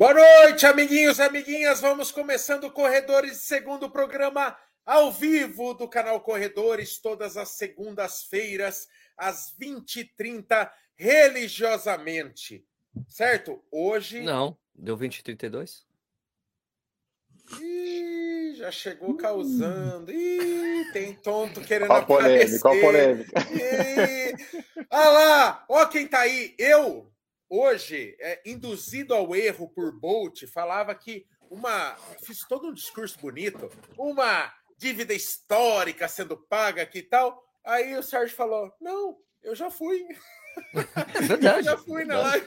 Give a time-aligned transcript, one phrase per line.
[0.00, 1.78] Boa noite, amiguinhos e amiguinhas.
[1.82, 4.56] Vamos começando Corredores, segundo programa
[4.86, 12.64] ao vivo do canal Corredores, todas as segundas-feiras, às 20h30, religiosamente.
[13.06, 13.62] Certo?
[13.70, 14.22] Hoje.
[14.22, 15.86] Não, deu 20 e 32?
[17.60, 20.10] Ih, já chegou causando.
[20.10, 22.60] Ih, tem tonto querendo Qual polêmica, aparecer.
[22.62, 23.40] qual polêmica?
[23.52, 26.54] Ih, Olha lá, ó quem tá aí.
[26.58, 27.09] Eu,
[27.50, 31.96] hoje, é, induzido ao erro por Bolt, falava que uma.
[32.22, 33.68] Fiz todo um discurso bonito,
[33.98, 37.44] uma dívida histórica sendo paga aqui e tal.
[37.64, 40.06] Aí o Sérgio falou: Não, eu já fui.
[40.74, 41.64] É Eu verdade.
[41.66, 42.38] já fui na verdade.
[42.38, 42.46] live.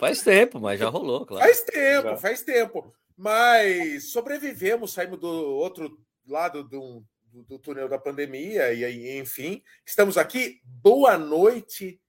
[0.00, 1.44] Faz tempo, mas já rolou, claro.
[1.44, 2.16] Faz tempo, Já.
[2.16, 2.94] faz tempo.
[3.16, 9.62] Mas sobrevivemos, saímos do outro lado do, do, do túnel da pandemia, e aí, enfim,
[9.84, 10.60] estamos aqui.
[10.62, 12.00] Boa noite,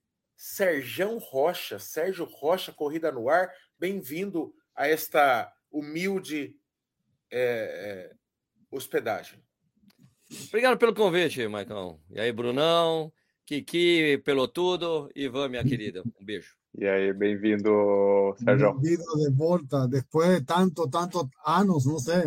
[0.44, 3.52] Serjão Rocha, Sérgio Rocha, Corrida no Ar.
[3.78, 6.56] Bem-vindo a esta humilde
[7.30, 8.16] é,
[8.72, 9.44] hospedagem.
[10.48, 12.00] Obrigado pelo convite, Maicon.
[12.10, 13.12] E aí, Brunão,
[13.46, 16.04] Kiki, Pelotudo, Ivan, minha querida.
[16.18, 16.56] Um beijo.
[16.78, 18.74] E aí, bem-vindo, Sérgio.
[18.80, 22.24] Bienvenido de volta, después de tanto, tantos anos, não sei.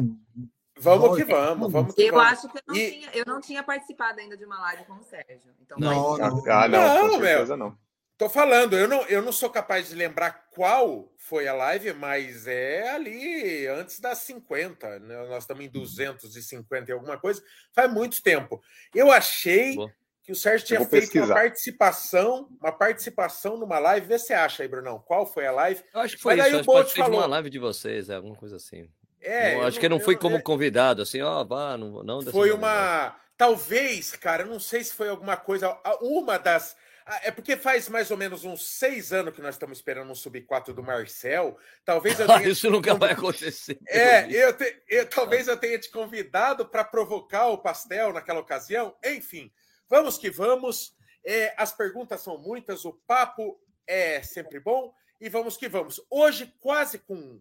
[0.78, 2.28] Vamos que vamos, vamos que Eu vamos.
[2.32, 4.94] acho que eu não, E- tinha, eu não tinha participado ainda de uma live com
[4.98, 5.50] o Sérgio.
[5.62, 6.44] Então, Não, vai- não.
[6.52, 7.74] Ah, não, Não, com certeza não.
[8.18, 12.46] Tô falando, eu não, eu não sou capaz de lembrar qual foi a live, mas
[12.46, 15.26] é ali antes das 50, né?
[15.28, 18.62] Nós estamos em 250 e alguma coisa, faz muito tempo.
[18.94, 19.92] Eu achei Boa.
[20.22, 21.34] que o Sérgio tinha feito uma pesquisar.
[21.34, 24.06] participação, uma participação numa live.
[24.06, 25.82] Vê se você acha aí, Brunão, qual foi a live?
[25.92, 26.60] Eu acho que foi Mas aí isso.
[26.60, 27.30] o Bolt participei de uma falou.
[27.30, 28.88] live de vocês, é, alguma coisa assim.
[29.20, 32.04] É, Não, eu acho que não fui eu- como é- convidado, assim, ó, vá, não,
[32.04, 32.56] não dessa Foi maneira.
[32.56, 33.16] uma.
[33.36, 35.76] Talvez, cara, não sei se foi alguma coisa.
[36.00, 36.76] Uma das.
[37.06, 40.14] Ah, É porque faz mais ou menos uns seis anos que nós estamos esperando um
[40.14, 41.58] sub-4 do Marcel.
[41.84, 42.48] Talvez eu tenha.
[42.48, 43.78] Isso nunca vai acontecer.
[43.88, 48.96] É, eu, te- eu- talvez eu tenha te convidado para provocar o pastel naquela ocasião.
[49.04, 49.52] Enfim,
[49.88, 50.94] vamos que vamos.
[51.24, 56.00] É, as perguntas são muitas, o papo é sempre bom e vamos que vamos.
[56.10, 57.40] Hoje, quase com,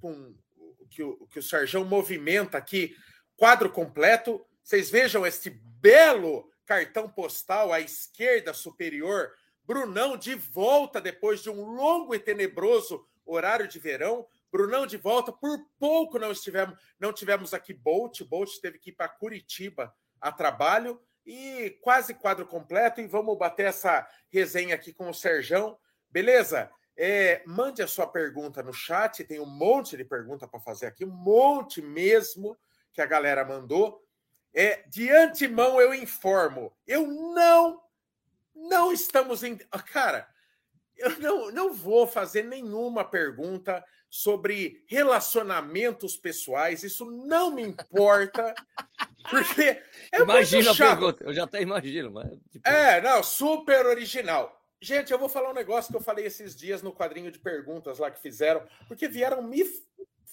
[0.00, 0.34] com
[0.90, 2.96] que o, que o Sérgio movimenta aqui,
[3.36, 4.44] quadro completo.
[4.62, 9.30] Vocês vejam este belo cartão postal à esquerda superior.
[9.62, 14.26] Brunão de volta depois de um longo e tenebroso horário de verão.
[14.50, 15.30] Brunão de volta.
[15.30, 18.22] Por pouco não estivemos, não tivemos aqui Bolt.
[18.22, 23.02] Bolt teve que ir para Curitiba a trabalho e quase quadro completo.
[23.02, 25.78] E vamos bater essa resenha aqui com o Serjão.
[26.10, 26.70] Beleza?
[26.96, 29.22] É, mande a sua pergunta no chat.
[29.24, 32.56] Tem um monte de pergunta para fazer aqui, um monte mesmo
[32.94, 34.01] que a galera mandou.
[34.54, 37.80] É, de antemão eu informo, eu não,
[38.54, 40.28] não estamos em, Ah, cara,
[40.96, 46.82] eu não, não vou fazer nenhuma pergunta sobre relacionamentos pessoais.
[46.82, 48.54] Isso não me importa,
[49.30, 52.30] porque é Imagina a pergunta, eu já até imagino, mas.
[52.50, 54.60] tipo, É, não, super original.
[54.82, 57.98] Gente, eu vou falar um negócio que eu falei esses dias no quadrinho de perguntas
[57.98, 59.64] lá que fizeram, porque vieram me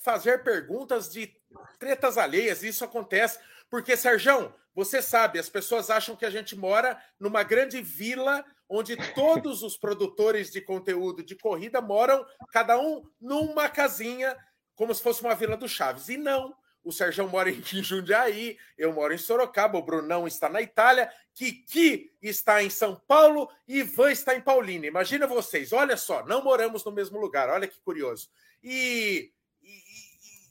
[0.01, 1.33] fazer perguntas de
[1.77, 6.55] tretas alheias, e isso acontece porque, Serjão, você sabe, as pessoas acham que a gente
[6.55, 13.03] mora numa grande vila onde todos os produtores de conteúdo de corrida moram, cada um
[13.19, 14.37] numa casinha,
[14.75, 16.07] como se fosse uma vila do Chaves.
[16.07, 16.55] E não.
[16.83, 22.11] O Serjão mora em Jundiaí, eu moro em Sorocaba, o Brunão está na Itália, Kiki
[22.21, 24.87] está em São Paulo e Ivan está em Paulínia.
[24.87, 28.29] Imagina vocês, olha só, não moramos no mesmo lugar, olha que curioso.
[28.63, 29.31] E,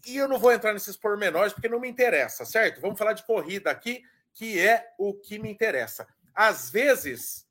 [0.08, 2.80] e, eu não vou entrar nesses pormenores porque não me interessa, certo?
[2.80, 4.02] Vamos falar de corrida aqui,
[4.34, 6.06] que é o que me interessa.
[6.34, 7.46] Às vezes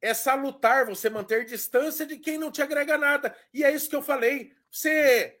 [0.00, 3.36] é salutar você manter distância de quem não te agrega nada.
[3.52, 4.52] E é isso que eu falei.
[4.70, 5.40] Você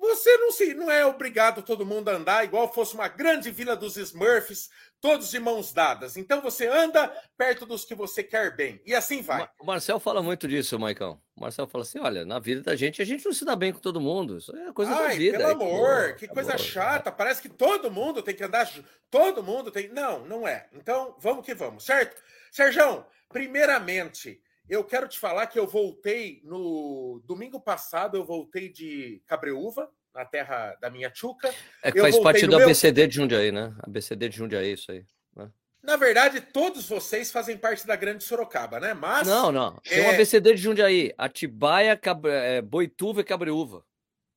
[0.00, 3.76] você não se não é obrigado todo mundo a andar igual fosse uma grande vila
[3.76, 4.68] dos Smurfs,
[5.00, 6.16] todos de mãos dadas.
[6.16, 8.80] Então você anda perto dos que você quer bem.
[8.84, 9.48] E assim vai.
[9.60, 11.20] O Marcel fala muito disso, Maicon.
[11.36, 13.72] O Marcel fala assim: olha, na vida da gente, a gente não se dá bem
[13.72, 14.38] com todo mundo.
[14.38, 15.38] Isso é coisa da Ai, vida.
[15.38, 16.58] pelo amor, pô, que tá coisa bom.
[16.58, 17.12] chata.
[17.12, 18.68] Parece que todo mundo tem que andar.
[19.10, 19.88] Todo mundo tem.
[19.88, 20.68] Não, não é.
[20.72, 22.20] Então, vamos que vamos, certo?
[22.50, 29.22] Serjão, primeiramente, eu quero te falar que eu voltei no domingo passado, eu voltei de
[29.26, 31.52] Cabreúva, na terra da minha tchuca.
[31.82, 33.74] É que Eu faz parte do meu- ABCD de Jundiaí, né?
[33.80, 35.04] ABCD de Jundiaí, isso aí.
[35.82, 38.92] Na verdade, todos vocês fazem parte da grande Sorocaba, né?
[38.92, 39.28] Mas.
[39.28, 39.76] Não, não.
[39.88, 41.14] Tem um é- ABCD de Jundiaí.
[41.16, 42.32] Atibaia, Cabre...
[42.32, 43.84] é, Boituva e Cabreúva.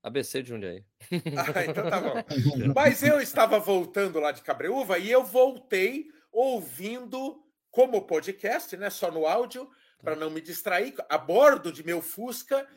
[0.04, 0.86] ABC de Jundiaí.
[1.36, 2.14] Ah, então tá bom.
[2.76, 8.92] Mas eu estava voltando lá de Cabreúva e eu voltei ouvindo como podcast, né?
[8.92, 9.68] Só no áudio,
[10.02, 12.68] para não me distrair, a bordo de meu Fusca,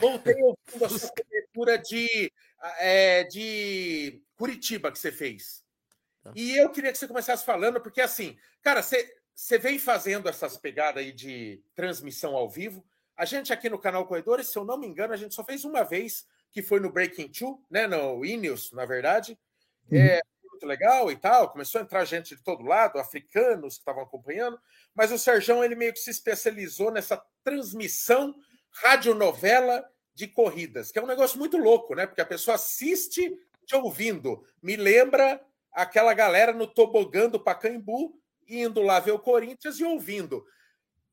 [0.00, 2.32] Voltei ouvindo a sua cobertura de,
[2.78, 5.64] é, de Curitiba que você fez.
[6.22, 6.32] Tá.
[6.36, 10.56] E eu queria que você começasse falando, porque assim, cara, você, você vem fazendo essas
[10.56, 12.86] pegadas aí de transmissão ao vivo.
[13.16, 15.64] A gente aqui no canal Corredores, se eu não me engano, a gente só fez
[15.64, 17.88] uma vez, que foi no Breaking Two, né?
[17.88, 19.36] No Inews, na verdade.
[19.90, 19.98] Uhum.
[19.98, 20.20] É
[20.58, 21.50] muito legal e tal.
[21.50, 24.58] Começou a entrar gente de todo lado, africanos que estavam acompanhando.
[24.94, 28.34] Mas o Serjão, ele meio que se especializou nessa transmissão
[28.70, 32.04] radionovela de corridas, que é um negócio muito louco, né?
[32.06, 34.44] Porque a pessoa assiste te ouvindo.
[34.60, 35.40] Me lembra
[35.72, 40.44] aquela galera no tobogã do Pacaembu, indo lá ver o Corinthians e ouvindo.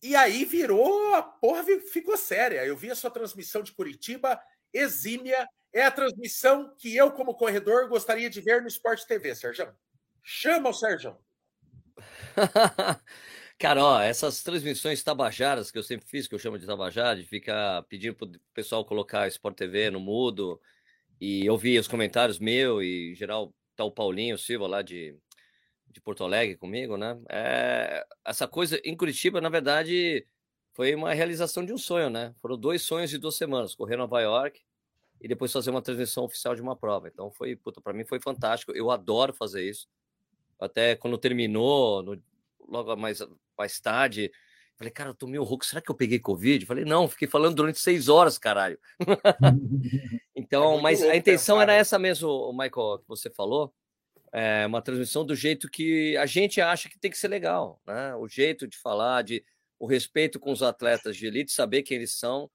[0.01, 2.65] E aí virou, a porra ficou séria.
[2.65, 4.41] Eu vi a sua transmissão de Curitiba,
[4.73, 5.47] exímia.
[5.75, 9.75] É a transmissão que eu, como corredor, gostaria de ver no Sport TV, Sérgio.
[10.23, 11.17] Chama o Sérgio.
[13.59, 17.27] Cara, ó, essas transmissões tabajaras que eu sempre fiz, que eu chamo de tabajara, de
[17.27, 20.61] ficar pedindo pro pessoal colocar Sport TV no mudo
[21.19, 25.19] e ouvir os comentários meu e, em geral, tá o Paulinho Silva lá de,
[25.89, 27.19] de Porto Alegre comigo, né?
[27.29, 30.25] É, essa coisa em Curitiba, na verdade,
[30.73, 32.33] foi uma realização de um sonho, né?
[32.41, 34.64] Foram dois sonhos de duas semanas, correr Nova York
[35.25, 37.07] e depois fazer uma transmissão oficial de uma prova.
[37.07, 38.71] Então foi, puta, para mim foi fantástico.
[38.73, 39.87] Eu adoro fazer isso.
[40.59, 42.21] Até quando terminou, no,
[42.69, 43.23] logo mais,
[43.57, 44.31] mais tarde.
[44.75, 46.67] Falei, cara, eu tô meio rouco, será que eu peguei Covid?
[46.67, 48.77] Falei, não, fiquei falando durante seis horas, caralho.
[50.35, 53.73] então, é mas a intenção era essa mesmo, Michael, que você falou.
[54.31, 58.13] É uma transmissão do jeito que a gente acha que tem que ser legal, né?
[58.15, 59.43] O jeito de falar, de
[59.79, 62.47] o respeito com os atletas de elite, saber quem eles são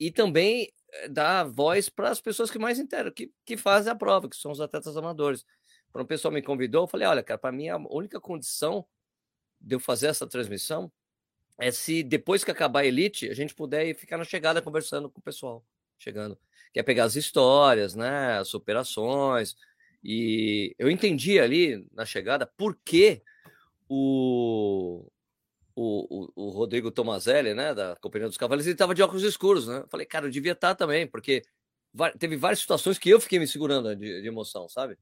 [0.00, 0.72] e também
[1.10, 4.50] dar voz para as pessoas que mais interam, que, que fazem a prova, que são
[4.50, 5.44] os atletas amadores.
[5.90, 8.86] Quando o pessoal me convidou, eu falei: olha, cara, para mim a única condição
[9.60, 10.90] de eu fazer essa transmissão
[11.58, 15.18] é se depois que acabar a Elite, a gente puder ficar na chegada conversando com
[15.18, 15.64] o pessoal
[15.98, 16.38] chegando.
[16.72, 18.38] Quer pegar as histórias, né?
[18.38, 19.56] As superações.
[20.02, 23.22] E eu entendi ali na chegada por que
[23.88, 25.10] o,
[25.80, 27.72] o, o, o Rodrigo Tomazelli, né?
[27.72, 29.84] Da Companhia dos Cavaleiros, ele estava de óculos escuros, né?
[29.88, 31.44] Falei, cara, eu devia estar tá também, porque
[32.18, 34.98] teve várias situações que eu fiquei me segurando de, de emoção, sabe?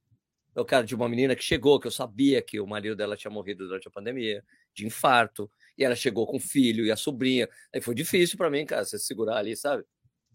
[0.55, 3.31] O cara de uma menina que chegou, que eu sabia que o marido dela tinha
[3.31, 4.45] morrido durante a pandemia,
[4.75, 7.49] de infarto, e ela chegou com o filho e a sobrinha.
[7.75, 9.83] Aí foi difícil para mim, cara, você segurar ali, sabe?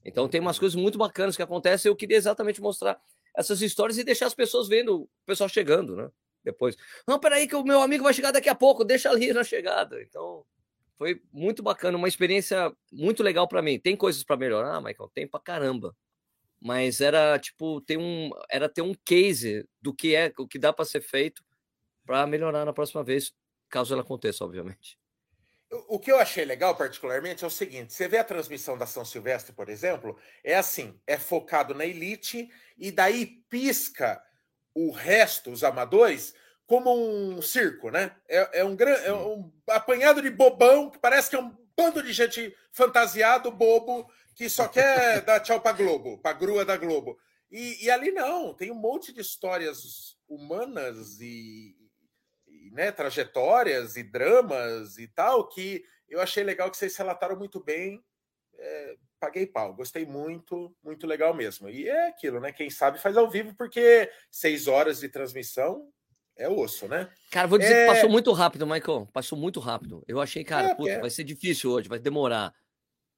[0.04, 1.90] Então tem umas coisas muito bacanas que acontecem.
[1.90, 3.00] Eu queria exatamente mostrar
[3.36, 6.10] essas histórias e deixar as pessoas vendo o pessoal chegando, né?
[6.44, 6.76] Depois,
[7.08, 10.02] não, peraí, que o meu amigo vai chegar daqui a pouco, deixa ali na chegada.
[10.02, 10.46] Então,
[10.98, 13.80] foi muito bacana, uma experiência muito legal para mim.
[13.80, 15.12] Tem coisas para melhorar, Michael?
[15.14, 15.96] Tem pra caramba
[16.62, 20.72] mas era tipo ter um era ter um case do que é o que dá
[20.72, 21.44] para ser feito
[22.06, 23.34] para melhorar na próxima vez,
[23.70, 25.00] caso ela aconteça, obviamente.
[25.88, 29.06] O que eu achei legal, particularmente, é o seguinte: você vê a transmissão da São
[29.06, 34.22] Silvestre, por exemplo, é assim, é focado na elite e daí pisca
[34.74, 36.34] o resto, os amadores,
[36.66, 38.16] como um circo, né?
[38.28, 42.14] É, é um, é um apanhado de bobão que parece que é um bando de
[42.14, 47.18] gente fantasiado, bobo, que só quer dar tchau para Globo, para grua da Globo.
[47.52, 51.76] E, e, ali não, tem um monte de histórias humanas e,
[52.48, 57.62] e né, trajetórias e dramas e tal que eu achei legal que vocês relataram muito
[57.62, 58.02] bem.
[58.58, 61.70] É, paguei pau, gostei muito, muito legal mesmo.
[61.70, 62.52] E é aquilo, né?
[62.52, 65.88] Quem sabe faz ao vivo, porque seis horas de transmissão
[66.36, 67.08] é osso, né?
[67.30, 67.86] Cara, vou dizer é...
[67.86, 69.08] que passou muito rápido, Michael.
[69.14, 70.04] Passou muito rápido.
[70.08, 72.52] Eu achei, cara, é, puta, vai ser difícil hoje, vai demorar.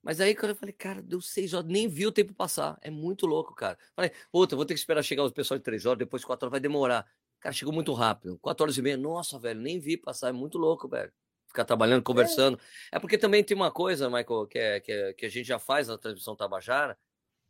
[0.03, 2.77] Mas aí, quando eu falei, cara, deu seis horas, nem vi o tempo passar.
[2.81, 3.77] É muito louco, cara.
[3.95, 6.51] Falei, puta, vou ter que esperar chegar o pessoal de três horas, depois quatro horas
[6.51, 7.07] vai demorar.
[7.39, 8.37] Cara, chegou muito rápido.
[8.39, 10.27] Quatro horas e meia, nossa, velho, nem vi passar.
[10.27, 11.13] É muito louco, velho.
[11.53, 12.03] Ficar trabalhando, é.
[12.03, 12.59] conversando.
[12.91, 15.45] É, é porque também tem uma coisa, Michael, que, é, que, é, que a gente
[15.45, 16.97] já faz na transmissão Tabajara,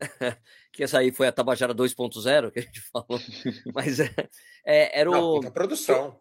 [0.74, 3.20] que essa aí foi a Tabajara 2.0 que a gente falou.
[3.74, 4.14] Mas é,
[4.66, 5.42] é era o.
[5.42, 6.20] Não, produção.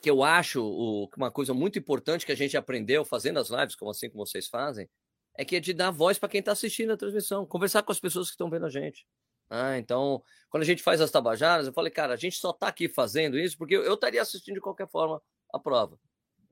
[0.00, 3.76] Que eu acho o, uma coisa muito importante que a gente aprendeu fazendo as lives,
[3.76, 4.88] como assim como vocês fazem,
[5.36, 8.00] é que é de dar voz para quem está assistindo a transmissão, conversar com as
[8.00, 9.06] pessoas que estão vendo a gente.
[9.50, 12.68] Ah, então, quando a gente faz as tabajaras, eu falei, cara, a gente só está
[12.68, 16.00] aqui fazendo isso porque eu estaria assistindo de qualquer forma a prova.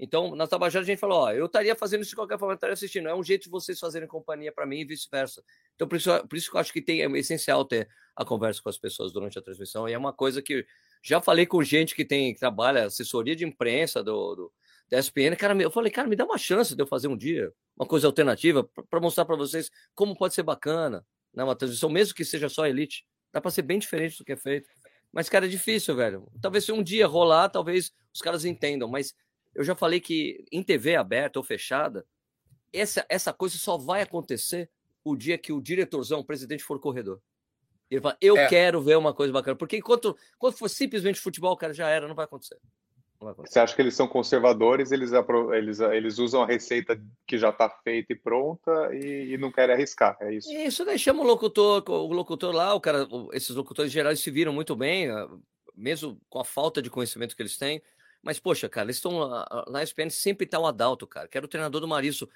[0.03, 2.73] Então, na tabajara a gente falou, ó, eu estaria fazendo isso de qualquer forma, estaria
[2.73, 3.07] assistindo.
[3.07, 5.45] É um jeito de vocês fazerem companhia para mim e vice-versa.
[5.75, 8.63] Então, por isso, por isso que eu acho que tem, é essencial ter a conversa
[8.63, 9.87] com as pessoas durante a transmissão.
[9.87, 10.67] E é uma coisa que
[11.03, 14.53] já falei com gente que tem que trabalha assessoria de imprensa do, do
[14.91, 17.53] da ESPN, cara, eu falei, cara, me dá uma chance de eu fazer um dia
[17.79, 21.45] uma coisa alternativa para mostrar para vocês como pode ser bacana, né?
[21.45, 24.37] Uma transmissão, mesmo que seja só elite, dá para ser bem diferente do que é
[24.37, 24.69] feito.
[25.13, 26.27] Mas, cara, é difícil, velho.
[26.43, 29.15] Talvez se um dia rolar, talvez os caras entendam, mas
[29.55, 32.07] eu já falei que em TV aberta ou fechada,
[32.73, 34.71] essa, essa coisa só vai acontecer
[35.05, 37.21] o dia que o diretorzão, o presidente, for corredor.
[37.91, 38.47] Ele fala, eu É.
[38.47, 39.57] quero ver uma coisa bacana.
[39.57, 42.57] Porque enquanto, quando for simplesmente futebol, cara, já era, não vai acontecer.
[43.21, 43.55] Não vai acontecer.
[43.55, 45.11] Você acha que eles são conservadores, eles,
[45.53, 49.75] eles, eles usam a receita que já está feita e pronta e, e não querem
[49.75, 50.53] arriscar, é isso?
[50.53, 54.53] Isso daí chama o locutor, o locutor lá, o cara, esses locutores gerais se viram
[54.53, 55.29] muito bem, ah,
[55.75, 57.83] mesmo com a falta de conhecimento que eles têm.
[58.23, 61.37] Mas, poxa, cara, eles estão lá- lá na ESPN sempre tá o Adalto, cara, que
[61.37, 62.29] era o treinador do Marício.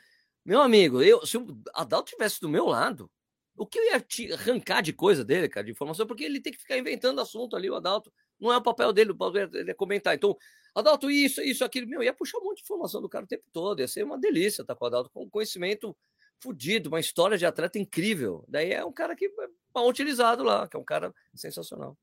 [0.44, 3.10] Meu amigo, eu, se o Adalto tivesse do meu lado,
[3.56, 6.52] o que eu ia te arrancar de coisa dele, cara, de informação, porque ele tem
[6.52, 8.12] que ficar inventando assunto ali, o Adalto.
[8.40, 10.14] Não é o papel dele, o papel dele é comentar.
[10.14, 10.36] Então,
[10.74, 13.44] Adalto, isso, isso, aquilo, meu, ia puxar um monte de informação do cara o tempo
[13.52, 15.96] todo, ia ser uma delícia estar com o Adalto, com conhecimento
[16.40, 18.44] fudido, uma história de atleta incrível.
[18.48, 19.30] Daí é um cara que é
[19.74, 21.96] mal utilizado lá, que é um cara sensacional.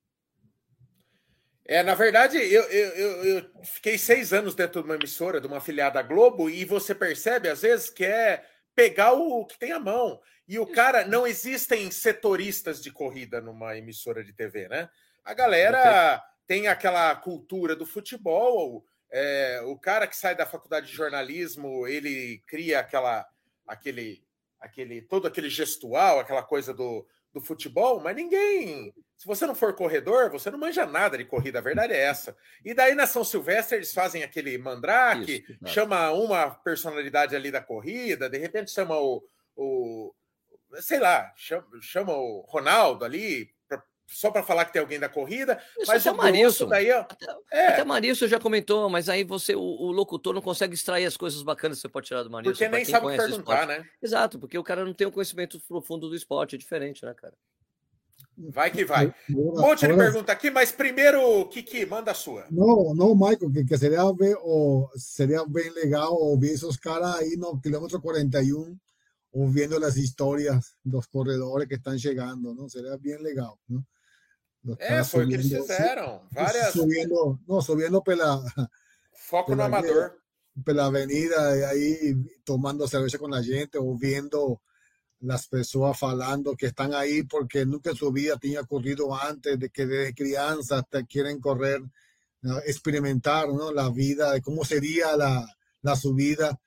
[1.65, 5.58] É, na verdade, eu, eu, eu, fiquei seis anos dentro de uma emissora, de uma
[5.58, 8.44] afiliada da Globo, e você percebe, às vezes, que é
[8.75, 10.20] pegar o que tem à mão.
[10.48, 14.89] E o cara, não existem setoristas de corrida numa emissora de TV, né?
[15.24, 20.94] A galera tem aquela cultura do futebol, é, o cara que sai da faculdade de
[20.94, 23.27] jornalismo, ele cria aquela,
[23.68, 24.24] aquele,
[24.60, 28.94] aquele, todo aquele gestual, aquela coisa do, do futebol, mas ninguém.
[29.16, 32.36] Se você não for corredor, você não manja nada de corrida, a verdade é essa.
[32.66, 37.62] E daí na São Silvestre eles fazem aquele mandrake, Isso, chama uma personalidade ali da
[37.62, 39.24] corrida, de repente chama o,
[39.56, 40.14] o
[40.80, 43.54] sei lá, chama, chama o Ronaldo ali,
[44.12, 46.68] só para falar que tem alguém da corrida, Isso mas até o Marilson.
[46.68, 50.41] daí, ó, Até, é, até Marilson já comentou, mas aí você, o, o locutor, não
[50.41, 52.53] consegue extrair as coisas bacanas que você pode tirar do Marilson.
[52.53, 53.68] porque nem sabe perguntar, esporte.
[53.68, 53.89] né?
[54.01, 57.34] Exato, porque o cara não tem o conhecimento profundo do esporte, é diferente, né, cara?
[58.38, 59.13] Vai que vai.
[59.30, 62.46] Um monte de pergunta aqui, mas primeiro, Kiki, manda a sua.
[62.50, 67.18] No, no, Michael, que, que sería, be- o, sería bien legal o ver esos caras
[67.18, 68.80] ahí no kilómetro 41
[69.34, 72.68] o viendo las historias los corredores que están llegando, ¿no?
[72.70, 73.86] Sería bien legal, ¿no?
[74.80, 76.22] É, caras foi o que eles fizeram.
[76.32, 76.72] Várias.
[76.74, 78.41] Subiendo, no, subiendo pela,
[79.13, 80.22] Foco no pela- amador.
[80.63, 84.62] pela avenida y ahí tomando cerveza con la gente o viendo
[85.22, 89.70] las personas falando que están ahí porque nunca en su vida tenía corrido antes, de
[89.70, 91.82] que desde crianza hasta quieren correr,
[92.41, 92.58] ¿no?
[92.60, 93.72] experimentar ¿no?
[93.72, 95.46] la vida, de cómo sería la,
[95.84, 96.60] la subida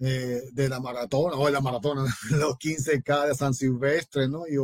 [0.00, 4.48] eh, de la maratona, o de la maratona, los 15K de San Silvestre, ¿no?
[4.48, 4.56] Y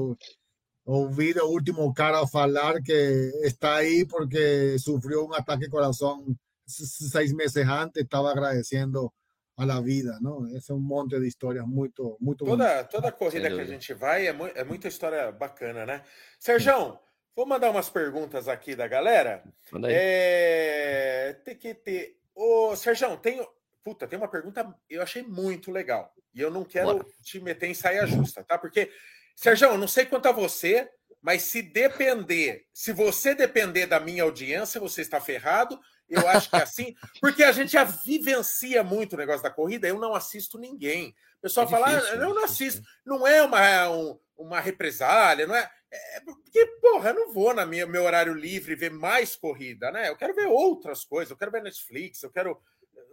[0.91, 6.39] o- oír el último cara hablar que está ahí porque sufrió un ataque de corazón
[6.67, 9.13] s- seis meses antes, estaba agradeciendo
[9.57, 10.47] a la vida, ¿no?
[10.57, 14.27] Esse é um monte de histórias muito, muito Toda, toda corrida que a gente vai
[14.29, 16.03] é, mu- é muita história bacana, né?
[16.39, 16.99] Serjão,
[17.35, 19.43] vou mandar umas perguntas aqui da galera.
[19.73, 19.95] Manda aí.
[19.97, 21.33] É...
[21.45, 22.17] Tem que ter.
[22.35, 23.45] Ô, Serjão, tem.
[23.85, 26.13] Puta, tem uma pergunta eu achei muito legal.
[26.35, 27.07] E eu não quero Bora.
[27.23, 28.57] te meter em saia justa, tá?
[28.59, 28.91] Porque,
[29.39, 30.89] Serjão, eu não sei quanto a você,
[31.23, 35.79] mas se depender, se você depender da minha audiência, você está ferrado.
[36.09, 39.87] Eu acho que é assim, porque a gente já vivencia muito o negócio da corrida,
[39.87, 41.15] eu não assisto ninguém.
[41.39, 42.25] O pessoal É fala, difícil, ah, né?
[42.25, 42.83] eu não assisto.
[43.07, 45.71] Não é uma, um- uma represália, não é.
[45.91, 50.09] É porque, porra, eu não vou na minha meu horário livre ver mais corrida, né?
[50.09, 52.61] Eu quero ver outras coisas, eu quero ver Netflix, eu quero,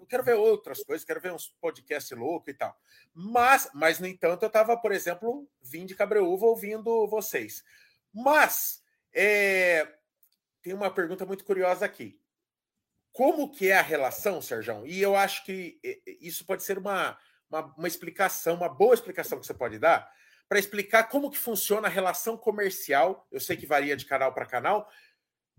[0.05, 2.77] eu quero ver outras coisas, quero ver uns podcasts loucos e tal.
[3.13, 7.63] Mas, mas no entanto, eu estava, por exemplo, vim de Cabreúva ouvindo vocês.
[8.13, 9.87] Mas é,
[10.61, 12.21] tem uma pergunta muito curiosa aqui.
[13.11, 14.85] Como que é a relação, Sérgio?
[14.85, 17.17] E eu acho que é, é, isso pode ser uma,
[17.49, 20.09] uma, uma explicação, uma boa explicação que você pode dar
[20.47, 23.27] para explicar como que funciona a relação comercial.
[23.31, 24.87] Eu sei que varia de canal para canal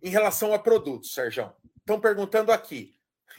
[0.00, 1.52] em relação a produtos, Sérgio.
[1.78, 2.94] Estão perguntando aqui,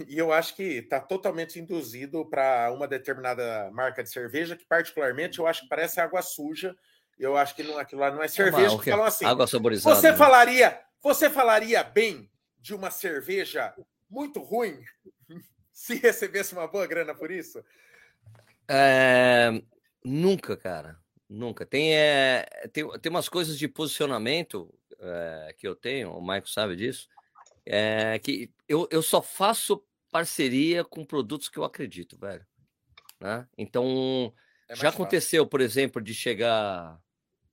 [0.06, 5.40] e eu acho que está totalmente induzido para uma determinada marca de cerveja, que particularmente
[5.40, 6.76] eu acho que parece água suja.
[7.18, 8.74] Eu acho que não, aquilo lá não é cerveja.
[8.74, 9.26] Uma- que falam assim.
[9.26, 9.96] Água saborizada.
[9.96, 10.18] Você né?
[10.18, 13.74] falaria, você falaria bem de uma cerveja
[14.10, 14.84] muito ruim
[15.74, 17.64] se recebesse uma boa grana por isso?
[18.68, 19.62] É,
[20.04, 21.00] nunca, cara.
[21.30, 21.66] Nunca.
[21.66, 26.76] Tem, é, tem, tem umas coisas de posicionamento é, que eu tenho, o Michael sabe
[26.76, 27.10] disso,
[27.70, 32.46] é, que eu, eu só faço parceria com produtos que eu acredito, velho.
[33.20, 33.48] Né?
[33.58, 34.34] Então,
[34.68, 34.90] É já fácil.
[34.90, 37.00] aconteceu, por exemplo, de chegar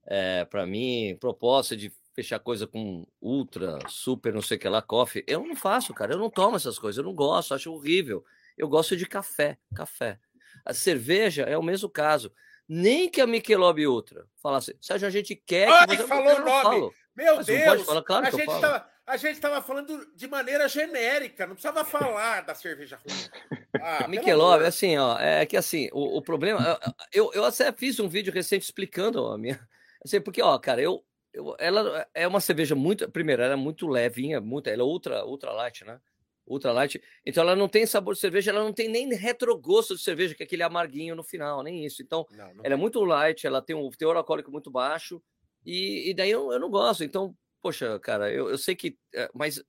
[0.06, 4.80] é, para mim proposta de fechar coisa com ultra, super, não sei o que lá,
[4.80, 5.24] coffee.
[5.26, 6.14] Eu não faço, cara.
[6.14, 6.98] Eu não tomo essas coisas.
[6.98, 8.24] Eu não gosto, acho horrível.
[8.56, 10.20] Eu gosto de café, café.
[10.64, 12.32] A cerveja é o mesmo caso.
[12.68, 16.06] Nem que a Michelob Ultra falasse, Sérgio, a gente quer Ai, que você...
[16.06, 16.94] falou o nome.
[17.16, 17.82] Meu Mas Deus!
[17.84, 18.02] falar?
[18.02, 18.60] Claro a, gente falo.
[18.60, 23.60] tava, a gente estava falando de maneira genérica, não precisava falar da cerveja ruim.
[23.80, 26.78] Ah, Michelob, pelo assim, ó, é que assim, o, o problema,
[27.12, 29.60] eu, eu até fiz um vídeo recente explicando a minha,
[30.02, 33.86] assim, porque, ó, cara, eu, eu, ela é uma cerveja muito, primeiro, ela é muito
[33.86, 36.00] levinha, muito, ela é ultra, ultra light, né?
[36.46, 40.02] Ultra light, então ela não tem sabor de cerveja, ela não tem nem retrogosto de
[40.02, 42.02] cerveja, que é aquele amarguinho no final, nem isso.
[42.02, 45.22] Então, Não, não ela é muito light, ela tem um teor alcoólico muito baixo,
[45.64, 47.02] e, e daí eu, eu não gosto.
[47.02, 47.34] Então,
[47.64, 48.98] poxa, cara, eu, eu sei que.
[49.14, 49.64] é, mas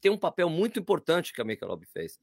[0.00, 2.20] tem um papel muito importante que a Michelob fez,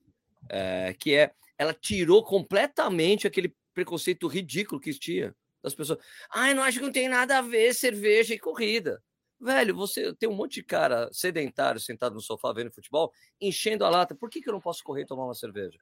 [0.49, 5.99] é, que é ela tirou completamente aquele preconceito ridículo que existia das pessoas.
[6.33, 9.03] Ai, não acho que não tem nada a ver cerveja e corrida.
[9.37, 13.89] Velho, você tem um monte de cara sedentário sentado no sofá vendo futebol, enchendo a
[13.89, 14.15] lata.
[14.15, 15.77] Por que, que eu não posso correr e tomar uma cerveja?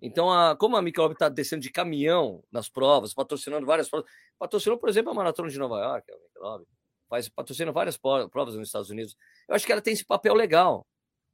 [0.00, 4.76] Então, a, como a Michelob está descendo de caminhão nas provas, patrocinando várias provas, patrocinou,
[4.76, 6.66] por exemplo, a Maratona de Nova York, a Michelob,
[7.12, 9.14] faz, patrocina várias provas nos Estados Unidos.
[9.46, 10.86] Eu acho que ela tem esse papel legal,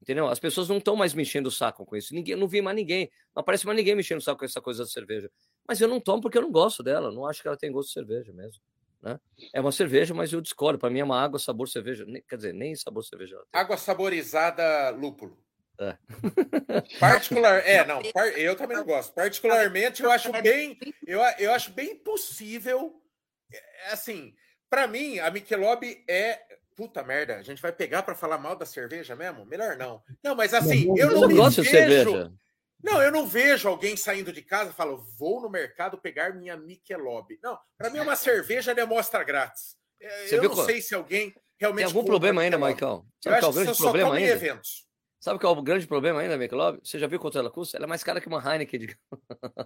[0.02, 0.26] entendeu?
[0.26, 2.12] As pessoas não estão mais me enchendo o saco com isso.
[2.12, 4.44] Ninguém, eu não vi mais ninguém, não aparece mais ninguém me enchendo o saco com
[4.44, 5.30] essa coisa da cerveja.
[5.68, 7.88] Mas eu não tomo porque eu não gosto dela, não acho que ela tem gosto
[7.88, 8.60] de cerveja mesmo.
[9.00, 9.20] Né?
[9.54, 10.80] É uma cerveja, mas eu discordo.
[10.80, 12.04] Para mim é uma água, sabor cerveja.
[12.28, 13.40] Quer dizer, nem sabor cerveja.
[13.52, 15.38] Água saborizada lúpulo.
[15.78, 15.96] É.
[16.98, 19.14] Particular, é, não, par- eu também não gosto.
[19.14, 23.00] Particularmente, eu acho bem, eu, eu acho bem possível,
[23.52, 24.34] é, assim,
[24.70, 26.40] para mim, a Michelob é
[26.76, 27.36] puta merda.
[27.36, 29.44] A gente vai pegar para falar mal da cerveja mesmo?
[29.44, 30.02] Melhor não.
[30.22, 31.78] Não, mas assim, eu Eu não, não me gosto de vejo.
[32.12, 32.32] cerveja.
[32.82, 36.56] Não, eu não vejo alguém saindo de casa e fala, vou no mercado pegar minha
[36.56, 37.36] Michelob.
[37.42, 39.76] Não, para mim é uma cerveja de amostra grátis.
[40.00, 41.86] É, Você Eu não qual- sei se alguém realmente.
[41.88, 42.80] Tem algum problema ainda, Michelob.
[42.80, 43.06] Maicon?
[43.24, 44.36] Eu acho que você só problema toma em ainda?
[44.36, 44.86] eventos.
[45.20, 46.78] Sabe qual é o grande problema ainda, Michelob?
[46.82, 47.76] Você já viu quanto ela custa?
[47.76, 48.78] Ela é mais cara que uma Heineken.
[48.86, 48.96] De...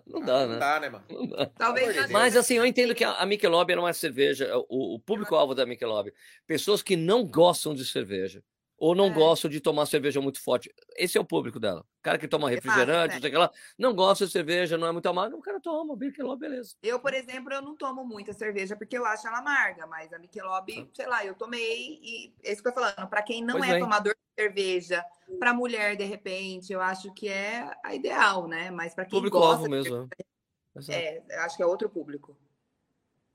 [0.07, 0.59] Não dá, Não né?
[0.59, 1.05] dá, né, mano?
[1.11, 1.47] Não dá.
[1.47, 5.01] Talvez na- Mas assim, eu entendo que a, a Michelob era uma cerveja, o, o
[5.01, 6.13] público-alvo da Michelob,
[6.47, 8.43] pessoas que não gostam de cerveja
[8.85, 9.11] ou não É.
[9.11, 10.69] gostam de tomar cerveja muito forte.
[10.97, 11.83] Esse é o público dela.
[12.01, 13.15] O cara que toma refrigerante, é.
[13.15, 13.49] não sei o que lá,
[13.79, 16.75] não gosta de cerveja, não é muito amargo, o cara toma, Michelob, beleza.
[16.83, 20.19] Eu, por exemplo, eu não tomo muita cerveja porque eu acho ela amarga, mas a
[20.19, 23.57] Michelob, sei lá, eu tomei e é isso que eu tô falando, para quem não
[23.57, 23.83] Pois é bem.
[23.83, 25.05] tomador de cerveja,
[25.39, 28.69] para mulher de repente, eu acho que é a ideal, né?
[28.73, 30.09] Mas para quem Público-alvo gosta, mesmo.
[30.19, 30.81] é.
[30.81, 30.99] Exato.
[30.99, 32.37] é, eu acho que é outro público.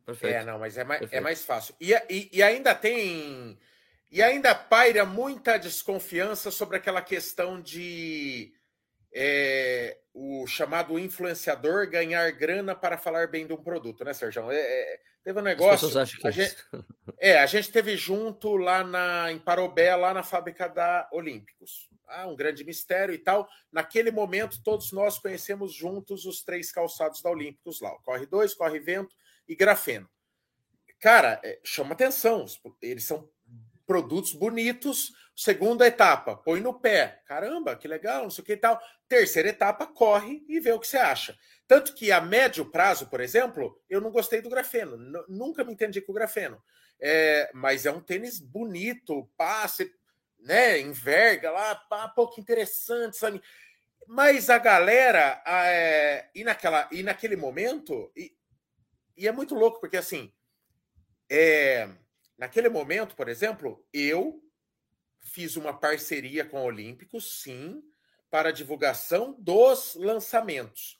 [0.05, 0.35] Perfeito.
[0.35, 1.73] É, não, mas é mais, é mais fácil.
[1.79, 3.57] E, e, e ainda tem.
[4.09, 8.53] E ainda paira muita desconfiança sobre aquela questão de
[9.13, 14.49] é, o chamado influenciador ganhar grana para falar bem de um produto, né, Sérgio?
[14.49, 15.87] É, é, teve um negócio.
[15.97, 16.55] a é gente-.
[17.19, 21.89] É, a gente teve junto lá na, em Parobé, lá na fábrica da Olímpicos.
[22.07, 23.49] Ah, um grande mistério e tal.
[23.71, 28.53] Naquele momento, todos nós conhecemos juntos os três calçados da Olímpicos lá: o Corre 2,
[28.53, 29.15] Corre Vento
[29.47, 30.07] e Grafeno.
[30.99, 32.45] Cara, é, chama atenção,
[32.81, 33.29] eles são
[33.87, 35.13] produtos bonitos.
[35.35, 37.21] Segunda etapa, põe no pé.
[37.25, 38.79] Caramba, que legal, não sei o que e tal.
[39.07, 41.37] Terceira etapa, corre e vê o que você acha.
[41.65, 44.97] Tanto que a médio prazo, por exemplo, eu não gostei do grafeno.
[45.27, 46.61] Nunca me entendi com o grafeno.
[46.99, 49.91] É, mas é um tênis bonito, passe,
[50.39, 50.79] né?
[50.79, 53.41] Enverga lá, pá, pô, que interessante, sabe?
[54.07, 58.35] Mas a galera, é, e, naquela, e naquele momento, e,
[59.15, 60.31] e é muito louco, porque assim,
[61.29, 61.89] é,
[62.37, 64.41] naquele momento, por exemplo, eu
[65.21, 67.81] fiz uma parceria com a Olímpicos, sim,
[68.29, 70.99] para divulgação dos lançamentos.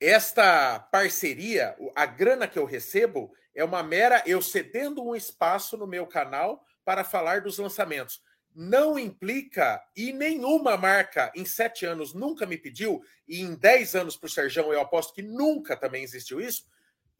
[0.00, 5.76] Esta parceria, o- a grana que eu recebo é uma mera eu cedendo um espaço
[5.76, 8.22] no meu canal para falar dos lançamentos.
[8.54, 14.16] Não implica, e nenhuma marca em sete anos nunca me pediu, e em dez anos
[14.16, 16.64] para o Serjão eu aposto que nunca também existiu isso,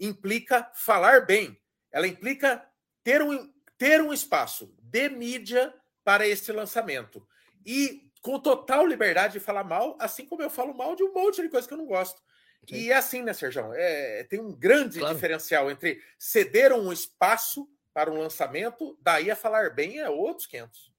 [0.01, 1.59] implica falar bem.
[1.91, 2.67] Ela implica
[3.07, 7.25] ter um, ter um espaço de mídia para este lançamento.
[7.65, 11.41] E com total liberdade de falar mal, assim como eu falo mal de um monte
[11.41, 12.21] de coisa que eu não gosto.
[12.69, 12.75] Sim.
[12.75, 13.73] E é assim, né, Sérgio?
[13.75, 15.15] É, tem um grande Claro.
[15.15, 20.93] diferencial entre ceder um espaço para um lançamento, daí a falar bem é outros 500.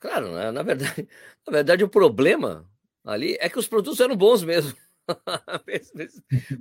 [0.00, 0.50] Claro, né?
[0.50, 1.06] na verdade,
[1.46, 2.66] na verdade o problema
[3.04, 4.74] ali é que os produtos eram bons mesmo.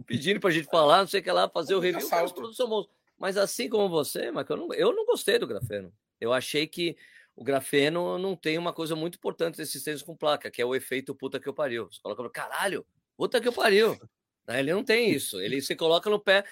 [0.06, 2.58] Pedindo para a gente falar, não sei o que lá, fazer o review, os produtos
[2.58, 2.90] são bons.
[3.22, 5.94] Mas assim como você, mas eu não, eu não gostei do grafeno.
[6.20, 6.98] Eu achei que
[7.36, 10.74] o grafeno não tem uma coisa muito importante desses tênis com placa, que é o
[10.74, 11.86] efeito puta que eu pariu.
[11.86, 12.84] Você coloca no caralho,
[13.16, 13.96] puta que eu pariu.
[14.48, 15.40] Né, Ele não tem isso.
[15.40, 16.44] Ele se coloca no pé.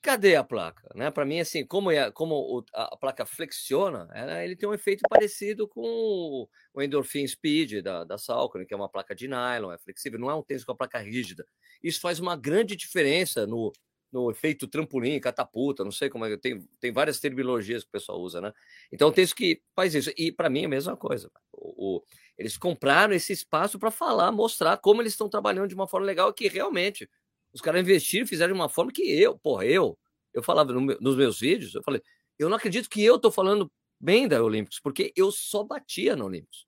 [0.00, 0.90] Cadê a placa?
[0.96, 1.12] Né?
[1.12, 5.68] Para mim, assim, como, é, como a, placa flexiona, ela- ele tem um efeito parecido
[5.68, 10.18] com o, Endorphin Speed da, da Saucony, que é uma placa de nylon, é flexível,
[10.18, 11.46] não é um tênis com a placa rígida.
[11.80, 13.72] Isso faz uma grande diferença no,
[14.12, 18.20] no efeito trampolim, catapulta, não sei como é, tem, tem várias terminologias que o pessoal
[18.20, 18.52] usa, né?
[18.92, 20.12] Então tem isso que faz isso.
[20.16, 21.30] E para mim é a mesma coisa.
[21.52, 22.02] O, o
[22.36, 26.32] eles compraram esse espaço para falar, mostrar como eles estão trabalhando de uma forma legal
[26.32, 27.08] que realmente
[27.52, 29.98] os caras investiram, fizeram de uma forma que eu, porra, eu,
[30.32, 32.02] eu falava no, nos meus vídeos, eu falei,
[32.38, 33.70] eu não acredito que eu tô falando
[34.00, 36.66] bem da Olímpicos, porque eu só batia na Olímpicos.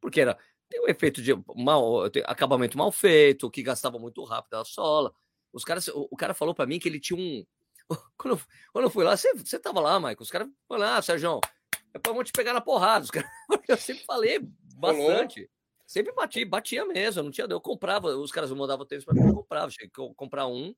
[0.00, 0.36] Porque era
[0.72, 5.14] tem um efeito de mal, acabamento mal feito, que gastava muito rápido a sola.
[5.52, 7.44] Os caras, o, o cara falou para mim que ele tinha um.
[8.16, 8.40] Quando, eu,
[8.72, 10.16] quando eu fui lá, você, você tava lá, Michael.
[10.20, 11.40] Os caras falaram, ah, Sérgio,
[11.92, 13.04] é pra vão te pegar na porrada.
[13.04, 13.28] Os caras,
[13.68, 14.38] eu sempre falei
[14.76, 15.50] bastante.
[15.86, 17.24] Sempre bati, batia mesmo.
[17.24, 19.70] Não tinha, eu comprava, os caras mandavam tênis para mim, eu comprava.
[19.70, 20.74] Cheguei a comprar um,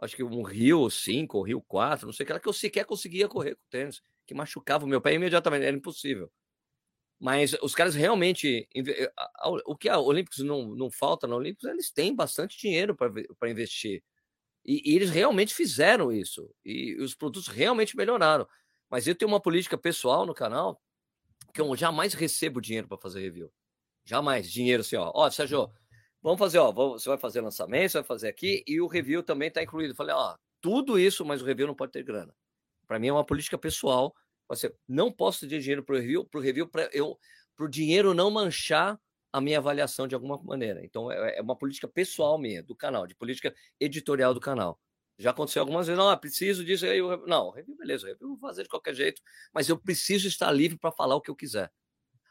[0.00, 2.52] acho que um Rio 5 ou Rio 4, não sei o que era, que eu
[2.52, 6.30] sequer conseguia correr com tênis, que machucava o meu pé imediatamente, era impossível.
[7.24, 8.68] Mas os caras realmente.
[8.74, 9.12] Eh,
[9.64, 14.04] o que a Olímpicos não, não falta na Olímpicos, eles têm bastante dinheiro para investir.
[14.62, 16.54] E, e, eles realmente fizeram isso.
[16.62, 18.46] E os produtos realmente melhoraram.
[18.90, 20.78] Mas eu tenho uma política pessoal no canal
[21.54, 23.50] que eu jamais recebo dinheiro para fazer review.
[24.04, 24.52] Jamais.
[24.52, 25.10] Dinheiro assim, ó.
[25.14, 25.70] Ó, Sérgio,
[26.20, 26.72] vamos fazer, ó.
[26.72, 29.92] Você vai fazer lançamento, você vai fazer aqui, e o review também está incluído.
[29.92, 32.36] Eu falei, ó, tudo isso, mas o review não pode ter grana.
[32.86, 34.14] Para mim é uma política pessoal
[34.48, 37.18] você não posso ter dinheiro para o review, para o review, para eu,
[37.56, 38.98] para o dinheiro não manchar
[39.32, 40.84] a minha avaliação de alguma maneira.
[40.84, 44.80] Então é, é, uma política pessoal minha do canal, de política editorial do canal.
[45.18, 48.38] Já aconteceu algumas vezes, não, ah, preciso disso aí, eu, não, review beleza, review vou
[48.38, 51.72] fazer de qualquer jeito, mas eu preciso estar livre para falar o que eu quiser.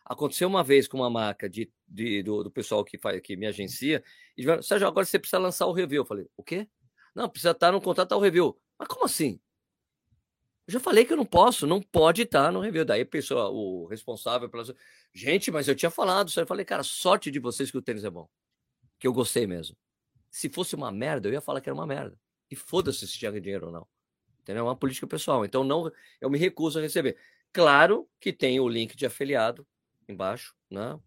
[0.05, 3.47] Aconteceu uma vez com uma marca de, de do, do, pessoal que faz que me
[3.47, 4.03] agencia,
[4.37, 6.01] e disseram, Sérgio, agora você precisa lançar o review.
[6.01, 6.67] Eu falei, o quê?
[7.15, 8.59] Não, precisa estar no contrato ao review.
[8.77, 9.39] Mas como assim?
[10.65, 12.85] Eu já falei que eu não posso, não pode estar no review.
[12.85, 14.63] Daí pessoa, o responsável pela.
[15.13, 16.31] Gente, mas eu tinha falado.
[16.35, 18.29] Eu falei, cara, sorte de vocês que o tênis é bom.
[18.97, 19.75] Que eu gostei mesmo.
[20.31, 22.17] Se fosse uma merda, eu ia falar que era uma merda.
[22.49, 23.87] E foda-se se tinha dinheiro ou não.
[24.41, 24.61] Entendeu?
[24.61, 25.43] É uma política pessoal.
[25.43, 27.17] Então não, eu me recuso a receber.
[27.51, 29.67] Claro que tem o link de afiliado
[30.07, 30.99] embaixo, né?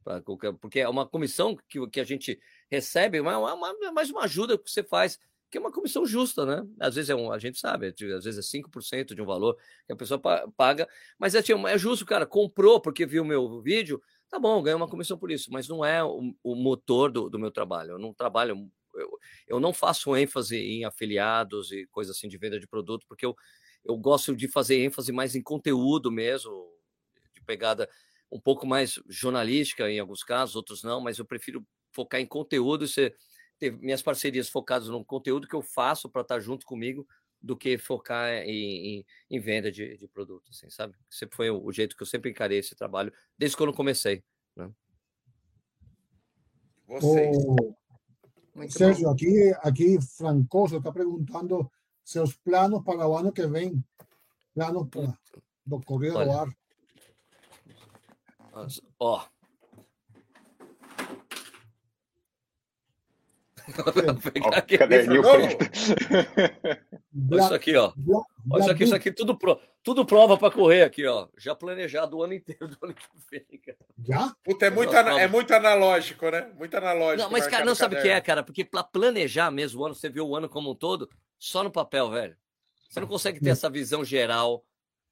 [0.60, 2.38] Porque é uma comissão que, que a gente
[2.70, 5.18] recebe, mas é uma, mais uma ajuda que você faz
[5.50, 6.66] que é uma comissão justa, né?
[6.80, 9.56] Às vezes é um, a gente sabe, às vezes é 5% de um valor
[9.86, 10.20] que a pessoa
[10.56, 14.76] paga, mas é, tipo, é justo, cara, comprou porque viu meu vídeo, tá bom, ganha
[14.76, 17.92] uma comissão por isso, mas não é o, o motor do, do, meu trabalho.
[17.92, 22.58] Eu não trabalho, eu, eu não faço ênfase em afiliados e coisas assim de venda
[22.58, 23.34] de produto, porque eu,
[23.84, 26.52] eu gosto de fazer ênfase mais em conteúdo mesmo,
[27.32, 27.88] de pegada
[28.30, 32.84] um pouco mais jornalística em alguns casos, outros não, mas eu prefiro focar em conteúdo
[32.84, 33.14] e ser
[33.58, 37.06] ter minhas parcerias focadas no conteúdo que eu faço para estar junto comigo
[37.40, 40.94] do que focar em, em, em venda de, de produtos, assim, sabe?
[41.08, 44.24] Sempre foi o, o, jeito que eu sempre encarei esse trabalho, desde quando comecei.
[44.54, 44.70] Né?
[46.86, 47.36] Vocês.
[47.36, 47.86] Oh,
[48.70, 51.70] Sérgio, aqui, aqui Francoso está perguntando
[52.02, 53.84] seus planos para o ano que vem.
[54.54, 55.12] Planos para,
[55.64, 56.48] do Correio do Ar.
[58.98, 59.22] Ó,
[64.42, 65.64] Ó, caderninho preto.
[67.32, 67.92] Olha isso aqui, ó.
[68.50, 71.28] Olha isso aqui, isso aqui tudo, pro, tudo prova para correr aqui, ó.
[71.36, 73.78] Já planejado o ano inteiro do ano que vem, cara.
[74.06, 74.36] Já?
[74.44, 76.50] Puta, é muito, é muito analógico, né?
[76.56, 77.22] Muito analógico.
[77.22, 78.42] Não, mas, cara, não sabe o que é, cara?
[78.42, 81.70] Porque para planejar mesmo o ano, você vê o ano como um todo, só no
[81.70, 82.36] papel, velho.
[82.88, 84.64] Você não consegue ter essa visão geral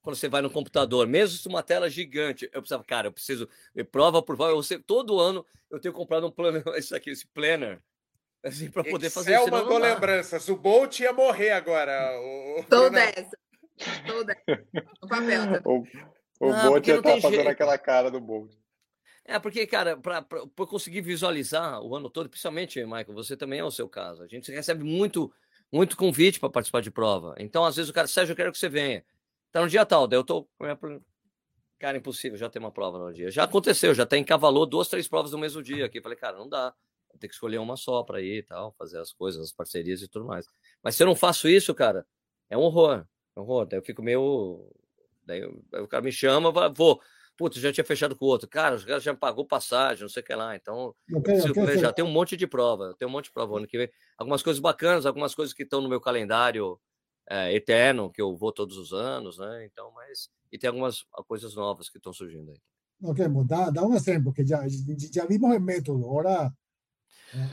[0.04, 3.48] quando você vai no computador, mesmo se uma tela gigante, eu precisava, cara, eu preciso
[3.90, 7.80] prova por prova, eu, todo ano eu tenho comprado um plano, isso aqui, esse planner,
[8.44, 9.50] Assim, para poder fazer isso.
[9.50, 10.46] mandou lembranças.
[10.48, 12.12] O Bolt ia morrer agora.
[12.20, 12.64] O...
[12.68, 13.38] Tô dessa.
[14.06, 14.66] Tô dessa.
[15.02, 15.92] No papel também.
[16.40, 17.48] O, o não, Bolt ia estar tá fazendo jeito.
[17.48, 18.52] aquela cara do Bolt.
[19.24, 20.26] É, porque, cara, para
[20.66, 24.24] conseguir visualizar o ano todo, principalmente, Michael, você também é o seu caso.
[24.24, 25.32] A gente recebe muito,
[25.72, 27.36] muito convite para participar de prova.
[27.38, 29.04] Então, às vezes, o cara, Sérgio, eu quero que você venha.
[29.52, 30.46] Tá no dia tal, daí eu tô.
[31.78, 33.30] Cara, impossível já ter uma prova no dia.
[33.30, 36.00] Já aconteceu, já até encavalou duas, três provas no mesmo dia aqui.
[36.00, 36.74] Falei, cara, não dá
[37.18, 40.08] ter que escolher uma só para ir e tal, fazer as coisas, as parcerias e
[40.08, 40.46] tudo mais.
[40.82, 42.06] Mas se eu não faço isso, cara,
[42.50, 43.06] é um horror.
[43.36, 43.66] É um horror.
[43.66, 44.70] Daí eu fico meio.
[45.24, 47.00] Daí, o cara me chama, vou.
[47.36, 48.48] Putz, já tinha fechado com o outro.
[48.48, 50.54] Cara, os caras já pagou passagem, não sei o que lá.
[50.54, 50.94] Então,
[51.80, 52.94] já tem um monte de prova.
[52.96, 53.90] Tem um monte de prova ano que vem.
[54.16, 56.78] Algumas coisas bacanas, algumas coisas que estão no meu calendário
[57.28, 59.64] é, eterno, que eu vou todos os anos, né?
[59.64, 60.28] Então, mas.
[60.52, 62.60] E tem algumas coisas novas que estão surgindo aí.
[63.02, 64.64] Ok, dá, dá um exemplo, que já,
[65.12, 66.04] já vimos o método.
[66.04, 66.52] Agora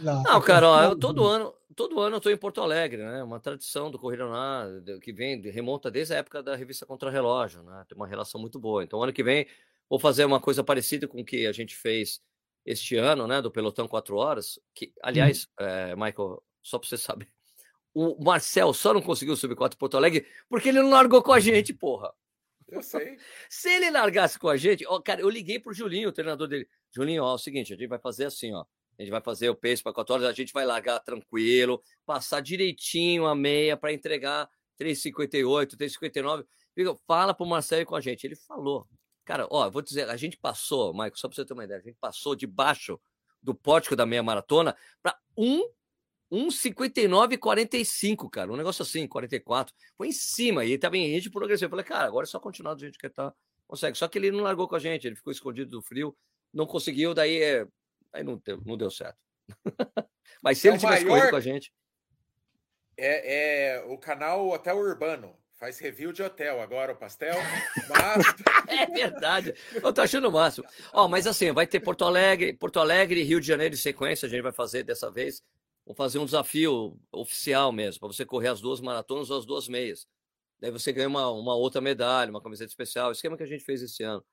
[0.02, 3.24] não, cara, ó, eu, todo ano, todo ano eu estou em Porto Alegre, né?
[3.24, 4.66] Uma tradição do Corrida Lá,
[5.02, 7.86] que vem, remonta desde a época da revista Contra Relógio, né?
[7.88, 8.84] Tem uma relação muito boa.
[8.84, 9.48] Então, ano que vem,
[9.90, 12.22] vou fazer uma coisa parecida com o que a gente fez
[12.66, 13.42] este ano, né?
[13.42, 14.60] Do Pelotão 4 Horas.
[14.74, 15.64] Que, aliás, hum.
[15.64, 17.28] é, Michael, só para você saber,
[17.94, 21.40] O Marcel só não conseguiu subir 4 Porto Alegre porque ele não largou com a
[21.40, 22.14] gente, porra.
[22.70, 23.18] Eu sei.
[23.50, 26.68] Se ele largasse com a gente, ó, cara, eu liguei pro Julinho, o treinador dele.
[26.90, 28.66] Julinho, ó, é o seguinte, a gente vai fazer assim, ó.
[29.02, 32.40] A gente vai fazer o pace para 4 horas, a gente vai largar tranquilo, passar
[32.40, 34.48] direitinho a meia para entregar
[34.80, 36.46] 3,58, 3,59.
[37.08, 38.26] Fala pro Marcelo com a gente.
[38.26, 38.88] Ele falou.
[39.26, 41.84] Cara, ó, vou dizer, a gente passou, Michael, só para você ter uma ideia, a
[41.84, 43.00] gente passou debaixo
[43.42, 45.68] do pórtico da meia maratona para 1
[46.32, 48.52] 1,59,45, cara.
[48.54, 49.76] Um negócio assim, 44.
[49.98, 51.66] Foi em cima e tava em ritmo progressivo.
[51.66, 53.34] Eu falei, cara, agora é só continuar do jeito que tá.
[53.68, 53.98] Consegue.
[53.98, 56.16] Só que ele não largou com a gente, ele ficou escondido do frio,
[56.54, 57.68] não conseguiu, daí, é...
[58.14, 59.18] aí não, deu, não deu certo.
[60.42, 61.18] Mas se é ele tivesse maior...
[61.18, 61.74] corrido com a gente.
[62.98, 65.36] É, é o canal Hotel Urbano.
[65.62, 67.36] Faz review de hotel agora, o pastel.
[67.88, 68.26] Mas...
[68.68, 69.54] é verdade.
[69.76, 70.66] Eu tô achando o máximo.
[70.92, 74.26] Ó, mas assim, vai ter Porto Alegre, Porto Alegre e Rio de Janeiro em sequência,
[74.26, 75.44] a gente vai fazer dessa vez.
[75.86, 79.68] Vou fazer um desafio oficial mesmo, para você correr as duas maratonas ou as duas
[79.68, 80.08] meias.
[80.60, 83.12] Daí você ganha uma, uma outra medalha, uma camiseta especial.
[83.12, 84.24] Esquema que a gente fez esse ano.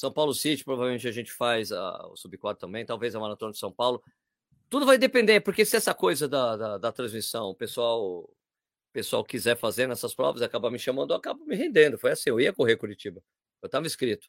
[0.00, 3.58] São Paulo City, provavelmente a gente faz a, o Sub-4 também, talvez a Maratona de
[3.58, 4.02] São Paulo.
[4.70, 8.28] Tudo vai depender, porque se essa coisa da, da, da transmissão, o pessoal
[8.92, 11.98] pessoal quiser fazer nessas provas, acaba me chamando, eu acabo me rendendo.
[11.98, 13.22] Foi assim, eu ia correr Curitiba.
[13.62, 14.28] Eu estava inscrito.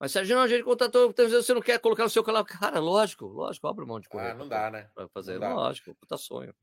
[0.00, 2.42] Mas, Sérgio, não, a gente contratou, você não quer colocar no seu canal?
[2.42, 4.30] Cara, lógico, lógico, abre mão de correr.
[4.30, 4.88] Ah, não dá, né?
[4.94, 6.54] Pra fazer, lógico, puta sonho.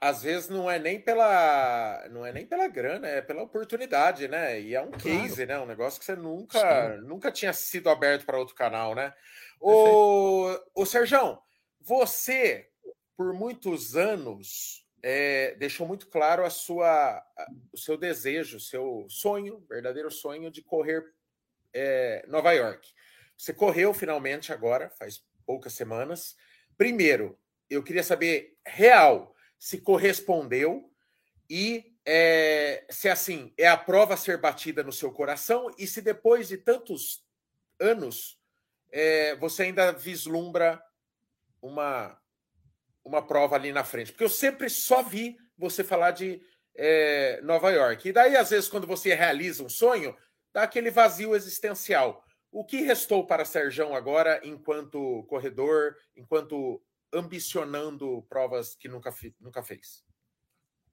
[0.00, 4.58] Às vezes não é nem pela não é nem pela grana, é pela oportunidade, né?
[4.58, 5.48] E é um case, claro.
[5.48, 5.58] né?
[5.58, 9.12] Um negócio que você nunca, nunca tinha sido aberto para outro canal, né?
[9.60, 11.38] O, o Sérgio,
[11.78, 12.70] você,
[13.14, 17.22] por muitos anos, é, deixou muito claro a sua,
[17.70, 21.04] o seu desejo, o seu sonho, verdadeiro sonho de correr
[21.74, 22.88] é, Nova York.
[23.36, 26.36] Você correu finalmente agora, faz poucas semanas.
[26.76, 27.38] Primeiro,
[27.70, 30.92] eu queria saber real se correspondeu
[31.50, 36.00] e é, se assim é a prova a ser batida no seu coração e se
[36.00, 37.24] depois de tantos
[37.80, 38.40] anos
[38.90, 40.82] é, você ainda vislumbra
[41.60, 42.18] uma
[43.04, 44.12] uma prova ali na frente?
[44.12, 46.40] Porque eu sempre só vi você falar de
[46.76, 48.08] é, Nova York.
[48.08, 50.16] E daí, às vezes, quando você realiza um sonho,
[50.52, 52.24] dá aquele vazio existencial.
[52.50, 56.82] O que restou para Serjão agora, enquanto corredor, enquanto
[57.12, 60.02] ambicionando provas que nunca, nunca fez?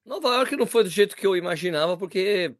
[0.06, 2.56] Nova York não foi do jeito que eu imaginava, porque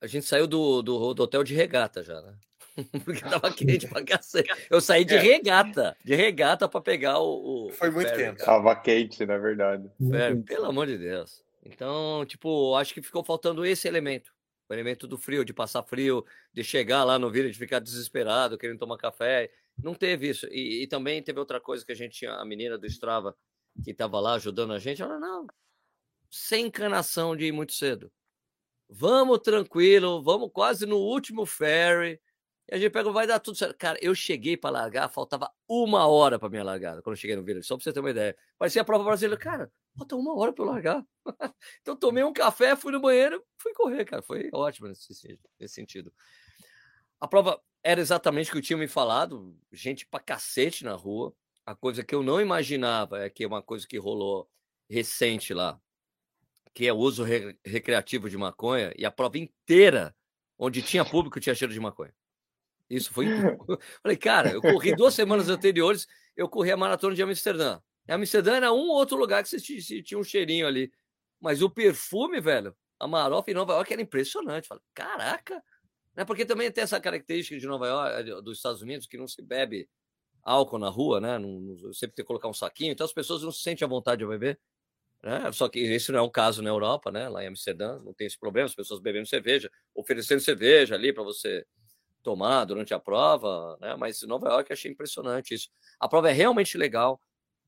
[0.00, 2.34] a gente saiu do, do, do hotel de regata já, né?
[3.04, 4.48] Porque tava quente pra cacete.
[4.70, 5.18] Eu saí de é.
[5.18, 8.44] regata, de regata para pegar o, o Foi muito quente.
[8.44, 9.90] Tava quente, na verdade.
[10.12, 11.42] É, pelo amor de Deus.
[11.64, 14.32] Então, tipo, acho que ficou faltando esse elemento.
[14.68, 18.58] O elemento do frio, de passar frio, de chegar lá no vídeo, de ficar desesperado,
[18.58, 19.50] querendo tomar café.
[19.82, 20.46] Não teve isso.
[20.50, 23.36] E, e também teve outra coisa que a gente tinha, a menina do Strava,
[23.82, 25.46] que estava lá ajudando a gente, ela, não,
[26.30, 28.12] sem encanação de ir muito cedo.
[28.88, 32.20] Vamos tranquilo, vamos quase no último ferry,
[32.70, 33.76] e a gente pega, vai dar tudo certo.
[33.78, 37.42] Cara, eu cheguei para largar, faltava uma hora para minha largada, quando eu cheguei no
[37.42, 38.36] Village, só para você ter uma ideia.
[38.58, 39.40] Parecia a prova brasileira.
[39.40, 41.06] Cara, falta uma hora para eu largar.
[41.80, 44.20] então tomei um café, fui no banheiro, fui correr, cara.
[44.20, 46.12] Foi ótimo nesse, nesse sentido.
[47.18, 51.34] A prova era exatamente o que eu tinha me falado, gente pra cacete na rua.
[51.64, 54.48] A coisa que eu não imaginava é que é uma coisa que rolou
[54.90, 55.80] recente lá,
[56.74, 60.14] que é o uso re recreativo de maconha, e a prova inteira,
[60.58, 62.14] onde tinha público, tinha cheiro de maconha.
[62.88, 63.26] Isso foi.
[64.02, 67.80] Falei, cara, eu corri duas semanas anteriores, eu corri a maratona de Amsterdã.
[68.06, 69.60] E Amsterdã era um outro lugar que você
[70.02, 70.90] tinha um cheirinho ali.
[71.40, 74.66] Mas o perfume, velho, a Marofa em Nova York era impressionante.
[74.66, 75.62] Falei, caraca!
[76.16, 76.24] Né?
[76.24, 79.40] Porque também tem essa característica de Nova York, eh, dos Estados Unidos, que não se
[79.42, 79.88] bebe
[80.42, 81.38] álcool na rua, né?
[81.38, 83.88] Não, não, sempre tem que colocar um saquinho, então as pessoas não se sentem à
[83.88, 84.58] vontade de beber.
[85.22, 85.50] Né?
[85.52, 87.28] Só que esse não é um caso na Europa, né?
[87.28, 91.22] Lá em Amsterdã não tem esse problema, as pessoas bebendo cerveja, oferecendo cerveja ali para
[91.22, 91.66] você
[92.22, 93.96] tomar durante a prova, né?
[93.96, 95.68] Mas Nova York achei impressionante isso.
[95.98, 97.20] A prova é realmente legal.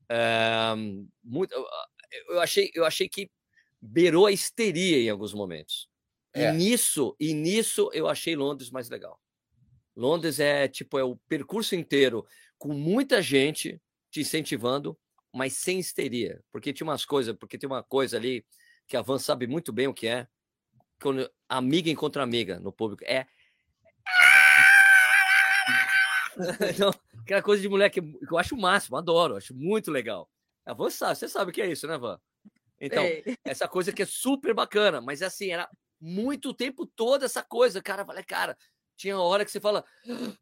[0.09, 0.75] É,
[1.23, 1.55] muito,
[2.29, 3.31] eu achei, eu achei que
[3.81, 5.89] beirou a histeria em alguns momentos.
[6.33, 6.49] É.
[6.49, 9.21] E nisso, e nisso eu achei Londres mais legal.
[9.97, 12.27] Londres é tipo é o percurso inteiro
[12.59, 14.99] com muita gente te incentivando,
[15.33, 18.45] mas sem histeria, porque tinha umas coisas, porque tem uma coisa ali
[18.87, 20.27] que a Van sabe muito bem o que é,
[21.01, 23.27] quando amiga encontra amiga no público é
[26.75, 26.91] então,
[27.21, 30.29] aquela coisa de mulher que eu acho o máximo, adoro, acho muito legal.
[30.65, 32.19] A Van sabe, você sabe o que é isso, né, Van?
[32.81, 33.23] Então, Ei.
[33.45, 35.69] essa coisa que é super bacana, mas assim, era
[36.01, 38.05] muito tempo todo essa coisa, cara.
[38.05, 38.57] Falei, cara,
[38.97, 39.85] tinha hora que você fala,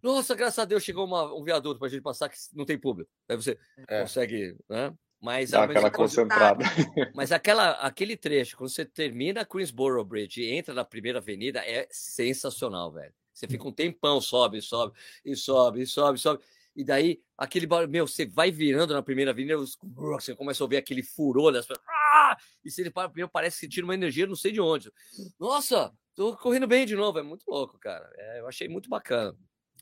[0.03, 3.11] nossa, graças a Deus chegou uma, um viaduto pra gente passar que não tem público.
[3.29, 4.01] Aí você é.
[4.01, 4.93] consegue, né?
[5.21, 6.65] Mas Dá aquela concentrada.
[7.15, 11.89] Mas aquela, aquele trecho, quando você termina Queensboro Bridge e entra na primeira avenida, é
[11.91, 13.13] sensacional, velho.
[13.39, 16.43] Você fica um tempão, sobe, sobe, e sobe, e sobe, sobe.
[16.75, 20.77] E daí, aquele barulho, meu, você vai virando na primeira avenida, você começa a ouvir
[20.77, 22.37] aquele furor, das ah!
[22.65, 24.91] e se ele para, meu, parece que tira uma energia, não sei de onde.
[25.39, 28.11] Nossa, tô correndo bem de novo, é muito louco, cara.
[28.17, 29.37] É, eu achei muito bacana.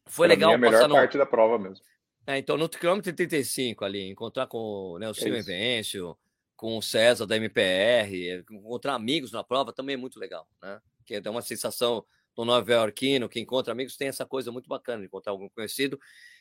[0.04, 1.82] Foi Pra legal mim, é a melhor passar no, parte da prova mesmo.
[2.26, 5.50] é, então, no quilômetro 35 ali, encontrar com né, o Silvio isso.
[5.50, 6.16] Invencio,
[6.54, 10.78] com o César da MPR, encontrar amigos na prova também é muito legal, né?
[11.06, 12.04] Que dá uma sensação
[12.36, 15.98] do nova iorquino que encontra amigos, tem essa coisa muito bacana de encontrar algum conhecido.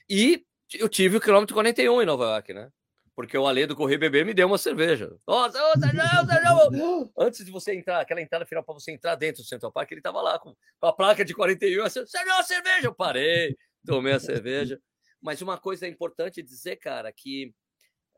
[0.09, 2.69] E eu tive o quilômetro 41 em Nova York, né?
[3.15, 5.15] Porque o Ale do Correio Bebê me deu uma cerveja.
[5.25, 7.13] Nossa, ô, Sérgio, Sérgio!
[7.17, 10.01] Antes de você entrar, aquela entrada final para você entrar dentro do Central Park, ele
[10.01, 11.85] tava lá com, a placa de 41.
[11.85, 12.87] Assim, Sérgio, cerveja!
[12.87, 13.55] Eu parei,
[13.85, 14.81] tomei a cerveja.
[15.21, 17.53] Mas uma coisa importante dizer, cara, que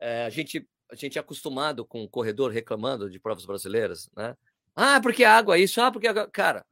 [0.00, 4.34] eh, a, gente, a gente é acostumado com o corredor reclamando de provas brasileiras, né?
[4.74, 6.08] Ah, porque água é isso, ah, porque.
[6.32, 6.66] Cara,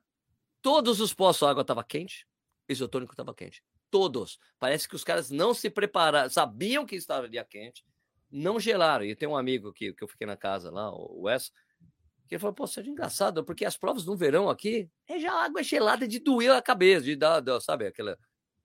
[0.67, 2.27] todos os poços a água estava quente,
[2.69, 3.63] isotônico estava quente.
[3.89, 4.37] Todos.
[4.59, 7.87] Parece que os caras não se prepararam, sabiam que estaria quente,
[8.29, 9.05] não gelaram.
[9.05, 11.53] E tem um amigo que, que eu fiquei na casa lá, o Wes,
[12.27, 15.35] que ele falou, pô, isso é engraçado, porque as provas no verão aqui, é já
[15.35, 18.19] água gelada de doer a cabeça, de dar, dar, sabe, aquela,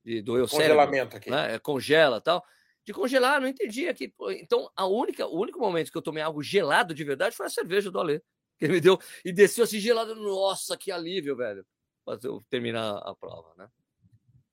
[0.03, 1.29] de doer o cérebro Congelamento aqui.
[1.29, 1.59] né?
[1.59, 2.43] Congela e tal.
[2.83, 4.11] De congelar, não entendi aqui.
[4.39, 7.49] Então, a única, o único momento que eu tomei algo gelado de verdade foi a
[7.49, 8.19] cerveja do Alê.
[8.57, 10.15] Que ele me deu e desceu assim gelado.
[10.15, 11.63] Nossa, que alívio, velho.
[12.05, 13.69] Fazer terminar a prova, né?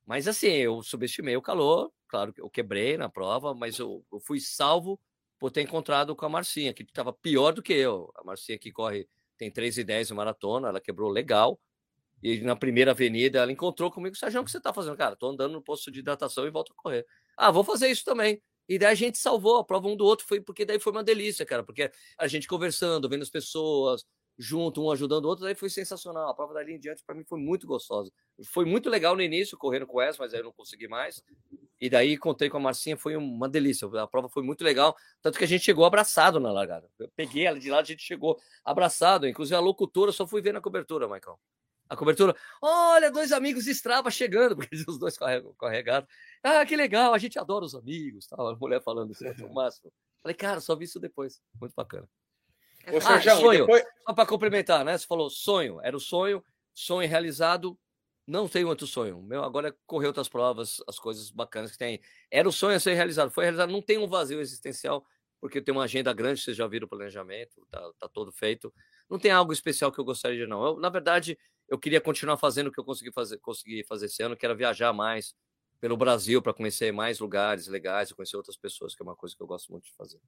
[0.06, 1.92] Mas assim, eu subestimei o calor.
[2.08, 4.98] Claro que eu quebrei na prova, mas eu, eu fui salvo
[5.38, 8.10] por ter encontrado com a Marcinha, que estava pior do que eu.
[8.16, 11.60] A Marcinha que corre, tem 3 e 10 em maratona, ela quebrou legal.
[12.22, 14.96] E na primeira avenida ela encontrou comigo, Sérgio, o que você tá fazendo?
[14.96, 17.06] Cara, tô andando no posto de hidratação e volto a correr.
[17.36, 18.42] Ah, vou fazer isso também.
[18.68, 21.04] E daí a gente salvou a prova um do outro, foi porque daí foi uma
[21.04, 24.04] delícia, cara, porque a gente conversando, vendo as pessoas
[24.38, 26.28] junto, um ajudando o outro, daí foi sensacional.
[26.28, 28.10] A prova dali em diante para mim foi muito gostosa.
[28.44, 31.22] Foi muito legal no início, correndo com essa, mas aí eu não consegui mais.
[31.80, 33.88] E daí encontrei com a Marcinha, foi uma delícia.
[34.00, 36.88] A prova foi muito legal, tanto que a gente chegou abraçado na largada.
[36.98, 39.26] Eu peguei ela de lá, a gente chegou abraçado.
[39.26, 41.38] Inclusive a locutora, só fui ver na cobertura, Michael.
[41.88, 45.16] A cobertura, olha, dois amigos de Strava chegando, porque os dois
[45.58, 46.08] carregados.
[46.42, 48.26] Ah, que legal, a gente adora os amigos.
[48.26, 48.48] Tal.
[48.48, 49.90] A mulher falando isso, o máximo.
[50.22, 51.40] Falei, cara, só vi isso depois.
[51.60, 52.08] Muito bacana.
[52.92, 53.54] Ô, Ah, Sérgio, sonho.
[53.54, 53.82] e depois...
[54.06, 54.96] Só para complementar, né?
[54.96, 56.42] Você falou sonho, era o sonho,
[56.74, 57.78] sonho realizado.
[58.26, 59.22] Não tenho outro sonho.
[59.22, 62.00] Meu agora é correr outras provas, as coisas bacanas que tem.
[62.30, 63.70] Era o sonho a ser realizado, foi realizado.
[63.70, 65.04] Não tem um vazio existencial,
[65.40, 68.72] porque tem uma agenda grande, vocês já viram o planejamento, tá, tá todo feito.
[69.08, 70.62] Não tem algo especial que eu gostaria de não.
[70.64, 74.22] Eu, na verdade, eu queria continuar fazendo o que eu consegui fazer, consegui fazer esse
[74.22, 75.34] ano, que era viajar mais
[75.80, 79.42] pelo Brasil para conhecer mais lugares legais, conhecer outras pessoas, que é uma coisa que
[79.42, 80.20] eu gosto muito de fazer.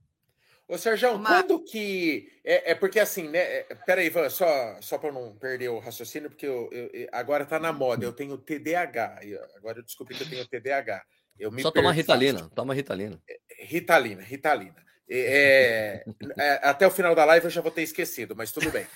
[0.70, 2.30] Ô, Sérgio, Uma- quando que.
[2.44, 3.40] É, é porque assim, né?
[3.40, 7.58] é- Peraí, Ivan, só, só para não perder o raciocínio, porque eu, eu- agora tá
[7.58, 9.18] na moda, eu tenho TDAH.
[9.56, 11.02] Agora eu descobri que eu tenho TDAH.
[11.36, 11.90] Eu me Só fácil.
[11.90, 13.20] Ritalina, toma Ritalina.
[13.58, 14.76] Ritalina, Ritalina.
[15.10, 16.04] É,
[16.38, 18.86] é, até o final da live eu já vou ter esquecido, mas tudo bem.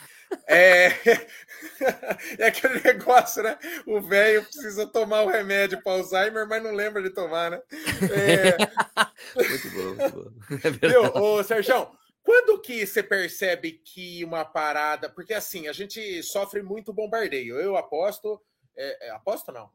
[0.47, 0.89] É,
[2.39, 3.59] é aquele negócio, né?
[3.87, 7.63] O velho precisa tomar o remédio para Alzheimer, mas não lembra de tomar, né?
[8.11, 8.57] É,
[9.35, 10.57] Muito bom, muito bom.
[10.63, 10.89] É verdade.
[10.89, 11.91] Viu, ô Sérgio,
[12.23, 15.09] quando que você percebe que uma parada.
[15.09, 17.61] Porque assim, a gente sofre muito bombardeio.
[17.61, 18.41] Eu aposto.
[18.77, 19.71] é, é, aposto não.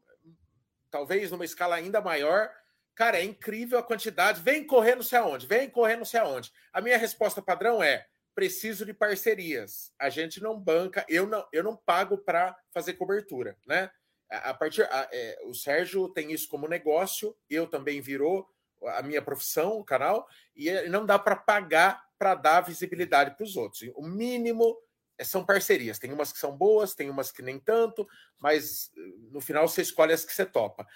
[0.90, 2.50] Talvez numa escala ainda maior.
[2.94, 4.42] Cara, é incrível a quantidade.
[4.42, 6.52] Vem correr não sei aonde, vem correr não sei aonde.
[6.72, 9.92] A minha resposta padrão é: preciso de parcerias.
[9.98, 13.90] A gente não banca, eu não, eu não pago para fazer cobertura, né?
[14.30, 18.48] A, partir, a- é, o Sérgio tem isso como negócio, eu também virou
[18.86, 23.44] a minha profissão, o canal, e é- não dá para pagar para dar visibilidade para
[23.44, 23.82] os outros.
[23.94, 24.76] O mínimo
[25.18, 25.98] é- são parcerias.
[25.98, 28.06] Tem umas que são boas, tem umas que nem tanto,
[28.38, 29.00] mas eh,
[29.32, 30.86] no final você escolhe as que você topa.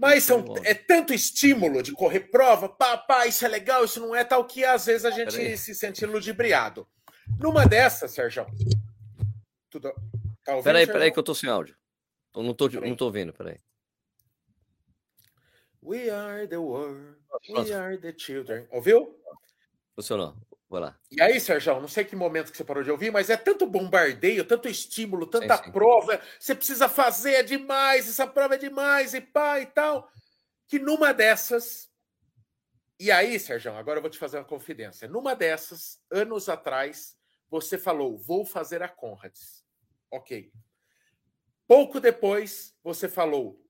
[0.00, 0.62] Mas são, Muito bom.
[0.64, 4.44] é tanto estímulo de correr prova, pá, pá, isso é legal, isso não é tal,
[4.46, 5.58] que às vezes a gente Peraí.
[5.58, 6.88] se sente ludibriado.
[7.36, 8.46] Numa dessas, Sérgio.
[9.68, 9.92] Tudo,
[10.44, 10.92] tá ouvindo, Peraí, Sérgio?
[10.92, 11.76] peraí, que eu tô sem áudio.
[12.34, 12.88] Eu não tô, Peraí.
[12.88, 13.58] não tô ouvindo, peraí.
[15.82, 17.16] We are the world,
[17.50, 18.66] we are the children.
[18.70, 19.18] Ouviu?
[19.96, 20.36] Funcionou.
[20.68, 21.00] Vai lá.
[21.10, 23.66] E aí, Sérgio, não sei que momento que você parou de ouvir, mas é tanto
[23.66, 25.72] bombardeio, tanto estímulo, tanta sim.
[25.72, 30.10] prova, você precisa fazer, é demais, essa prova é demais, e pá e tal,
[30.66, 31.88] que numa dessas.
[33.00, 35.08] E aí, Sérgio, agora eu vou te fazer uma confidência.
[35.08, 37.16] Numa dessas, anos atrás,
[37.48, 39.64] você falou, vou fazer a Conrads.
[40.10, 40.52] Ok.
[41.66, 43.64] Pouco depois, você falou,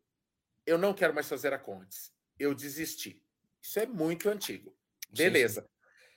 [0.67, 2.13] eu não quero mais fazer a Conrads.
[2.39, 3.23] Eu desisti.
[3.63, 4.75] Isso é muito antigo.
[5.09, 5.69] Sim, Beleza.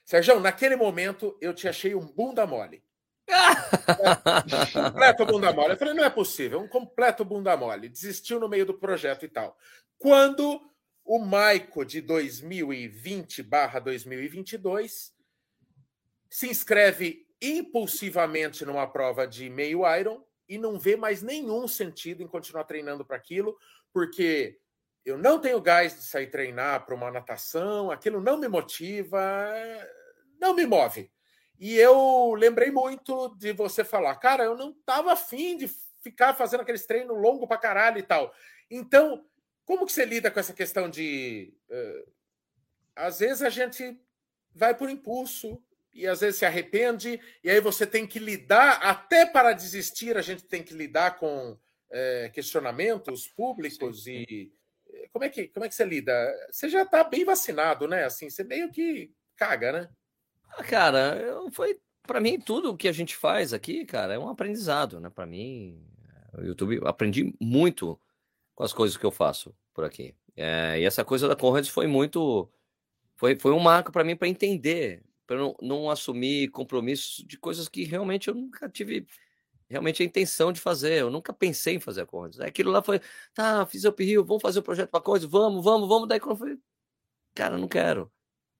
[0.04, 2.82] Sérgio, naquele momento eu te achei um bunda mole.
[4.72, 5.72] completo bunda mole.
[5.72, 7.88] Eu falei, não é possível, um completo bunda mole.
[7.88, 9.56] Desistiu no meio do projeto e tal.
[9.98, 10.60] Quando
[11.04, 15.14] o Maico de 2020 barra 2022
[16.28, 22.28] se inscreve impulsivamente numa prova de meio Iron e não vê mais nenhum sentido em
[22.28, 23.56] continuar treinando para aquilo,
[23.92, 24.58] porque
[25.04, 29.20] eu não tenho gás de sair treinar para uma natação, aquilo não me motiva,
[30.40, 31.10] não me move.
[31.58, 35.68] E eu lembrei muito de você falar, cara, eu não estava afim de
[36.02, 38.34] ficar fazendo aqueles treinos longo para caralho e tal.
[38.70, 39.24] Então,
[39.64, 41.54] como que você lida com essa questão de.
[41.70, 42.12] Uh,
[42.94, 43.98] às vezes a gente
[44.54, 45.62] vai por impulso
[45.94, 50.22] e às vezes se arrepende, e aí você tem que lidar, até para desistir, a
[50.22, 54.52] gente tem que lidar com uh, questionamentos públicos e.
[55.10, 56.12] Como é, que, como é que você lida?
[56.50, 58.04] Você já está bem vacinado, né?
[58.04, 59.88] Assim, você meio que caga, né?
[60.56, 61.18] Ah, cara,
[61.52, 65.08] foi para mim tudo que a gente faz aqui, cara, é um aprendizado, né?
[65.08, 65.82] Para mim,
[66.36, 67.98] o YouTube, aprendi muito
[68.54, 70.14] com as coisas que eu faço por aqui.
[70.36, 72.50] É, e essa coisa da Conrads foi muito.
[73.16, 77.68] Foi, foi um marco para mim para entender, para não, não assumir compromissos de coisas
[77.68, 79.06] que realmente eu nunca tive
[79.72, 81.00] realmente a intenção de fazer.
[81.00, 82.46] Eu nunca pensei em fazer a.
[82.46, 83.00] Aquilo lá foi,
[83.34, 86.08] tá, fiz o Rio, vamos fazer o projeto para Conrads, vamos, vamos, vamos.
[86.08, 86.58] Daí quando eu falei,
[87.34, 88.12] cara, não quero.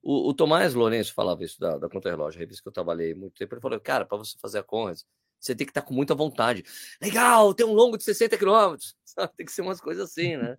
[0.02, 3.54] O, o Tomás Lourenço falava isso da, da Contra-Relógio, revista que eu trabalhei muito tempo.
[3.54, 5.06] Ele falou, cara, para você fazer a Conrads,
[5.38, 6.64] você tem que estar com muita vontade.
[7.00, 8.96] Legal, tem um longo de 60 quilômetros.
[9.36, 10.56] Tem que ser umas coisas assim, né?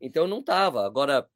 [0.00, 0.84] Então não tava.
[0.84, 1.28] Agora,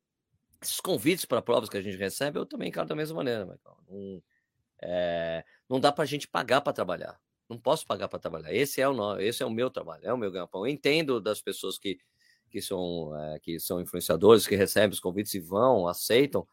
[0.60, 3.78] esses convites para provas que a gente recebe, eu também quero da mesma maneira, Michael.
[3.88, 4.22] Não,
[4.82, 7.20] é, não dá para a gente pagar para trabalhar.
[7.48, 8.52] Não posso pagar para trabalhar.
[8.52, 10.66] Esse é o esse é o meu trabalho, é o meu ganha-pão.
[10.66, 11.98] Entendo das pessoas que,
[12.50, 16.46] que, são, é, que são influenciadores, que recebem os convites e vão, aceitam.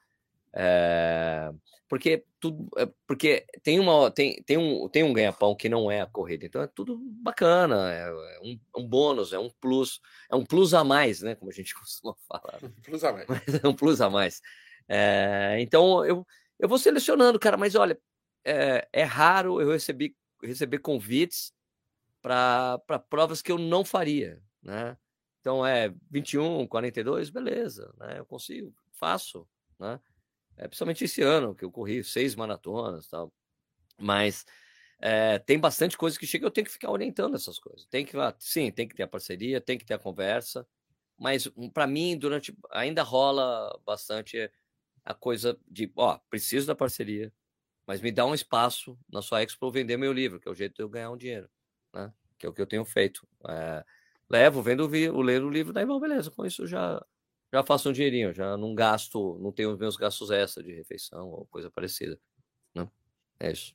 [0.54, 1.52] É,
[1.88, 6.02] porque tudo é, porque tem uma tem, tem um tem um ganha-pão que não é
[6.02, 10.36] a corrida então é tudo bacana é, é um, um, bônus é um plus é
[10.36, 13.28] um plus a mais né como a gente costuma falar plus a mais
[13.64, 14.42] é um plus a mais
[14.88, 16.26] é, então eu
[16.60, 18.00] eu vou selecionando cara mas olha
[18.44, 20.16] é, é raro eu receber
[20.46, 21.54] receber convites
[22.22, 22.80] para
[23.10, 24.98] provas que eu não faria né
[25.42, 29.48] então é 21 42 beleza né eu consigo faço
[29.80, 30.00] né
[30.58, 33.34] é, principalmente esse ano, que eu corri seis maratonas tal.
[34.00, 34.46] Mas
[35.00, 37.86] é, tem bastante coisa que chega, eu tenho que ficar orientando essas coisas.
[37.88, 40.66] Tem que, sim, tem que ter a parceria, tem que ter a conversa.
[41.18, 44.50] Mas hum, para mim, durante ainda rola bastante
[45.04, 47.32] a coisa de, ó, preciso da parceria,
[47.88, 50.56] mas me dá um espaço na sua Expo para vender meu livro, que é o
[50.56, 51.50] jeito de eu ganhar um dinheiro,
[51.94, 52.12] né?
[52.38, 53.28] Que é o que eu tenho feito.
[53.48, 53.84] É,
[54.30, 57.04] levo, vendo o, ler o livro, daí, bom, beleza, com isso já
[57.54, 61.30] já faço um dinheirinho, já não gasto, não tenho os meus gastos extra de refeição
[61.30, 62.20] ou coisa parecida.
[62.74, 62.86] Né?
[63.40, 63.74] É isso.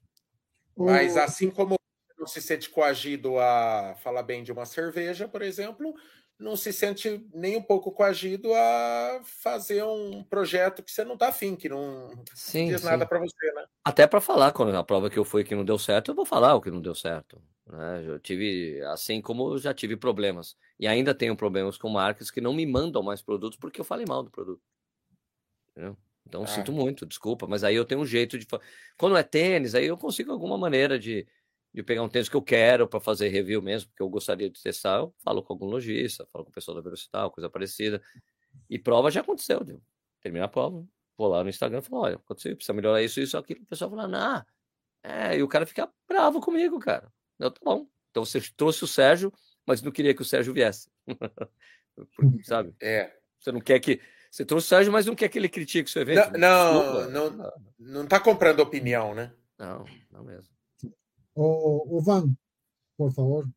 [0.77, 1.77] Mas assim como
[2.19, 5.95] não se sente coagido a falar bem de uma cerveja, por exemplo,
[6.41, 11.29] não se sente nem um pouco coagido a fazer um projeto que você não está
[11.29, 12.87] afim, que não sim, diz sim.
[12.87, 13.67] nada para você, né?
[13.85, 16.25] Até para falar, quando a prova que eu fui que não deu certo, eu vou
[16.25, 17.41] falar o que não deu certo.
[17.67, 18.05] Né?
[18.07, 20.57] Eu tive, assim como eu já tive problemas.
[20.79, 24.07] E ainda tenho problemas com marcas que não me mandam mais produtos porque eu falei
[24.09, 24.63] mal do produto.
[25.71, 25.97] Entendeu?
[26.27, 26.47] Então, ah.
[26.47, 28.47] sinto muito, desculpa, mas aí eu tenho um jeito de.
[28.97, 31.27] Quando é tênis, aí eu consigo alguma maneira de,
[31.73, 34.61] de pegar um tênis que eu quero para fazer review mesmo, porque eu gostaria de
[34.61, 34.99] testar.
[34.99, 38.03] Eu falo com algum lojista, falo com o pessoal da Velocital, coisa parecida.
[38.69, 39.81] E prova já aconteceu, deu.
[40.21, 40.85] Terminar a prova,
[41.17, 43.63] vou lá no Instagram e falo: olha, aconteceu, precisa melhorar isso, isso, aquilo.
[43.63, 44.45] O pessoal fala: não.
[45.03, 47.11] É, e o cara fica bravo comigo, cara.
[47.39, 47.87] Eu, tá bom.
[48.11, 49.33] Então você trouxe o Sérgio,
[49.65, 50.91] mas não queria que o Sérgio viesse.
[52.45, 52.75] Sabe?
[52.81, 53.17] É.
[53.39, 54.01] Você não quer que.
[54.31, 56.33] Você trouxe o Sérgio, mas não quer que ele critique o seu evento?
[56.39, 59.33] Não, não, não, não tá comprando opinião, né?
[59.59, 60.60] Não, não mesmo.
[61.43, 62.35] O, o Van,
[62.99, 63.49] por favor.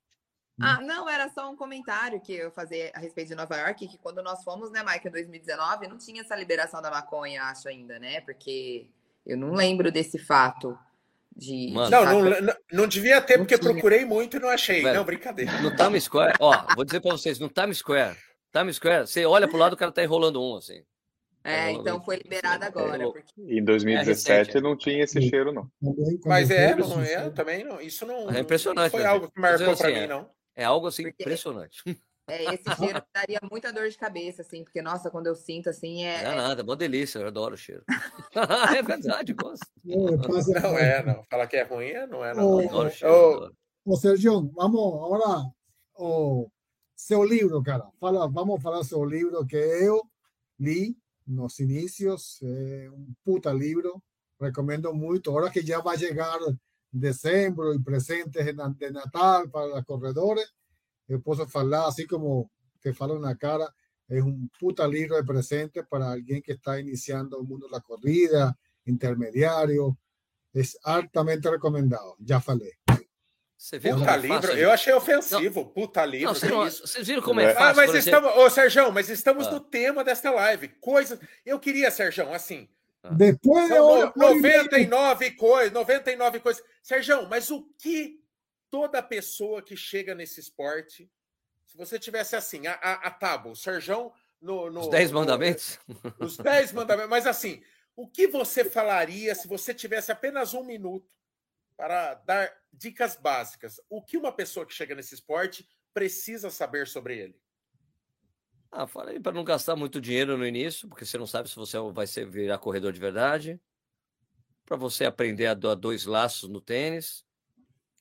[0.61, 3.97] Ah, não, era só um comentário que eu fazia a respeito de Nova York, que
[3.97, 7.99] quando nós fomos, né, Mike, em 2019, não tinha essa liberação da maconha, acho ainda,
[7.99, 8.21] né?
[8.21, 8.87] Porque
[9.25, 10.77] eu não lembro desse fato.
[11.35, 14.81] De, Mano, não, não, não, não, devia ter, porque procurei muito e não achei.
[14.81, 15.59] Velho, não, brincadeira.
[15.61, 18.15] No Times Square, ó, vou dizer pra vocês, no Times Square,
[18.51, 20.85] Times Square, você olha pro lado, o cara tá enrolando um, assim.
[21.43, 23.11] Tá é, então foi liberado agora.
[23.11, 23.33] Porque...
[23.37, 25.69] Em 2017 é não tinha esse cheiro, não.
[26.25, 27.81] Mas é, não é, também não.
[27.81, 30.29] Isso não, é impressionante, foi algo que marcou assim, pra mim, não.
[30.55, 31.21] É algo assim porque...
[31.21, 31.83] impressionante.
[32.29, 36.05] É, esse cheiro daria muita dor de cabeça, assim, porque, nossa, quando eu sinto, assim,
[36.05, 36.23] é...
[36.23, 37.83] Não é nada, é boa delícia, eu adoro o cheiro.
[38.77, 39.67] é verdade, gosto.
[39.83, 41.25] Não é, não.
[41.29, 42.55] Falar que é ruim, não é, não.
[42.55, 45.51] Ô, adoro o cheiro, ô, Sergio, vamos agora,
[45.95, 46.49] o
[46.95, 47.85] seu livro, cara.
[47.99, 50.01] Fala, vamos falar seu livro que eu
[50.57, 50.95] li
[51.25, 54.01] nos inicios, é um puta livro,
[54.43, 55.31] Recomendo mucho.
[55.31, 56.39] Ahora que ya va a llegar
[56.91, 60.53] diciembre y presentes de Natal para los corredores,
[61.07, 62.51] yo puedo hablar así como
[62.81, 63.73] te falo en la cara.
[64.07, 67.81] Es un puta libro de presentes para alguien que está iniciando el mundo de la
[67.81, 69.97] corrida, intermediario.
[70.51, 72.15] Es altamente recomendado.
[72.19, 72.82] Já falei.
[73.63, 75.61] Você viu Puta livro, fácil, eu achei ofensivo.
[75.61, 76.27] Não, Puta livro.
[76.27, 77.69] Não, você não, vocês viram como é, é fácil?
[77.69, 78.35] Ah, mas estamos.
[78.35, 79.51] Ô, Sérgio, mas estamos ah.
[79.51, 80.67] no tema desta live.
[80.81, 81.17] Coisa.
[81.45, 82.67] Eu queria, Sérgio, assim.
[83.01, 83.13] Ah.
[83.13, 86.61] Depois São 99 coisas, 99 coisas.
[86.81, 88.21] Sérgio, mas o que
[88.69, 91.09] toda pessoa que chega nesse esporte,
[91.65, 94.11] se você tivesse assim, a, a, a tábua, o Sérgio
[94.41, 95.79] no, no, Os 10 mandamentos?
[95.87, 97.63] No, os 10 mandamentos, mas assim,
[97.95, 101.07] o que você falaria se você tivesse apenas um minuto
[101.77, 103.79] para dar dicas básicas?
[103.89, 107.41] O que uma pessoa que chega nesse esporte precisa saber sobre ele?
[108.71, 111.77] Ah, falei para não gastar muito dinheiro no início, porque você não sabe se você
[111.91, 113.61] vai ser virar corredor de verdade.
[114.65, 117.23] Para você aprender a dar dois laços no tênis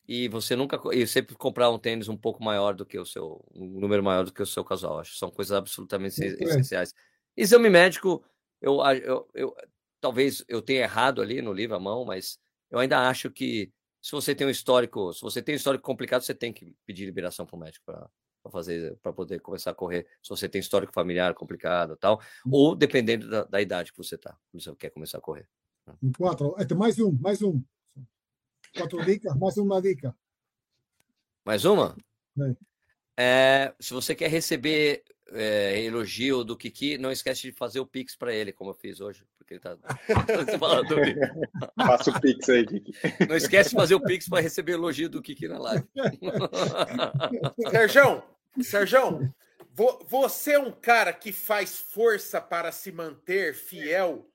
[0.08, 3.44] e você nunca e sempre comprar um tênis um pouco maior do que o seu
[3.54, 5.00] um número maior do que o seu casual.
[5.00, 6.94] Acho são coisas absolutamente essenciais.
[7.36, 8.24] Exame médico,
[8.60, 9.56] eu, eu, eu
[10.00, 12.38] talvez eu tenha errado ali no livro à mão, mas
[12.72, 13.70] eu ainda acho que
[14.00, 17.04] se você tem um histórico, se você tem um histórico complicado, você tem que pedir
[17.04, 20.08] liberação para o médico para fazer, para poder começar a correr.
[20.22, 22.20] Se você tem histórico familiar complicado, tal,
[22.50, 25.46] ou dependendo da, da idade que você está, você quer começar a correr.
[25.86, 25.94] Né.
[26.16, 27.62] Quatro, mais um, mais um.
[28.74, 30.16] Quatro dicas, mais uma dica.
[31.44, 31.94] Mais uma?
[32.40, 32.56] É.
[33.18, 38.16] É, se você quer receber é, elogio do Kiki, não esquece de fazer o Pix
[38.16, 39.76] para ele, como eu fiz hoje, porque ele tá
[40.58, 40.94] falando
[41.76, 42.92] Faça o Pix aí, Kiki.
[43.28, 45.84] Não esquece de fazer o Pix para receber elogio do Kiki na live.
[47.70, 48.22] Sérgio,
[48.62, 49.34] Sérgio,
[50.06, 54.26] você é um cara que faz força para se manter fiel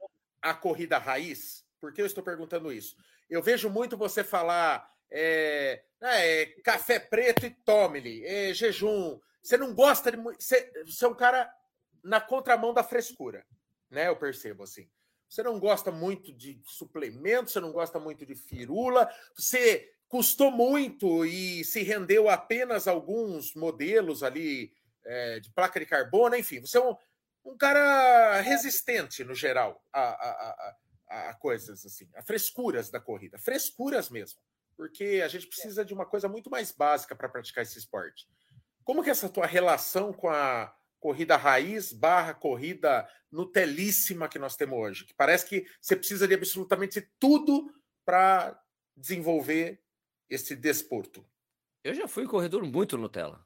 [0.41, 1.65] à corrida raiz?
[1.79, 2.95] Por que eu estou perguntando isso?
[3.29, 9.73] Eu vejo muito você falar é, é, café preto e tome-lhe, é, jejum, você não
[9.73, 10.17] gosta de.
[10.17, 11.49] Você, você é um cara
[12.03, 13.45] na contramão da frescura,
[13.89, 14.07] né?
[14.07, 14.89] Eu percebo assim.
[15.29, 21.25] Você não gosta muito de suplemento, você não gosta muito de firula, você custou muito
[21.25, 24.71] e se rendeu apenas alguns modelos ali
[25.05, 26.95] é, de placa de carbono, enfim, você é um,
[27.45, 30.75] um cara resistente no geral a, a,
[31.09, 34.39] a, a, coisas assim, a frescuras da corrida, frescuras mesmo,
[34.75, 38.27] porque a gente precisa de uma coisa muito mais básica para praticar esse esporte.
[38.83, 44.55] Como que é essa tua relação com a corrida raiz barra corrida nutelíssima que nós
[44.55, 45.05] temos hoje?
[45.05, 47.73] Que parece que você precisa de absolutamente tudo
[48.05, 48.59] para
[48.95, 49.81] desenvolver
[50.29, 51.25] esse desporto.
[51.83, 53.45] Eu já fui corredor muito Nutella.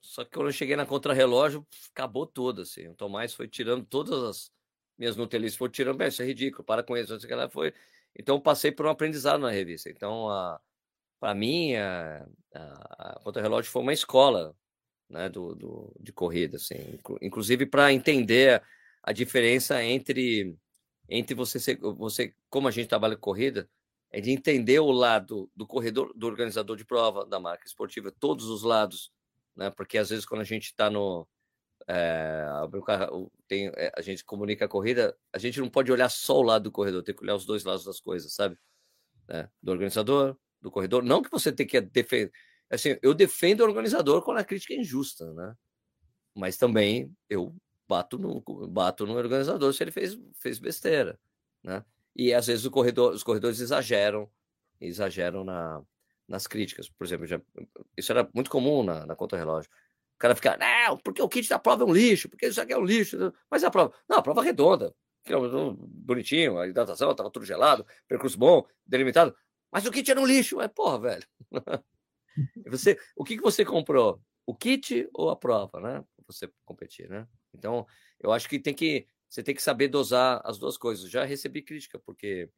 [0.00, 2.88] Só que quando eu cheguei na contrarrelógio, acabou tudo, assim.
[2.88, 4.52] O Tomás foi tirando todas as
[4.96, 7.74] minhas Nutellices, foi tirando, isso é ridículo, para com isso, não foi.
[8.16, 9.90] Então passei por um aprendizado na revista.
[9.90, 10.60] Então a
[11.20, 14.54] para mim, a, a, a Contra-Relógio foi uma escola
[15.08, 18.62] né, do, do, de corrida, assim, inclusive para entender
[19.02, 20.56] a diferença entre,
[21.08, 23.68] entre você, ser, você, como a gente trabalha com corrida,
[24.10, 28.46] é de entender o lado do corredor, do organizador de prova, da marca esportiva, todos
[28.46, 29.12] os lados,
[29.56, 31.26] né, porque às vezes quando a gente está no.
[31.90, 32.44] É,
[33.46, 36.64] tem, é, a gente comunica a corrida, a gente não pode olhar só o lado
[36.64, 38.58] do corredor, tem que olhar os dois lados das coisas, sabe?
[39.26, 39.48] Né?
[39.62, 41.02] Do organizador, do corredor.
[41.02, 42.32] Não que você tem que defender.
[42.70, 45.54] Assim, eu defendo o organizador quando a crítica é injusta, né?
[46.34, 47.54] Mas também eu
[47.88, 51.18] bato no, bato no organizador se ele fez, fez besteira,
[51.62, 51.84] né?
[52.14, 54.30] E às vezes corredor, os corredores exageram,
[54.80, 55.82] exageram na,
[56.26, 56.88] nas críticas.
[56.90, 57.40] Por exemplo, já,
[57.96, 59.70] isso era muito comum na, na conta-relógio.
[60.16, 62.72] O cara fica, não, porque o kit da prova é um lixo, porque isso aqui
[62.72, 63.32] é um lixo.
[63.50, 64.94] Mas a prova, não, a prova é redonda,
[65.24, 69.34] bonitinho, a hidratação, estava tudo gelado, percurso bom, delimitado.
[69.70, 70.60] Mas o kit era um lixo.
[70.60, 71.26] É, porra, velho.
[72.66, 74.20] você, o que, que você comprou?
[74.46, 76.04] O kit ou a prova, né?
[76.26, 77.26] Você competir, né?
[77.54, 77.86] Então,
[78.20, 81.10] eu acho que tem que você tem que saber dosar as duas coisas.
[81.10, 82.50] Já recebi crítica, porque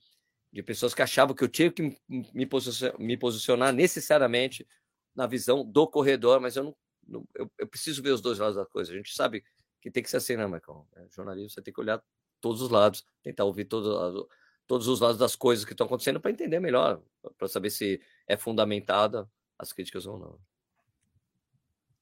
[0.53, 4.67] de pessoas que achavam que eu tinha que me posicionar, me posicionar necessariamente
[5.15, 6.77] na visão do corredor, mas eu não,
[7.07, 8.93] não eu, eu, preciso ver os dois lados da coisa.
[8.93, 9.45] A gente sabe
[9.81, 10.87] que tem que ser assim, né, Michael?
[10.97, 12.03] É, jornalismo, você tem que olhar
[12.41, 16.61] todos os lados, tentar ouvir todos os lados das coisas que estão acontecendo para entender
[16.61, 17.03] melhor,
[17.37, 19.29] para saber se é fundamentada
[19.61, 20.39] as críticas ou não.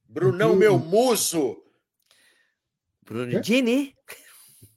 [0.05, 1.63] Brunão, meu muso!
[3.03, 3.95] Bruno Gini.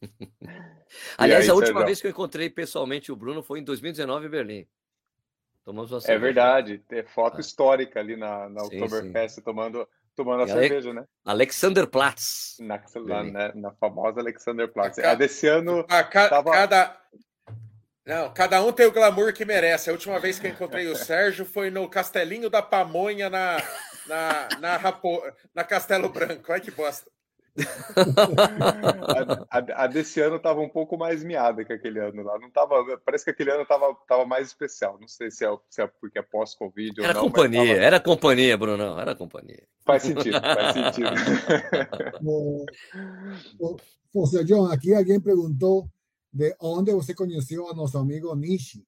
[1.18, 4.30] Aliás, aí, a última vez que eu encontrei pessoalmente o Bruno foi em 2019 em
[4.30, 4.68] Berlim.
[5.64, 7.42] Tomamos uma É verdade, tem foto ah.
[7.42, 9.42] histórica ali na, na sim, Oktoberfest sim.
[9.42, 11.06] tomando tomando a cerveja, né?
[11.24, 12.58] Alexanderplatz.
[12.60, 12.82] Na,
[13.24, 15.00] na, na, famosa Alexanderplatz.
[15.00, 15.86] A, a desse ano.
[15.88, 16.52] A, ca, tava...
[16.52, 17.02] cada,
[18.06, 19.90] Não, cada um tem o glamour que merece.
[19.90, 23.58] A última vez que eu encontrei o Sérgio foi no Castelinho da Pamonha, na,
[24.08, 25.22] na, na, Rapo...
[25.54, 26.52] na Castelo Branco.
[26.52, 27.10] Olha que bosta.
[29.50, 32.40] a, a, a, desse ano estava um pouco mais miada que aquele ano lá.
[32.40, 34.98] Não tava, parece que aquele ano estava tava mais especial.
[35.00, 37.22] Não sei se é, se é porque é pós-Covid ou era não.
[37.24, 37.86] Companhia, tava...
[37.86, 38.98] Era companhia, Bruno.
[39.00, 39.64] Era companhia.
[39.86, 41.12] Faz sentido, faz sentido.
[42.24, 42.66] o,
[44.46, 45.90] John, aqui alguém perguntou
[46.32, 48.86] de onde você conheceu a nosso amigo Nishi.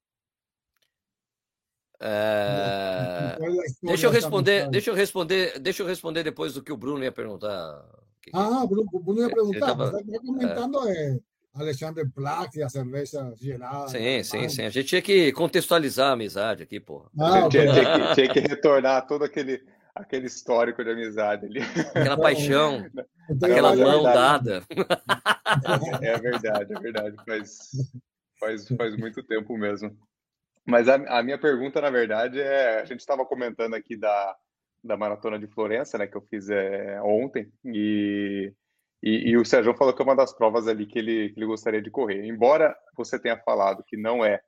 [1.99, 3.37] É...
[3.81, 7.11] Deixa eu responder, deixa eu responder, deixa eu responder depois do que o Bruno ia
[7.11, 7.85] perguntar.
[8.33, 11.19] Ah, Bruno, Bruno ia perguntar, estava comentando é...
[11.53, 13.87] Alexandre Plaque, a cerveja gelada.
[13.87, 14.63] Sim, sim, sim.
[14.63, 17.09] A gente tinha que contextualizar a amizade aqui, porra.
[17.19, 19.61] Ah, tinha, tinha, que, tinha que retornar todo aquele,
[19.93, 21.61] aquele histórico de amizade ali.
[21.61, 22.89] Aquela paixão,
[23.29, 24.63] então, aquela mão dada.
[26.01, 27.15] É, verdade, é verdade.
[27.25, 27.69] Faz,
[28.39, 29.95] faz, faz muito tempo mesmo.
[30.65, 34.35] Mas a, a minha pergunta, na verdade, é: a gente estava comentando aqui da,
[34.83, 38.53] da maratona de Florença, né, que eu fiz é, ontem, e,
[39.01, 41.45] e, e, o Sérgio falou que é uma das provas ali que ele, que ele
[41.45, 42.25] gostaria de correr.
[42.25, 44.41] Embora você tenha falado que não é,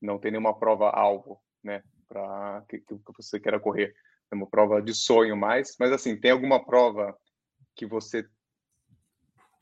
[0.00, 3.94] não tem nenhuma prova alvo, né, para que, que você queira correr,
[4.30, 7.16] é uma prova de sonho mais, mas assim, tem alguma prova
[7.76, 8.26] que você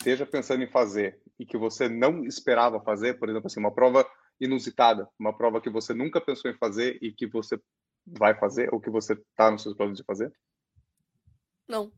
[0.03, 4.05] esteja pensando em fazer e que você não esperava fazer, por exemplo, assim, uma prova
[4.41, 7.59] inusitada, uma prova que você nunca pensou em fazer e que você
[8.05, 10.33] vai fazer ou que você está nos seus planos de fazer?
[11.69, 11.93] Não.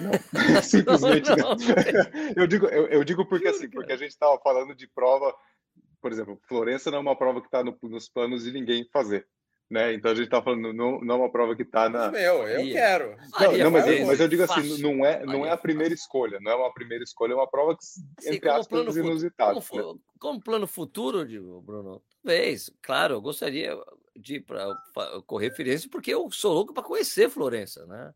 [0.00, 0.10] não.
[0.62, 1.56] Simplesmente não, não.
[2.36, 5.32] eu digo, eu, eu, digo porque assim, porque a gente estava falando de prova,
[6.02, 9.24] por exemplo, Florença não é uma prova que está no, nos planos de ninguém fazer.
[9.70, 9.92] Né?
[9.92, 12.10] Então a gente está falando, não, não é uma prova que está na.
[12.10, 13.16] Meu, eu quero.
[13.38, 16.38] Não, não mas, eu, mas eu digo assim, não é, não é a primeira escolha,
[16.40, 17.84] não é uma primeira escolha, é uma prova que,
[18.30, 19.60] entre aspas, inusitada.
[19.60, 20.00] Como, né?
[20.18, 23.76] como plano futuro, digo, Bruno, talvez, claro, eu gostaria
[24.16, 24.74] de ir para
[25.26, 28.14] correr Firenze, porque eu sou louco para conhecer Florença, né?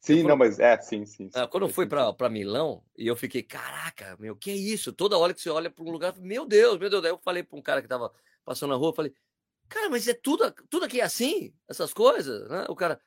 [0.00, 1.28] Sim, não, mas é, sim, sim.
[1.28, 1.30] sim.
[1.34, 4.92] Ah, quando eu fui para Milão e eu fiquei, caraca, meu, que é isso?
[4.92, 7.02] Toda hora que você olha para um lugar, meu Deus, meu Deus.
[7.02, 8.12] Daí eu falei para um cara que estava
[8.44, 9.12] passando na rua, falei,
[9.68, 11.52] Cara, mas é tudo, tudo aqui é assim?
[11.68, 12.48] Essas coisas?
[12.48, 12.66] Né?
[12.68, 13.00] O cara,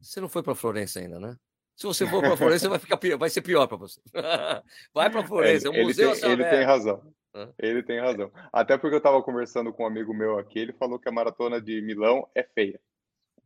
[0.00, 1.36] você não foi para Florença ainda, né?
[1.76, 4.00] Se você for para Florença, vai, ficar pior, vai ser pior para você.
[4.94, 7.14] vai para Florença, é um museu ele tem, ele tem razão.
[7.58, 8.30] Ele tem razão.
[8.52, 11.60] Até porque eu estava conversando com um amigo meu aqui, ele falou que a maratona
[11.60, 12.80] de Milão é feia.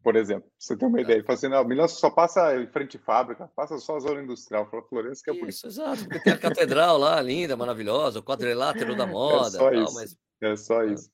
[0.02, 1.16] Por exemplo, você tem uma ideia.
[1.16, 4.22] Ele falou assim: não, Milão só passa em frente à fábrica, passa só a zona
[4.22, 4.68] industrial.
[4.70, 5.66] Falou Florença que é isso.
[5.66, 9.48] Exato, porque tem a catedral lá, linda, maravilhosa, o quadrilátero da moda.
[9.48, 9.94] É só tal, isso.
[9.94, 10.16] Mas...
[10.40, 11.10] É só isso.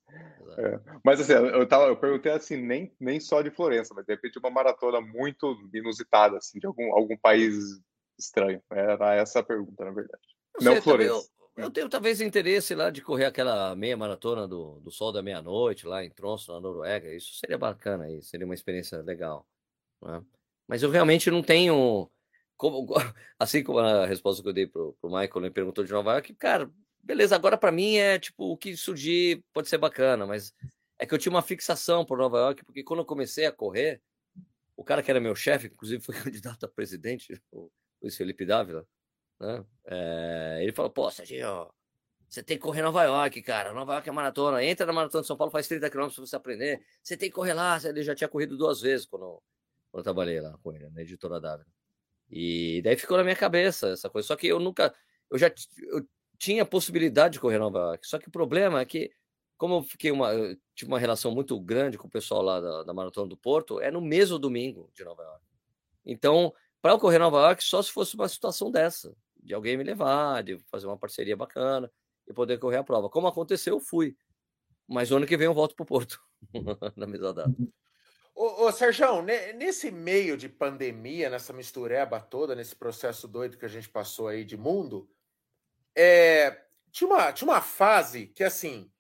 [0.59, 0.81] É.
[1.05, 4.39] Mas assim, eu, tava, eu perguntei assim, nem, nem só de Florença, mas de repente
[4.39, 7.81] uma maratona muito inusitada, assim, de algum, algum país
[8.18, 8.62] estranho.
[8.70, 10.22] Era essa a pergunta, na verdade.
[10.61, 11.29] Não, não Florença.
[11.57, 15.22] Eu, eu, tenho talvez interesse lá de correr aquela meia maratona do, do Sol da
[15.22, 17.12] Meia-Noite, lá em Tronso, na Noruega.
[17.12, 19.47] Isso seria bacana aí, seria uma experiência legal.
[20.03, 20.22] Né?
[20.68, 22.11] Mas eu realmente não tenho.
[22.57, 22.87] Como,
[23.39, 26.35] assim como a resposta que eu dei pro, pro Michael, ele perguntou de Nova York,
[26.35, 26.70] cara,
[27.05, 30.55] beleza, agora para mim é tipo o que surgir pode ser bacana, mas
[30.99, 34.01] é que eu tinha uma fixação por Nova York, porque quando eu comecei a correr,
[34.77, 37.71] o cara que era meu chefe, inclusive foi candidato a presidente, o
[38.03, 38.87] Luiz Felipe Dávila,
[39.41, 39.65] né?
[39.87, 41.71] É, ele falou: pô, Serginho,
[42.29, 43.73] você tem que correr Nova York, cara.
[43.73, 44.65] Nova York é maratona.
[44.65, 46.85] Entra na maratona de São Paulo, faz 30 quilômetros para você aprender.
[47.03, 47.79] Você tem que correr lá.
[47.85, 49.43] Ele já tinha corrido duas vezes quando,
[49.91, 51.69] quando eu trabalhei lá com ele, na editora Dávila.
[52.31, 54.27] E daí ficou na minha cabeça essa coisa.
[54.27, 54.93] Só que eu nunca.
[55.31, 56.07] Eu já eu
[56.45, 58.07] tinha possibilidade de correr Nova York.
[58.07, 59.11] Só que o problema é que,
[59.57, 62.82] como eu fiquei uma, eu tive uma relação muito grande com o pessoal lá da,
[62.82, 65.42] da Maratona do Porto, é no mesmo domingo de Nova York.
[66.05, 69.84] Então, para eu correr Nova York, só se fosse uma situação dessa, de alguém me
[69.84, 71.90] levar, de fazer uma parceria bacana
[72.28, 73.09] e poder correr a prova.
[73.09, 74.14] Como aconteceu, eu fui.
[74.86, 76.20] Mas ano que vem eu volto para o Porto,
[76.95, 77.55] na mesma data.
[78.34, 83.68] Ô, ô Sérgio, nesse meio de pandemia, nessa mistureba toda, nesse processo doido que a
[83.68, 85.09] gente passou aí de mundo,
[85.97, 88.90] é, tinha, uma, tinha uma fase que, assim,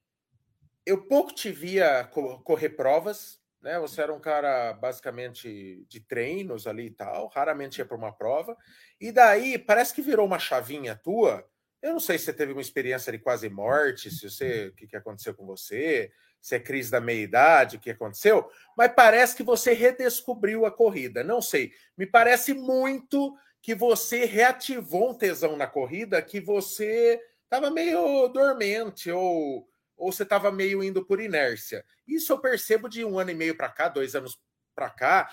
[0.86, 2.04] eu pouco te via
[2.44, 3.78] correr provas, né?
[3.80, 8.56] Você era um cara basicamente de treinos ali e tal, raramente ia para uma prova.
[9.00, 11.48] E daí parece que virou uma chavinha tua.
[11.80, 14.86] Eu não sei se você teve uma experiência de quase morte, se você, o que,
[14.86, 19.42] que aconteceu com você, se é crise da meia-idade, o que aconteceu, mas parece que
[19.42, 21.24] você redescobriu a corrida.
[21.24, 21.72] Não sei.
[21.96, 23.34] Me parece muito
[23.64, 30.22] que você reativou um tesão na corrida que você estava meio dormente ou, ou você
[30.22, 31.82] estava meio indo por inércia.
[32.06, 34.38] Isso eu percebo de um ano e meio para cá, dois anos
[34.74, 35.30] para cá,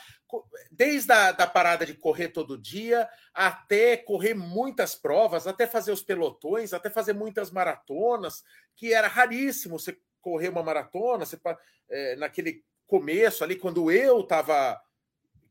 [0.72, 6.02] desde a da parada de correr todo dia até correr muitas provas, até fazer os
[6.02, 8.46] pelotões, até fazer muitas maratonas,
[8.78, 11.38] que era raríssimo você correr uma maratona, você,
[11.90, 14.82] é, naquele começo ali, quando eu estava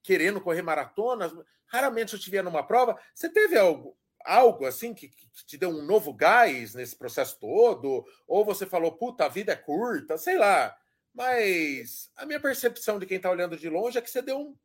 [0.03, 1.32] querendo correr maratonas,
[1.66, 2.98] raramente eu te via numa prova.
[3.14, 8.05] Você teve algo, algo assim que, que, te deu um novo gás nesse processo todo?
[8.26, 10.76] Ou você falou, puta, a vida é curta, sei lá.
[11.14, 14.57] Mas a minha percepção de quem está olhando de longe é que você deu um,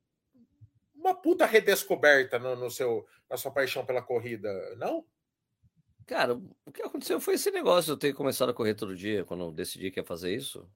[0.96, 5.06] uma puta redescoberta no, no, seu, na sua paixão pela corrida, não?
[6.06, 7.92] Cara, o que aconteceu foi esse negócio.
[7.92, 10.70] Eu ter começado a correr todo dia quando eu decidi que ia fazer isso.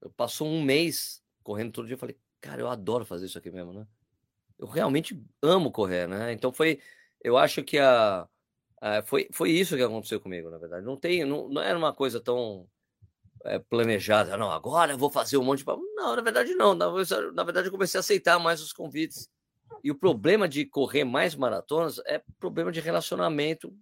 [0.00, 1.94] Eu passou um mês correndo todo dia.
[1.94, 3.86] Eu falei, cara, eu adoro fazer isso aqui mesmo, né?
[4.62, 6.32] Eu realmente amo correr, né?
[6.32, 6.78] Então foi,
[7.20, 8.28] eu acho que a,
[8.80, 10.86] a foi, foi isso que aconteceu comigo, na verdade.
[10.86, 12.68] Não tem, não, não era uma coisa tão
[13.44, 14.36] é, planejada.
[14.36, 15.66] Não, agora eu vou fazer um monte de.
[15.66, 16.74] Não, na verdade, não.
[16.74, 16.86] Na,
[17.32, 19.28] na verdade, eu comecei a aceitar mais os convites.
[19.82, 23.76] E o problema de correr mais maratonas é problema de relacionamento,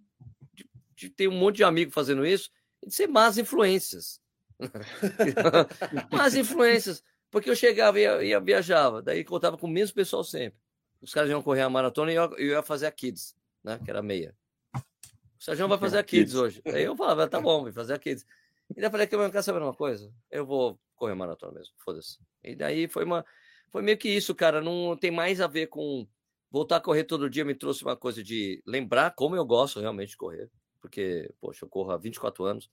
[0.51, 2.49] de, de ter um monte de amigo fazendo isso
[2.81, 4.19] e de ser más influências.
[6.11, 7.03] más influências.
[7.29, 10.59] Porque eu chegava e ia, ia, viajava, daí contava com o mesmo pessoal sempre.
[11.01, 13.79] Os caras iam correr a maratona e eu, eu ia fazer a Kids, né?
[13.83, 14.35] Que era meia.
[14.75, 16.61] O Sérgio vai fazer a Kids hoje.
[16.65, 18.25] Aí eu falava, tá bom, vai fazer a Kids.
[18.69, 20.13] E daí eu falei, quer saber uma coisa?
[20.29, 22.19] Eu vou correr maratona mesmo, foda-se.
[22.43, 23.25] E daí foi uma.
[23.71, 24.61] Foi meio que isso, cara.
[24.61, 26.07] Não tem mais a ver com.
[26.51, 30.09] Voltar a correr todo dia me trouxe uma coisa de lembrar como eu gosto realmente
[30.09, 30.49] de correr.
[30.79, 32.69] Porque, poxa, eu corro há 24 anos.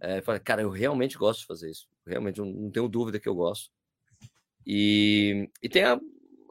[0.00, 1.86] É, falei, cara, eu realmente gosto de fazer isso.
[2.06, 3.70] Realmente, não, não tenho dúvida que eu gosto.
[4.66, 6.00] E, e tem a,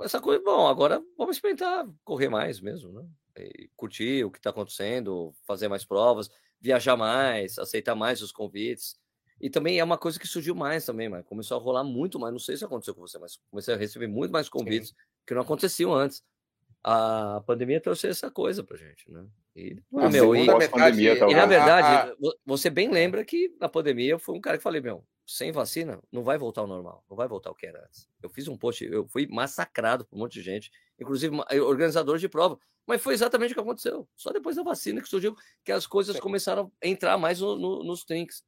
[0.03, 3.05] essa coisa, bom, agora vamos experimentar correr mais mesmo, né?
[3.37, 6.29] E curtir o que está acontecendo, fazer mais provas
[6.61, 8.95] viajar mais, aceitar mais os convites.
[9.39, 12.31] E também é uma coisa que surgiu mais também, mas começou a rolar muito mais.
[12.31, 14.95] Não sei se aconteceu com você, mas comecei a receber muito mais convites Sim.
[15.25, 16.23] que não aconteciam antes.
[16.83, 19.25] A pandemia trouxe essa coisa pra gente, né?
[19.55, 24.19] E, ah, meu, e, pandemia, e na verdade, você bem lembra que na pandemia eu
[24.19, 27.27] fui um cara que falei, meu, sem vacina não vai voltar ao normal, não vai
[27.27, 28.09] voltar o que era antes.
[28.21, 30.69] Eu fiz um post, eu fui massacrado por um monte de gente,
[30.99, 32.59] inclusive organizadores de prova.
[32.85, 34.09] Mas foi exatamente o que aconteceu.
[34.13, 37.83] Só depois da vacina que surgiu que as coisas começaram a entrar mais no, no,
[37.83, 38.43] nos trinks.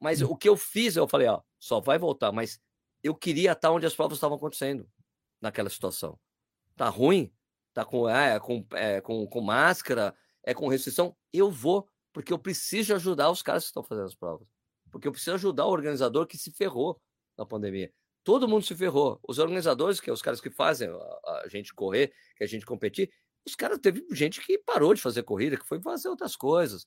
[0.00, 2.60] Mas o que eu fiz, eu falei, ó, só vai voltar, mas
[3.02, 4.88] eu queria estar onde as provas estavam acontecendo
[5.40, 6.18] naquela situação.
[6.74, 7.32] Tá ruim?
[7.72, 10.14] Tá com, é, com, é, com, com máscara?
[10.42, 11.16] É com restrição?
[11.32, 14.55] Eu vou, porque eu preciso ajudar os caras que estão fazendo as provas.
[14.96, 16.98] Porque eu preciso ajudar o organizador que se ferrou
[17.36, 17.92] na pandemia.
[18.24, 19.20] Todo mundo se ferrou.
[19.28, 23.10] Os organizadores, que é os caras que fazem a, gente correr, que a gente competir,
[23.46, 26.86] os caras teve gente que parou de fazer corrida, que foi fazer outras coisas.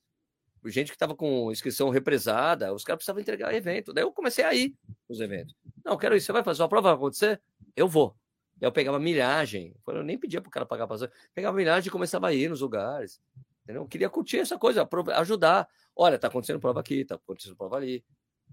[0.66, 3.93] Gente que estava com inscrição represada, os caras precisavam entregar evento.
[3.93, 4.76] Daí eu comecei a ir
[5.07, 5.55] nos eventos.
[5.86, 6.22] Não, quero ir.
[6.22, 6.89] Você vai fazer uma prova?
[6.89, 7.39] Vai acontecer?
[7.76, 8.16] Eu vou.
[8.57, 9.76] Daí eu pegava milhagem.
[9.86, 11.14] Eu nem pedia para o cara pagar passagem.
[11.36, 13.22] Pegava milhagem e começava a ir nos lugares.
[13.70, 13.84] Entendeu?
[13.84, 15.70] Eu queria curtir essa coisa, ajudar.
[15.96, 18.04] Olha, tá acontecendo prova aqui, tá acontecendo prova ali.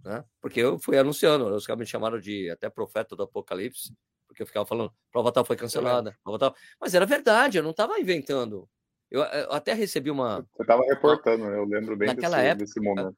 [0.04, 0.22] Né?
[0.42, 3.94] Porque eu fui anunciando, os caras me chamaram de até profeta do apocalipse
[4.26, 6.56] porque eu ficava falando, prova tal foi cancelada, prova tal.
[6.78, 8.68] Mas era verdade, eu não estava inventando.
[9.10, 10.46] Eu, eu, até recebi uma.
[10.52, 11.52] Você estava reportando, uma...
[11.52, 13.16] eu lembro bem naquela desse, época, desse momento.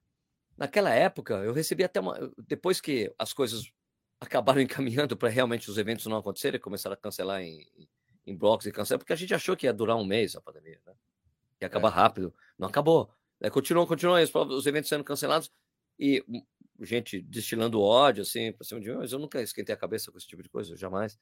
[0.57, 2.31] Naquela época, eu recebi até uma.
[2.47, 3.73] Depois que as coisas
[4.21, 7.67] acabaram encaminhando para realmente os eventos não acontecerem, começaram a cancelar em,
[8.25, 10.81] em blocos e cancelar, porque a gente achou que ia durar um mês a pandemia,
[10.87, 10.93] né?
[11.61, 11.93] Ia acabar é.
[11.93, 12.35] rápido.
[12.59, 13.11] Não acabou.
[13.41, 15.51] É, continuou, continuou, os eventos sendo cancelados.
[15.99, 16.25] E
[16.81, 20.19] gente destilando ódio, assim, pra cima de mim, mas eu nunca esquentei a cabeça com
[20.19, 21.19] esse tipo de coisa, jamais.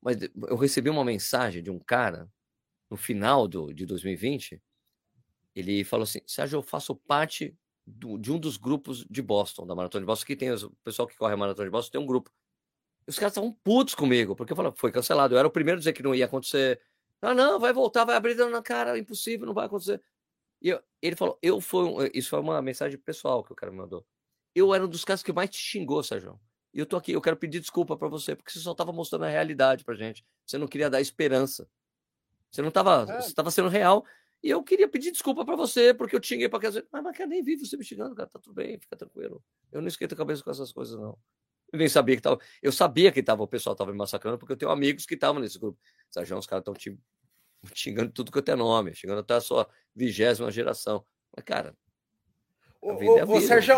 [0.00, 0.16] Mas
[0.48, 2.30] eu recebi uma mensagem de um cara
[2.90, 4.62] no final do, de 2020.
[5.54, 7.56] Ele falou assim: Sérgio, eu faço parte
[7.86, 11.08] do, de um dos grupos de Boston, da Maratona de Boston, que tem o pessoal
[11.08, 12.30] que corre a Maratona de Boston, tem um grupo.
[13.06, 15.34] E os caras estavam putos comigo, porque eu falei, foi cancelado.
[15.34, 16.80] Eu era o primeiro a dizer que não ia acontecer.
[17.20, 20.00] Ah, não, vai voltar, vai abrir na cara, impossível, não vai acontecer.
[20.60, 23.78] E eu, ele falou, eu foi, isso foi uma mensagem pessoal que o cara me
[23.78, 24.04] mandou
[24.58, 26.38] eu era um dos caras que mais te xingou, Sérgio.
[26.72, 29.24] E eu tô aqui, eu quero pedir desculpa para você, porque você só tava mostrando
[29.24, 30.24] a realidade pra gente.
[30.44, 31.68] Você não queria dar esperança.
[32.50, 33.20] Você não tava, é.
[33.20, 34.04] você tava sendo real.
[34.42, 36.86] E eu queria pedir desculpa para você, porque eu xinguei pra casa.
[36.92, 39.42] Mas, mas nem vi você me xingando, cara, tá tudo bem, fica tranquilo.
[39.72, 41.18] Eu não esquento a cabeça com essas coisas, não.
[41.72, 42.38] Eu nem sabia que tava.
[42.62, 45.40] Eu sabia que tava, o pessoal tava me massacrando, porque eu tenho amigos que estavam
[45.40, 45.78] nesse grupo.
[46.10, 46.98] Sérgio, os caras estão te
[47.74, 51.04] xingando tudo que eu tenho nome, xingando até a sua vigésima geração.
[51.34, 51.74] Mas, cara,
[52.80, 53.74] Ô, ô, ô Sérgio,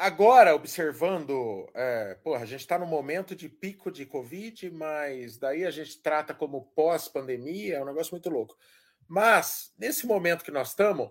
[0.00, 5.64] agora observando, é, porra, a gente está no momento de pico de Covid, mas daí
[5.64, 8.56] a gente trata como pós-pandemia, é um negócio muito louco.
[9.08, 11.10] Mas, nesse momento que nós estamos,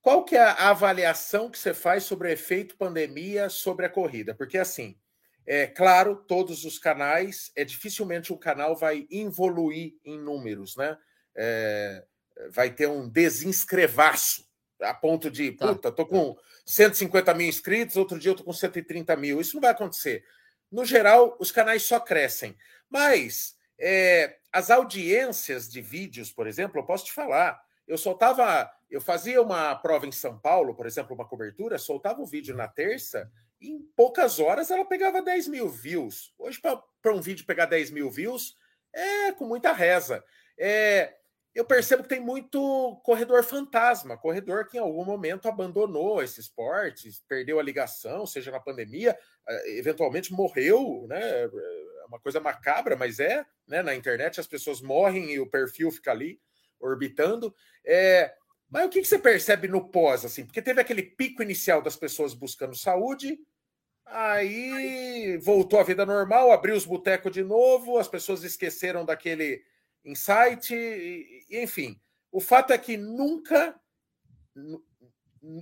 [0.00, 4.34] qual que é a avaliação que você faz sobre o efeito pandemia sobre a corrida?
[4.34, 4.98] Porque, assim,
[5.46, 10.98] É claro, todos os canais, é dificilmente um canal vai evoluir em números, né?
[11.36, 12.04] É,
[12.50, 14.46] vai ter um desinscrevaço
[14.80, 15.68] a ponto de, tá.
[15.68, 19.40] puta, tô com 150 mil inscritos, outro dia eu tô com 130 mil.
[19.40, 20.24] Isso não vai acontecer.
[20.70, 22.56] No geral, os canais só crescem.
[22.90, 27.60] Mas é, as audiências de vídeos, por exemplo, eu posso te falar.
[27.86, 32.26] Eu soltava, eu fazia uma prova em São Paulo, por exemplo, uma cobertura, soltava o
[32.26, 33.30] vídeo na terça,
[33.70, 36.34] em poucas horas ela pegava 10 mil views.
[36.38, 38.56] Hoje, para um vídeo pegar 10 mil views,
[38.94, 40.24] é com muita reza.
[40.58, 41.14] É,
[41.54, 47.10] eu percebo que tem muito corredor fantasma, corredor que em algum momento abandonou esse esporte,
[47.26, 49.16] perdeu a ligação, seja na pandemia,
[49.66, 51.20] eventualmente morreu, né?
[51.44, 53.82] É uma coisa macabra, mas é, né?
[53.82, 56.38] Na internet as pessoas morrem e o perfil fica ali
[56.78, 57.54] orbitando.
[57.86, 58.34] É,
[58.68, 60.44] mas o que, que você percebe no pós, assim?
[60.44, 63.38] Porque teve aquele pico inicial das pessoas buscando saúde,
[64.06, 69.62] aí voltou a vida normal, abriu os botecos de novo, as pessoas esqueceram daquele
[70.04, 70.74] insight,
[71.50, 72.00] enfim.
[72.30, 73.78] O fato é que nunca,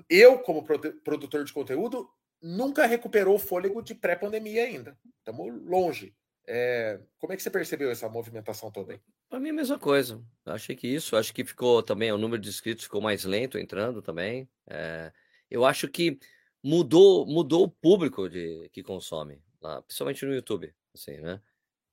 [0.09, 2.09] eu, como produtor de conteúdo,
[2.43, 4.99] nunca recuperou o fôlego de pré-pandemia ainda.
[5.19, 6.15] Estamos longe.
[6.47, 9.01] É, como é que você percebeu essa movimentação toda aí?
[9.31, 10.23] Para mim, a mesma coisa.
[10.45, 14.03] Achei que isso, acho que ficou também, o número de inscritos ficou mais lento entrando
[14.03, 14.49] também.
[14.69, 15.11] É,
[15.51, 16.19] eu acho que
[16.65, 21.41] mudou mudou o público de, que consome, lá, principalmente no YouTube, assim, né?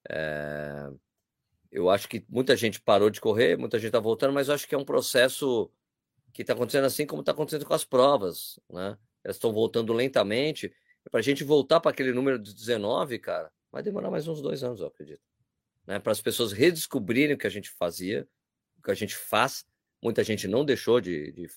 [0.09, 0.89] É,
[1.69, 4.67] eu acho que muita gente parou de correr, muita gente está voltando, mas eu acho
[4.67, 5.69] que é um processo
[6.33, 8.97] que está acontecendo assim como está acontecendo com as provas, né?
[9.23, 10.73] Elas estão voltando lentamente.
[11.09, 14.63] Para a gente voltar para aquele número de 19, cara, vai demorar mais uns dois
[14.63, 15.21] anos, eu acredito.
[15.85, 15.99] Né?
[15.99, 18.27] Para as pessoas redescobrirem o que a gente fazia,
[18.77, 19.65] o que a gente faz.
[20.01, 21.47] Muita gente não deixou de, de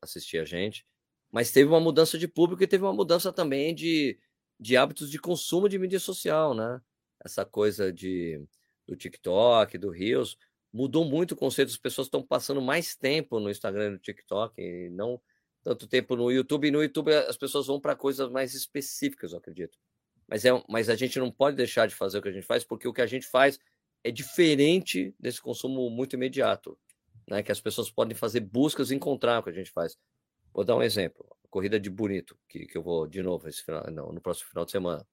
[0.00, 0.86] assistir a gente,
[1.32, 4.18] mas teve uma mudança de público e teve uma mudança também de,
[4.58, 6.80] de hábitos de consumo de mídia social, né?
[7.24, 8.42] Essa coisa de
[8.86, 10.36] do TikTok, do Reels,
[10.72, 11.68] mudou muito o conceito.
[11.68, 15.20] As pessoas estão passando mais tempo no Instagram e no TikTok, e não
[15.62, 16.68] tanto tempo no YouTube.
[16.68, 19.78] E no YouTube as pessoas vão para coisas mais específicas, eu acredito.
[20.26, 22.64] Mas, é, mas a gente não pode deixar de fazer o que a gente faz,
[22.64, 23.58] porque o que a gente faz
[24.02, 26.78] é diferente desse consumo muito imediato,
[27.28, 27.42] né?
[27.42, 29.96] Que as pessoas podem fazer buscas e encontrar o que a gente faz.
[30.52, 33.62] Vou dar um exemplo: a corrida de Bonito, que, que eu vou de novo esse
[33.62, 35.06] final, não, no próximo final de semana.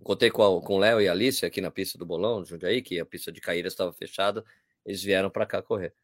[0.00, 3.04] Encontrei com, o Léo e a Alice aqui na pista do Bolão, Jundiaí, que a
[3.04, 4.42] pista de Caíra estava fechada.
[4.84, 5.94] Eles vieram para cá correr.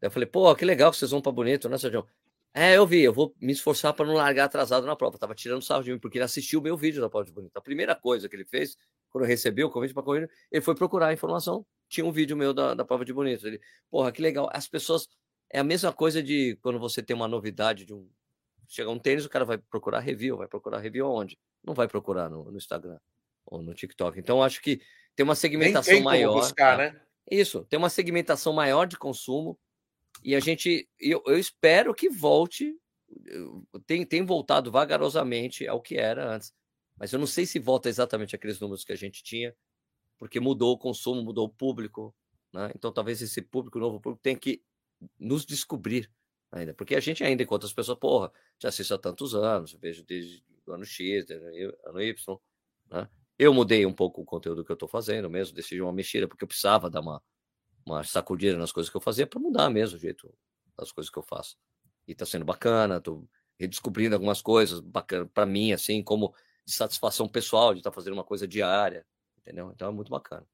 [0.00, 2.06] Eu falei, pô, que legal que vocês vão para Bonito, né, Sérgio?
[2.54, 5.18] É, eu vi, eu vou me esforçar para não largar atrasado na prova.
[5.18, 7.56] tava tirando sarro de mim, porque ele assistiu o meu vídeo da prova de Bonito.
[7.56, 8.76] A primeira coisa que ele fez,
[9.10, 11.64] quando eu recebi o convite para correr, ele foi procurar a informação.
[11.88, 13.46] Tinha um vídeo meu da, da prova de Bonito.
[13.46, 13.60] Ele,
[13.90, 14.50] porra, que legal.
[14.52, 15.08] As pessoas.
[15.52, 18.08] É a mesma coisa de quando você tem uma novidade de um.
[18.66, 20.38] Chega um tênis, o cara vai procurar review.
[20.38, 21.38] Vai procurar review onde?
[21.62, 22.98] Não vai procurar no, no Instagram
[23.44, 24.18] ou no TikTok.
[24.18, 24.80] Então, acho que
[25.14, 26.34] tem uma segmentação tem maior.
[26.34, 26.92] Buscar, tá?
[26.92, 27.00] né?
[27.30, 29.58] Isso, tem uma segmentação maior de consumo
[30.22, 32.76] e a gente, eu, eu espero que volte,
[33.86, 36.52] tem, tem voltado vagarosamente ao que era antes,
[36.96, 39.54] mas eu não sei se volta exatamente aqueles números que a gente tinha,
[40.18, 42.14] porque mudou o consumo, mudou o público,
[42.52, 42.70] né?
[42.76, 44.62] Então talvez esse público, novo público, tenha que
[45.18, 46.10] nos descobrir
[46.50, 50.04] ainda, porque a gente ainda encontra as pessoas, porra, já assisto há tantos anos, vejo
[50.04, 51.26] desde o ano X,
[51.84, 52.38] ano Y,
[52.90, 53.08] né?
[53.38, 56.44] Eu mudei um pouco o conteúdo que eu estou fazendo mesmo, decidi uma mexida, porque
[56.44, 57.22] eu precisava dar uma,
[57.84, 60.32] uma sacudida nas coisas que eu fazia para mudar mesmo o jeito
[60.76, 61.56] das coisas que eu faço.
[62.06, 63.26] E está sendo bacana, estou
[63.58, 66.34] redescobrindo algumas coisas bacana para mim, assim, como
[66.64, 69.04] de satisfação pessoal de estar tá fazendo uma coisa diária,
[69.38, 69.72] entendeu?
[69.74, 70.46] Então é muito bacana.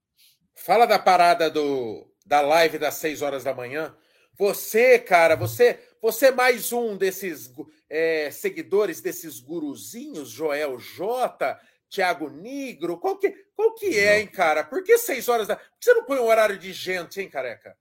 [0.55, 3.97] Fala da parada do da live das 6 horas da manhã.
[4.39, 7.53] Você, cara, você, você é mais um desses
[7.91, 12.99] é, seguidores desses guruzinhos, Joel J, Tiago Negro?
[12.99, 14.63] Qual que, qual que é, hein, cara?
[14.63, 15.57] Por que seis horas da.
[15.57, 17.77] Por que você não põe um horário de gente, hein, careca?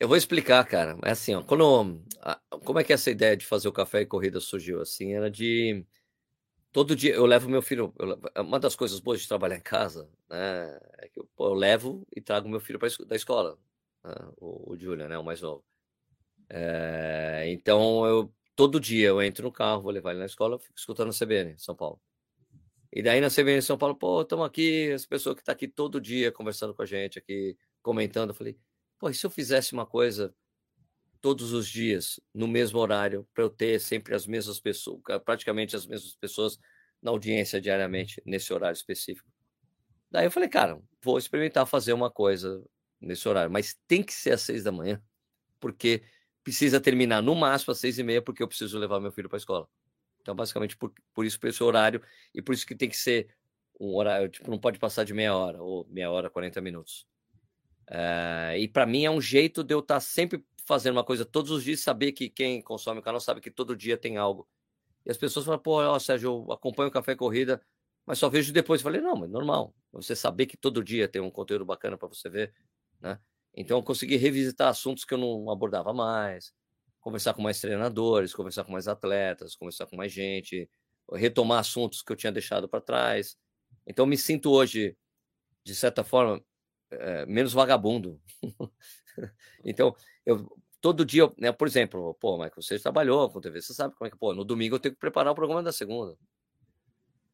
[0.00, 0.98] Eu vou explicar, cara.
[1.04, 2.02] É assim, ó, quando,
[2.64, 4.80] como é que essa ideia de fazer o café e corrida surgiu?
[4.80, 5.84] Assim, era de
[6.72, 7.92] todo dia eu levo meu filho.
[7.98, 12.04] Eu, uma das coisas boas de trabalhar em casa, né, é que eu, eu levo
[12.14, 13.56] e trago meu filho para da escola,
[14.04, 15.67] né, o, o Julian, né, o mais novo.
[16.50, 20.74] É, então eu todo dia eu entro no carro, vou levar ele na escola, fico
[20.76, 22.00] escutando a CBN São Paulo.
[22.92, 26.00] E daí na CBN São Paulo, pô, estamos aqui, essa pessoa que está aqui todo
[26.00, 28.30] dia conversando com a gente, aqui comentando.
[28.30, 28.58] Eu falei,
[28.98, 30.34] pô, e se eu fizesse uma coisa
[31.20, 35.86] todos os dias, no mesmo horário, para eu ter sempre as mesmas pessoas, praticamente as
[35.86, 36.58] mesmas pessoas
[37.02, 39.30] na audiência diariamente, nesse horário específico?
[40.10, 42.64] Daí eu falei, cara, vou experimentar fazer uma coisa
[43.00, 45.02] nesse horário, mas tem que ser às seis da manhã,
[45.60, 46.02] porque
[46.48, 49.36] precisa terminar no máximo às seis e meia, porque eu preciso levar meu filho para
[49.36, 49.68] a escola.
[50.22, 52.02] Então, basicamente, por, por isso, por esse horário,
[52.34, 53.28] e por isso que tem que ser
[53.78, 57.06] um horário, tipo, não pode passar de meia hora, ou meia hora, 40 minutos.
[57.86, 61.24] É, e para mim é um jeito de eu estar tá sempre fazendo uma coisa
[61.24, 64.48] todos os dias, saber que quem consome o canal sabe que todo dia tem algo.
[65.04, 67.62] E as pessoas falam, pô, ó, Sérgio, eu acompanho o Café Corrida,
[68.06, 68.80] mas só vejo depois.
[68.80, 69.74] Eu falei, não, mas normal.
[69.92, 72.54] Você saber que todo dia tem um conteúdo bacana para você ver,
[73.00, 73.18] né?
[73.54, 76.52] Então eu consegui revisitar assuntos que eu não abordava mais,
[77.00, 80.68] conversar com mais treinadores, conversar com mais atletas, conversar com mais gente,
[81.12, 83.36] retomar assuntos que eu tinha deixado para trás.
[83.86, 84.96] Então me sinto hoje,
[85.64, 86.42] de certa forma,
[86.90, 88.20] é, menos vagabundo.
[89.64, 89.94] então,
[90.24, 90.48] eu
[90.80, 94.10] todo dia, né, por exemplo, pô, Michael, você trabalhou com TV, você sabe como é
[94.10, 96.16] que, pô, no domingo eu tenho que preparar o programa da segunda.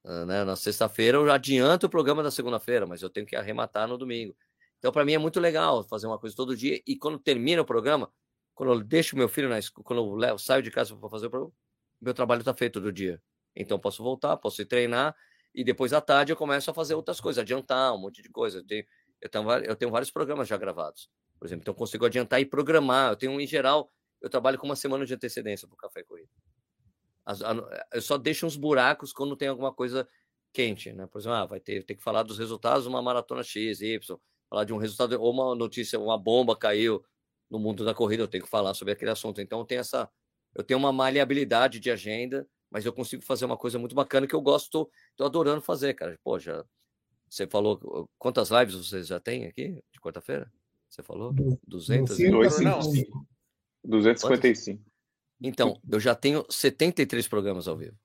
[0.05, 0.45] Uh, né?
[0.45, 4.37] Na sexta-feira eu adianto o programa da segunda-feira, mas eu tenho que arrematar no domingo.
[4.85, 7.65] Então, para mim é muito legal fazer uma coisa todo dia e quando termina o
[7.65, 8.13] programa,
[8.55, 11.29] quando eu deixo meu filho na escola, quando eu levo, saio de casa para fazer
[11.29, 11.55] o programa,
[11.99, 13.19] meu trabalho está feito do dia.
[13.57, 15.17] Então, posso voltar, posso ir treinar
[15.55, 18.59] e depois à tarde eu começo a fazer outras coisas, adiantar um monte de coisa.
[18.59, 18.85] Eu tenho,
[19.23, 21.09] eu tenho, eu tenho vários programas já gravados,
[21.39, 21.63] por exemplo.
[21.63, 23.13] Então, eu consigo adiantar e programar.
[23.13, 26.29] Eu tenho, em geral, eu trabalho com uma semana de antecedência para o Café Corrida.
[27.91, 30.07] Eu só deixo uns buracos quando tem alguma coisa
[30.53, 31.07] quente, né?
[31.07, 34.21] Por exemplo, ah, vai ter, ter que falar dos resultados de uma maratona X, Y,
[34.55, 37.05] falar de um resultado, ou uma notícia, uma bomba caiu
[37.51, 39.41] no mundo da corrida, eu tenho que falar sobre aquele assunto.
[39.41, 40.09] Então, eu tenho essa,
[40.55, 44.35] eu tenho uma maleabilidade de agenda mas eu consigo fazer uma coisa muito bacana que
[44.35, 46.19] eu gosto, tô adorando fazer, cara.
[46.25, 46.65] Pô, já,
[47.31, 50.53] você falou quantas lives vocês já têm aqui de quarta-feira?
[50.89, 51.33] Você falou?
[51.69, 52.17] 200?
[52.17, 53.29] 255.
[53.85, 54.83] 255.
[55.41, 57.97] Então, eu já tenho 73 programas ao vivo.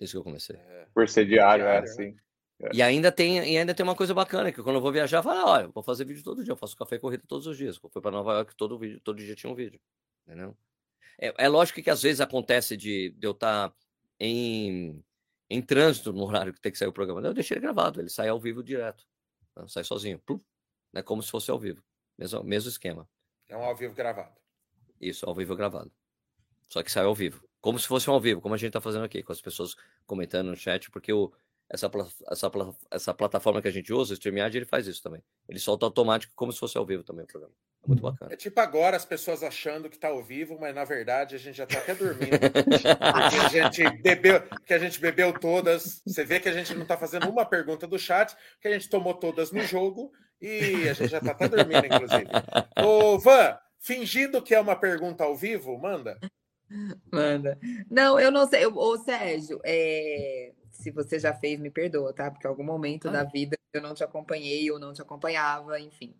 [0.00, 0.56] Desde que eu comecei.
[0.56, 0.88] É.
[0.92, 2.16] Por ser diário, é assim.
[2.60, 2.70] É.
[2.74, 5.22] E ainda tem, e ainda tem uma coisa bacana, que quando eu vou viajar, eu
[5.22, 7.78] falo, olha, vou fazer vídeo todo dia, eu faço café e corrida todos os dias.
[7.82, 9.80] Eu fui para Nova York, todo, vídeo, todo dia tinha um vídeo.
[10.26, 10.56] Entendeu?
[11.18, 13.76] É, é lógico que às vezes acontece de, de eu estar tá
[14.18, 15.02] em,
[15.48, 17.20] em trânsito no horário que tem que sair o programa.
[17.20, 19.04] Eu deixei ele gravado, ele sai ao vivo direto.
[19.56, 20.18] Né, sai sozinho.
[20.18, 20.40] Plum,
[20.92, 21.02] né?
[21.02, 21.82] Como se fosse ao vivo.
[22.16, 23.08] Mesmo, mesmo esquema.
[23.48, 24.36] É um ao vivo gravado.
[25.00, 25.92] Isso, ao vivo gravado.
[26.68, 27.46] Só que sai ao vivo.
[27.60, 29.74] Como se fosse um ao vivo, como a gente está fazendo aqui, com as pessoas
[30.06, 31.32] comentando no chat, porque o,
[31.70, 31.90] essa,
[32.30, 32.50] essa,
[32.90, 35.22] essa plataforma que a gente usa, o StreamYard, ele faz isso também.
[35.46, 37.52] Ele solta automático como se fosse ao vivo também o programa.
[37.84, 38.10] É muito uhum.
[38.10, 38.32] bacana.
[38.32, 41.56] É tipo agora as pessoas achando que está ao vivo, mas na verdade a gente
[41.56, 42.38] já está até dormindo.
[42.40, 46.02] porque a gente bebeu, que a gente bebeu todas.
[46.06, 48.88] Você vê que a gente não está fazendo uma pergunta do chat, que a gente
[48.88, 50.10] tomou todas no jogo
[50.40, 52.28] e a gente já está até dormindo, inclusive.
[52.82, 56.18] Ô, Van, fingindo que é uma pergunta ao vivo, manda.
[57.12, 57.58] Manda.
[57.90, 58.66] Não, eu não sei.
[58.66, 62.30] Ô, Sérgio, é se você já fez, me perdoa, tá?
[62.30, 63.12] Porque em algum momento ah.
[63.12, 66.14] da vida eu não te acompanhei ou não te acompanhava, enfim.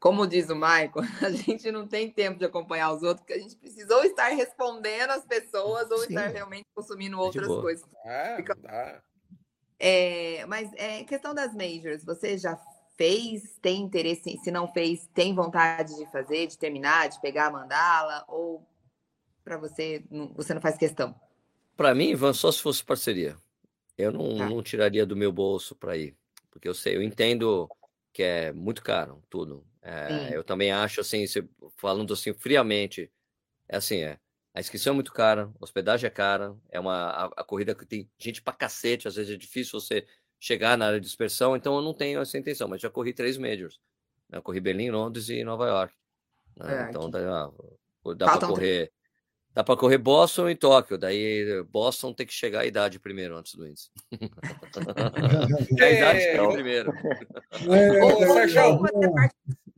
[0.00, 0.92] Como diz o Michael,
[1.22, 4.28] a gente não tem tempo de acompanhar os outros, porque a gente precisa ou estar
[4.28, 6.08] respondendo as pessoas ou Sim.
[6.08, 7.86] estar realmente consumindo é outras coisas.
[8.04, 8.56] É, Fica...
[9.78, 12.58] é, mas é questão das majors, você já
[12.96, 17.50] fez, tem interesse, se não fez, tem vontade de fazer, de terminar, de pegar a
[17.50, 18.66] mandala, ou
[19.44, 20.04] para você,
[20.34, 21.14] você não faz questão?
[21.76, 23.36] Para mim, Ivan, só se fosse parceria.
[24.00, 24.48] Eu não, tá.
[24.48, 26.16] não tiraria do meu bolso para ir,
[26.50, 27.68] porque eu sei, eu entendo
[28.12, 29.64] que é muito caro tudo.
[29.82, 31.24] É, eu também acho assim,
[31.76, 33.10] falando assim friamente,
[33.68, 34.18] é assim, é.
[34.52, 37.86] A inscrição é muito cara, a hospedagem é cara, é uma a, a, corrida que
[37.86, 40.04] tem gente pra cacete, às vezes é difícil você
[40.40, 43.38] chegar na área de dispersão, então eu não tenho essa intenção, mas já corri três
[43.38, 43.80] majors.
[44.28, 44.38] Né?
[44.38, 45.94] Eu corri Berlim, Londres e Nova York.
[46.56, 46.86] Né?
[46.86, 47.50] É, então dá,
[48.16, 48.92] dá para correr
[49.52, 50.96] Dá para correr Boston e Tóquio.
[50.96, 53.90] Daí Boston tem que chegar à idade primeiro antes do índice.
[55.80, 56.92] a idade chega é, primeiro.
[57.68, 58.78] É, Ô, Sérgio,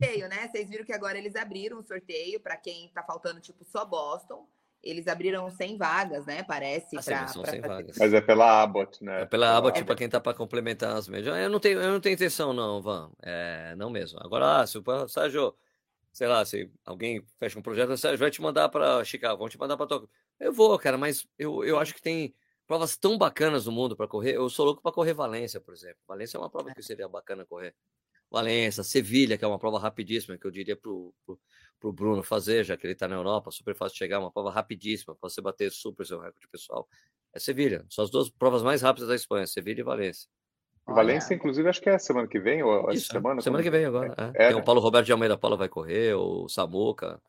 [0.03, 0.47] sorteio, né?
[0.47, 4.47] Vocês viram que agora eles abriram um sorteio para quem tá faltando tipo só Boston.
[4.83, 6.43] Eles abriram 100 vagas, né?
[6.43, 6.97] Parece.
[6.97, 7.97] Ah, pra, são 100 vagas.
[7.97, 9.21] Mas é pela Abbott, né?
[9.21, 11.35] É pela Abbott, é, para quem tá para complementar as médias.
[11.37, 13.09] Eu não tenho, eu não tenho intenção, não, Van.
[13.21, 14.19] É, não mesmo.
[14.21, 15.55] Agora, ah, se o Sérgio
[16.13, 19.75] sei lá, se alguém fecha um projeto, vai te mandar para Chicago, vão te mandar
[19.75, 20.09] para Tóquio.
[20.39, 22.33] Eu vou, cara, mas eu, eu acho que tem
[22.67, 24.35] provas tão bacanas no mundo para correr.
[24.35, 25.97] Eu sou louco para correr Valência, por exemplo.
[26.07, 27.75] Valência é uma prova que seria bacana correr.
[28.29, 31.39] Valência, Sevilha, que é uma prova rapidíssima, que eu diria pro, pro,
[31.79, 34.51] pro Bruno fazer, já que ele está na Europa, super fácil de chegar, uma prova
[34.51, 36.87] rapidíssima, para você bater super seu recorde pessoal.
[37.33, 37.85] É Sevilha.
[37.89, 40.29] São as duas provas mais rápidas da Espanha, Sevilha e Valência.
[40.85, 43.41] Valência, inclusive, acho que é semana que vem, ou essa semana?
[43.41, 44.13] Semana que vem agora.
[44.35, 44.45] É.
[44.45, 47.21] É, Tem o Paulo Roberto de Almeida Paula vai correr, o Samuca,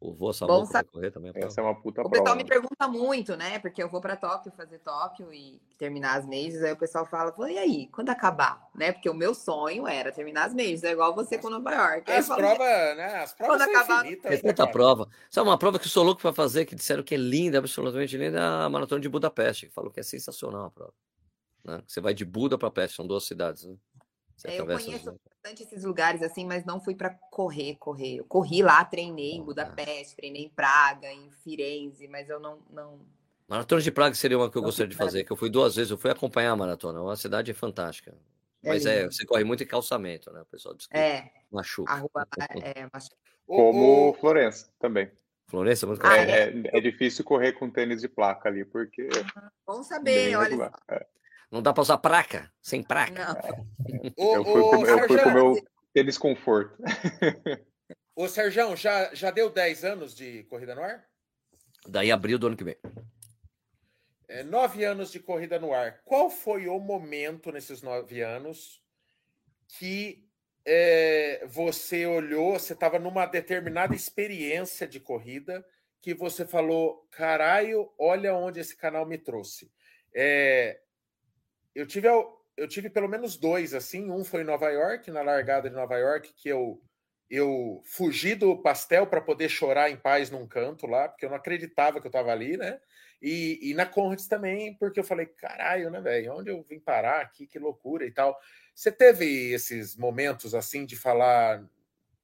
[0.00, 1.32] o vô Samuca vai correr também.
[1.34, 2.36] Essa é uma puta O pessoal prova.
[2.36, 3.58] me pergunta muito, né?
[3.58, 7.34] Porque eu vou para Tóquio fazer Tóquio e terminar as meses, aí o pessoal fala,
[7.50, 8.68] e aí, quando acabar?
[8.74, 8.92] Né?
[8.92, 12.12] Porque o meu sonho era terminar as meses, é igual você com Nova York.
[12.12, 13.22] As provas, né?
[13.22, 14.06] As provas quando acabar...
[14.06, 14.42] infinitas.
[14.42, 15.08] Tanta prova.
[15.30, 18.16] Sabe uma prova que eu sou louco para fazer, que disseram que é linda, absolutamente
[18.16, 20.92] linda, é a Maratona de Budapeste, que falou que é sensacional a prova.
[21.68, 21.82] Né?
[21.86, 23.64] Você vai de Buda para Peste, são duas cidades.
[23.64, 23.76] Né?
[24.44, 28.16] É, eu conheço bastante esses lugares assim, mas não fui para correr, correr.
[28.16, 33.00] Eu corri lá, treinei em Budapeste, treinei em Praga, em Firenze, mas eu não, não
[33.48, 35.90] Maratona de Praga seria uma que eu gostaria de fazer, que eu fui duas vezes,
[35.90, 37.00] eu fui acompanhar a maratona.
[37.00, 38.14] Uma cidade é fantástica.
[38.62, 40.42] É Mas é, você corre muito em calçamento, né?
[40.42, 41.90] O pessoal diz que é, machuca.
[41.90, 42.28] A rua
[42.62, 43.16] é machuca.
[43.46, 45.10] Como Florença também.
[45.46, 49.08] Florença é muito ah, é, é, difícil correr com tênis de placa ali, porque.
[49.66, 50.70] Bom saber, olha.
[50.90, 51.06] É.
[51.50, 52.52] Não dá para usar placa?
[52.60, 53.36] Sem placa.
[54.16, 56.76] eu fui com, eu fui com meu tênis conforto.
[58.14, 61.04] Ô, Sérgio, já, já deu 10 anos de corrida no ar?
[61.86, 62.76] Daí abril do ano que vem
[64.28, 66.02] é, nove anos de corrida no ar.
[66.04, 68.82] Qual foi o momento nesses nove anos
[69.78, 70.28] que
[70.66, 75.64] é, você olhou, você estava numa determinada experiência de corrida
[76.00, 79.72] que você falou, caralho, olha onde esse canal me trouxe.
[80.14, 80.78] É,
[81.78, 82.08] eu tive
[82.56, 84.10] eu tive pelo menos dois assim.
[84.10, 86.82] Um foi em Nova York, na largada de Nova York, que eu
[87.30, 91.36] eu fugi do pastel para poder chorar em paz num canto lá, porque eu não
[91.36, 92.80] acreditava que eu estava ali, né?
[93.20, 96.34] E, e na Conrads também, porque eu falei, caralho, né, velho?
[96.34, 97.46] Onde eu vim parar aqui?
[97.46, 98.38] Que loucura e tal.
[98.74, 101.62] Você teve esses momentos assim de falar,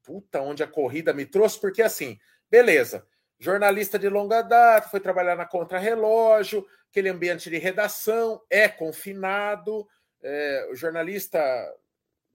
[0.02, 1.61] puta, onde a corrida me trouxe?
[1.61, 2.18] Porque assim,
[2.50, 3.07] beleza,
[3.38, 9.84] jornalista de longa data, foi trabalhar na Contra-Relógio, aquele ambiente de redação, é confinado,
[10.22, 11.40] é, o jornalista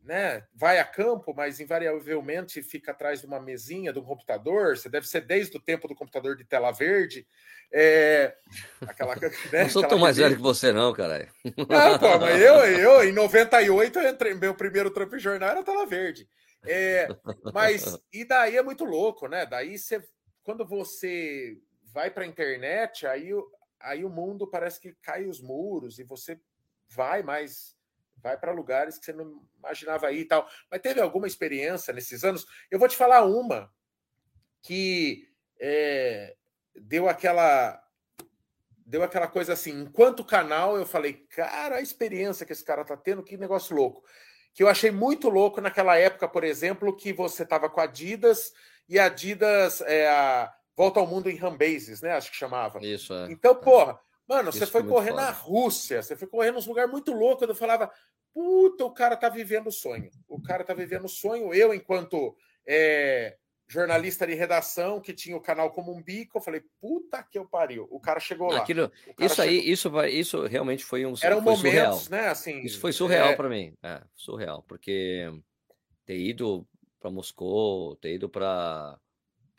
[0.01, 4.77] né, vai a campo, mas invariavelmente fica atrás de uma mesinha, de um computador.
[4.77, 7.25] Você deve ser desde o tempo do computador de tela verde.
[7.71, 8.35] É,
[8.81, 9.15] aquela,
[9.49, 11.29] né, não sou tão mais velho que você, não, caralho.
[11.45, 15.63] Não, pô, mas eu, eu, em 98, eu entrei, meu primeiro trampo em jornal era
[15.63, 16.27] tela verde.
[16.65, 17.07] É,
[17.53, 19.45] mas, e daí é muito louco, né?
[19.45, 20.03] Daí você,
[20.43, 21.57] quando você
[21.93, 23.31] vai para a internet, aí,
[23.79, 26.39] aí o mundo parece que cai os muros e você
[26.89, 27.77] vai mais
[28.21, 30.47] vai para lugares que você não imaginava ir e tal.
[30.69, 32.45] Mas teve alguma experiência nesses anos?
[32.69, 33.71] Eu vou te falar uma
[34.61, 35.27] que
[35.59, 36.35] é,
[36.75, 37.81] deu aquela
[38.85, 42.97] deu aquela coisa assim, enquanto canal eu falei, cara, a experiência que esse cara tá
[42.97, 44.03] tendo, que negócio louco.
[44.51, 48.51] Que eu achei muito louco naquela época, por exemplo, que você tava com a Adidas
[48.87, 52.13] e a Adidas é, a Volta ao Mundo em Rambases, né?
[52.13, 52.79] Acho que chamava.
[52.81, 53.29] Isso, é.
[53.29, 55.23] Então, porra, Mano, Isso você foi correr foda.
[55.23, 57.49] na Rússia, você foi correr nos lugares muito loucos.
[57.49, 57.91] Eu falava,
[58.31, 60.09] puta, o cara tá vivendo o sonho.
[60.25, 61.53] O cara tá vivendo o sonho.
[61.53, 62.33] Eu, enquanto
[62.65, 63.35] é,
[63.67, 67.45] jornalista de redação, que tinha o canal como um bico, eu falei, puta que eu
[67.45, 67.89] pariu.
[67.91, 68.59] O cara chegou lá.
[68.59, 69.51] Aquilo, isso chegou...
[69.51, 72.23] aí, isso, vai, isso realmente foi um Eram foi momentos, surreal.
[72.23, 72.27] né?
[72.29, 73.35] Assim, isso foi surreal é...
[73.35, 73.73] para mim.
[73.83, 75.27] É, surreal, porque
[76.05, 76.65] ter ido
[77.01, 78.97] para Moscou, ter ido para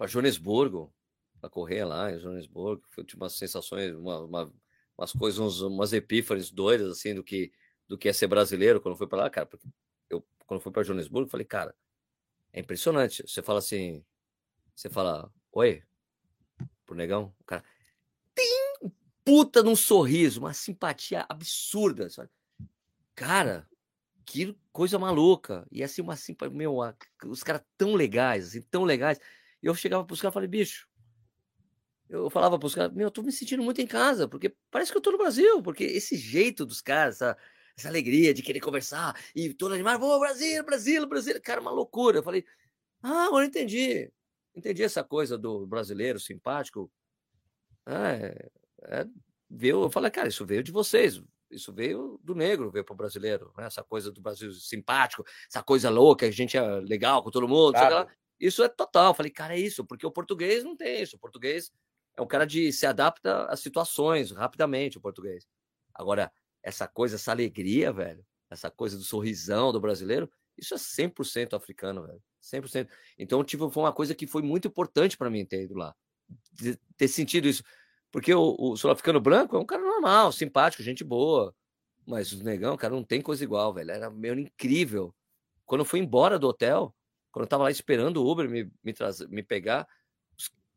[0.07, 0.95] Joanesburgo,
[1.41, 4.53] para correr lá em Joanesburgo, foi tipo umas sensações, uma, uma,
[4.97, 7.53] umas coisas, uns, umas epífanes doidas assim do que
[7.89, 9.47] do que é ser brasileiro quando fui para lá, cara.
[9.47, 9.67] Porque
[10.09, 11.75] eu quando fui para Joanesburgo, falei, cara,
[12.53, 13.23] é impressionante.
[13.27, 14.05] Você fala assim,
[14.77, 15.83] você fala, oi,
[16.87, 17.65] pro negão, o cara
[18.35, 18.91] tem um
[19.25, 22.31] puta num sorriso, uma simpatia absurda, sabe?
[23.15, 23.69] Cara,
[24.25, 25.67] que coisa maluca.
[25.71, 26.77] E assim, uma simpatia, meu,
[27.27, 29.19] os caras tão legais, assim, tão legais.
[29.63, 30.89] E eu chegava pros caras e falei, bicho,
[32.11, 34.91] eu falava para os caras, meu, eu tô me sentindo muito em casa, porque parece
[34.91, 37.39] que eu tô no Brasil, porque esse jeito dos caras, essa,
[37.79, 42.19] essa alegria de querer conversar e todo animado, pô, Brasil, Brasil, Brasil, cara, uma loucura.
[42.19, 42.45] Eu falei,
[43.01, 44.11] ah, agora entendi.
[44.55, 46.91] Entendi essa coisa do brasileiro simpático.
[47.87, 48.51] É,
[48.83, 49.07] é,
[49.49, 52.97] veio, eu falei, cara, isso veio de vocês, isso veio do negro, veio para o
[52.97, 53.67] brasileiro, né?
[53.67, 57.73] essa coisa do Brasil simpático, essa coisa louca, a gente é legal com todo mundo,
[57.73, 58.11] claro.
[58.39, 59.11] isso é total.
[59.11, 61.15] Eu falei, cara, é isso, porque o português não tem isso.
[61.15, 61.73] O português
[62.17, 65.47] é um cara de se adapta às situações rapidamente, o português.
[65.95, 66.33] Agora,
[66.63, 72.07] essa coisa, essa alegria, velho, essa coisa do sorrisão do brasileiro, isso é 100% africano,
[72.07, 72.23] velho.
[72.43, 72.89] 100%.
[73.19, 75.95] Então, tipo, foi uma coisa que foi muito importante para mim ter ido lá.
[76.97, 77.63] ter sentido isso.
[78.11, 81.55] Porque o, o sul-africano branco é um cara normal, simpático, gente boa.
[82.07, 83.91] Mas os negão, cara, não tem coisa igual, velho.
[83.91, 85.15] Era meio incrível.
[85.65, 86.95] Quando eu fui embora do hotel,
[87.31, 89.87] quando eu tava lá esperando o Uber me, me, trazer, me pegar,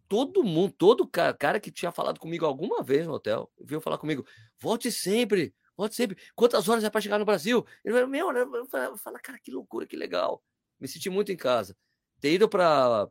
[0.07, 3.97] todo mundo, todo cara, cara que tinha falado comigo alguma vez no hotel, veio falar
[3.97, 4.25] comigo:
[4.59, 6.17] volte sempre, volte sempre.
[6.35, 7.65] Quantas horas é para chegar no Brasil?
[7.83, 10.43] Ele falou: meu, eu falo, cara, que loucura, que legal.
[10.79, 11.75] Me senti muito em casa.
[12.19, 13.09] Ter ido para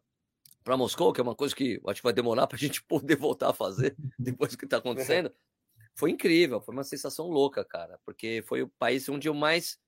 [0.64, 3.16] para Moscou, que é uma coisa que acho que vai demorar para a gente poder
[3.16, 5.32] voltar a fazer depois do que está acontecendo,
[5.94, 9.78] foi incrível, foi uma sensação louca, cara, porque foi o país onde eu mais,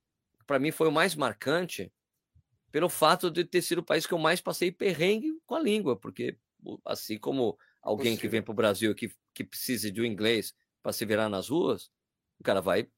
[0.45, 1.91] para mim, foi o mais marcante
[2.71, 5.95] pelo fato de ter sido o país que eu mais passei perrengue com a língua,
[5.95, 6.37] porque
[6.85, 10.93] assim como alguém que vem para o Brasil que, que precisa de um inglês para
[10.93, 11.91] se virar nas ruas,
[12.39, 12.89] o cara vai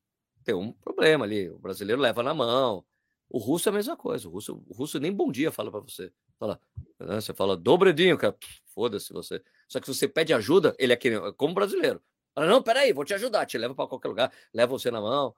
[0.48, 1.50] tem um problema ali.
[1.50, 2.86] O brasileiro leva na mão.
[3.30, 4.30] O russo é a mesma coisa.
[4.30, 6.10] O russo, o russo nem bom dia fala para você.
[6.40, 6.58] Fala,
[6.98, 7.20] né?
[7.20, 8.34] Você fala dobredinho, cara.
[8.68, 9.44] Foda-se você.
[9.68, 10.98] Só que se você pede ajuda, ele é
[11.36, 12.02] como brasileiro.
[12.34, 13.46] Fala, não, peraí, vou te ajudar.
[13.46, 15.36] Te leva para qualquer lugar, leva você na mão.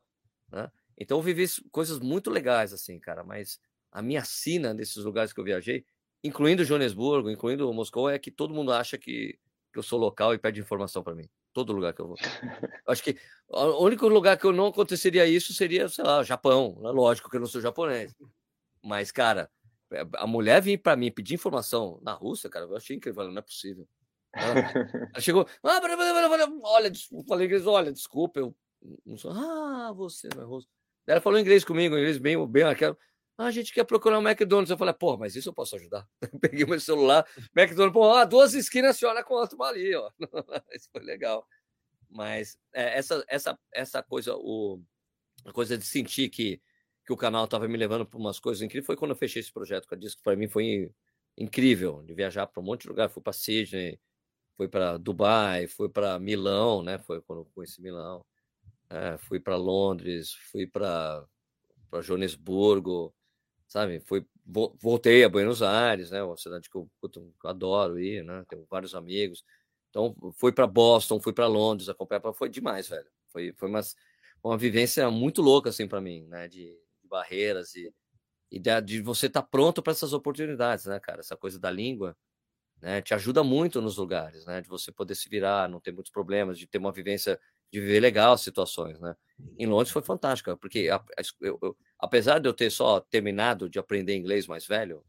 [0.52, 0.70] Né?
[0.96, 3.24] Então eu vivi coisas muito legais, assim, cara.
[3.24, 3.60] Mas
[3.92, 5.84] a minha sina nesses lugares que eu viajei,
[6.24, 9.40] incluindo Joanesburgo, incluindo Moscou, é que todo mundo acha que,
[9.72, 11.30] que eu sou local e pede informação para mim.
[11.54, 12.18] Todo lugar que eu vou.
[12.88, 13.18] Acho que
[13.48, 16.78] o único lugar que eu não aconteceria isso seria, sei lá, Japão.
[16.82, 16.90] Né?
[16.92, 18.16] Lógico que eu não sou japonês.
[18.84, 19.50] Mas, cara,
[19.92, 23.40] eh, a mulher vir para mim pedir informação na Rússia, cara, eu achei incrível, não
[23.40, 23.88] é possível.
[24.32, 25.80] Ela chegou, ah,
[26.64, 26.92] olha,
[27.28, 28.56] falei inglês, olha, desculpa, eu
[29.06, 30.68] não sou, ah, você não é russo.
[31.08, 32.96] Ela falou inglês comigo, inglês bem, bem aquela.
[33.40, 34.70] Ah, a gente quer procurar um McDonald's.
[34.70, 36.06] Eu falei, pô, mas isso eu posso ajudar.
[36.42, 37.26] Peguei meu celular,
[37.56, 40.12] McDonald's, pô, duas esquinas, a senhora conta uma ali, ó.
[40.74, 41.48] isso foi legal.
[42.10, 44.84] Mas é, essa, essa, essa coisa, o,
[45.46, 46.62] a coisa de sentir que,
[47.06, 49.54] que o canal estava me levando para umas coisas incríveis foi quando eu fechei esse
[49.54, 50.22] projeto com a Disco.
[50.22, 50.92] Para mim foi
[51.38, 53.10] incrível de viajar para um monte de lugar.
[53.10, 53.98] Fui para Sydney,
[54.58, 57.00] fui para Dubai, fui para Milão, né?
[57.00, 58.20] Foi quando eu conheci Milão.
[58.90, 61.26] É, fui para Londres, fui para
[62.02, 63.16] Joanesburgo,
[63.70, 64.02] sabe?
[64.02, 64.26] Fui,
[64.82, 66.22] voltei a Buenos Aires, né?
[66.24, 68.44] Uma cidade que eu, eu adoro ir, né?
[68.50, 69.46] Tenho vários amigos.
[69.90, 73.08] Então, fui para Boston, fui para Londres acompanhar, foi demais, velho.
[73.30, 73.82] Foi, foi uma,
[74.44, 76.48] uma vivência muito louca, assim, para mim, né?
[76.48, 76.66] De,
[77.02, 77.94] de, barreiras e,
[78.52, 81.20] e de, de você estar tá pronto para essas oportunidades, né, cara?
[81.22, 82.18] Essa coisa da língua,
[82.82, 83.02] né?
[83.04, 84.62] Te ajuda muito nos lugares, né?
[84.62, 87.40] De você poder se virar, não ter muitos problemas, de ter uma vivência
[87.72, 89.16] de viver legal as situações, né?
[89.60, 93.78] Em Londres foi fantástico, porque a, a, eu, apesar de eu ter só terminado de
[93.78, 95.04] aprender inglês mais velho,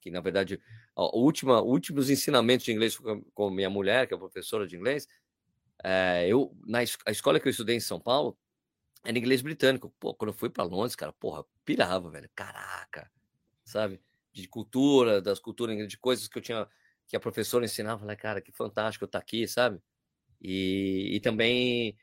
[0.00, 0.60] que na verdade
[0.94, 5.08] a última, últimos ensinamentos de inglês com, com minha mulher, que é professora de inglês,
[5.82, 8.38] é, eu na a escola que eu estudei em São Paulo
[9.04, 9.92] era inglês britânico.
[9.98, 12.30] Pô, quando eu fui para Londres, cara, porra, pirava, velho.
[12.34, 13.10] Caraca,
[13.64, 14.00] sabe?
[14.32, 16.68] De cultura, das culturas, de coisas que eu tinha
[17.08, 19.82] que a professora ensinava, falei, cara, que fantástico estar tá aqui, sabe?
[20.40, 21.94] E, e também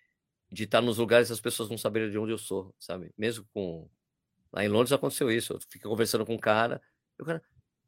[0.52, 3.12] de estar nos lugares as pessoas não saberem de onde eu sou, sabe?
[3.18, 3.90] Mesmo com.
[4.52, 5.54] Lá em Londres aconteceu isso.
[5.54, 6.82] Eu fiquei conversando com um cara,
[7.18, 7.42] e o cara,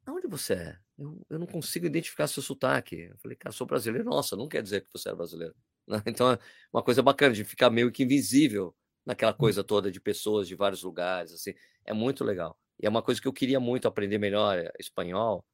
[0.06, 0.78] aonde você é?
[0.98, 2.96] Eu, eu não consigo identificar seu sotaque.
[3.10, 4.04] Eu falei, cara, sou brasileiro.
[4.08, 5.54] Nossa, não quer dizer que você é brasileiro.
[6.06, 6.38] Então é
[6.72, 8.74] uma coisa bacana de ficar meio que invisível
[9.04, 9.36] naquela hum.
[9.36, 11.54] coisa toda de pessoas de vários lugares, assim.
[11.84, 12.56] É muito legal.
[12.80, 15.44] E é uma coisa que eu queria muito aprender melhor é, espanhol,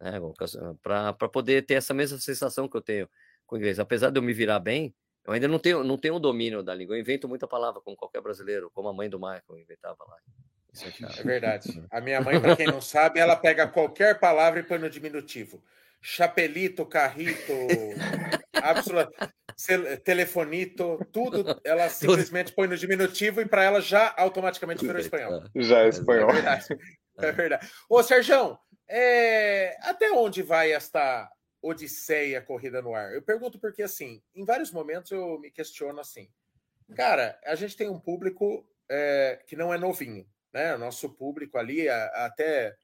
[0.00, 0.20] né?
[0.82, 3.08] Para poder ter essa mesma sensação que eu tenho
[3.46, 3.78] com o inglês.
[3.78, 4.94] Apesar de eu me virar bem,
[5.24, 6.96] eu ainda não tenho, não tenho o domínio da língua.
[6.96, 10.16] Eu invento muita palavra, como qualquer brasileiro, como a mãe do Michael inventava lá.
[10.84, 10.88] É,
[11.20, 11.82] é verdade.
[11.90, 15.62] A minha mãe, para quem não sabe, ela pega qualquer palavra e põe no diminutivo.
[16.00, 17.52] Chapelito, carrito,
[18.54, 19.10] absoluto,
[20.04, 25.42] telefonito, tudo, ela simplesmente põe no diminutivo e para ela já automaticamente virou espanhol.
[25.56, 26.30] Já é espanhol.
[26.30, 26.66] É verdade.
[27.18, 27.68] É verdade.
[27.88, 28.56] Ô, Sérgio,
[28.88, 29.76] é...
[29.82, 31.28] até onde vai esta
[31.60, 33.12] odisseia corrida no ar?
[33.12, 36.28] Eu pergunto porque, assim, em vários momentos eu me questiono assim.
[36.94, 40.74] Cara, a gente tem um público é, que não é novinho, né?
[40.74, 42.74] O nosso público ali, até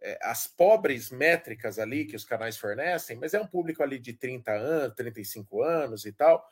[0.00, 4.12] é, as pobres métricas ali que os canais fornecem, mas é um público ali de
[4.12, 6.46] 30 anos, 35 anos e tal,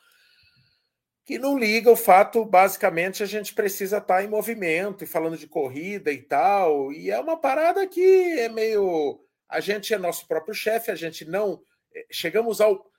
[1.24, 5.36] que não liga o fato, basicamente, a gente precisa estar tá em movimento e falando
[5.36, 9.24] de corrida e tal, e é uma parada que é meio.
[9.48, 11.62] A gente é nosso próprio chefe, a gente não
[12.10, 12.90] chegamos ao,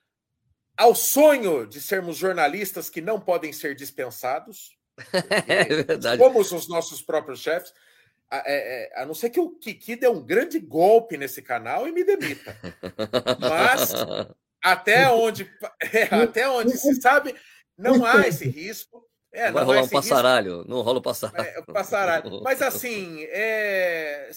[0.76, 4.73] ao sonho de sermos jornalistas que não podem ser dispensados.
[5.48, 6.22] É verdade.
[6.22, 7.72] Somos os nossos próprios chefes.
[8.30, 11.86] A, é, é, a, não ser que o Kiki dê um grande golpe nesse canal
[11.86, 12.56] e me demita.
[13.38, 13.92] Mas
[14.62, 15.50] até onde,
[15.92, 17.34] é, até onde se sabe,
[17.76, 19.06] não há esse risco.
[19.30, 20.70] É, não vai rolar um passaralho, risco.
[20.70, 21.48] não rola o passaralho.
[21.48, 22.40] É, passaralho.
[22.42, 24.30] Mas assim, é,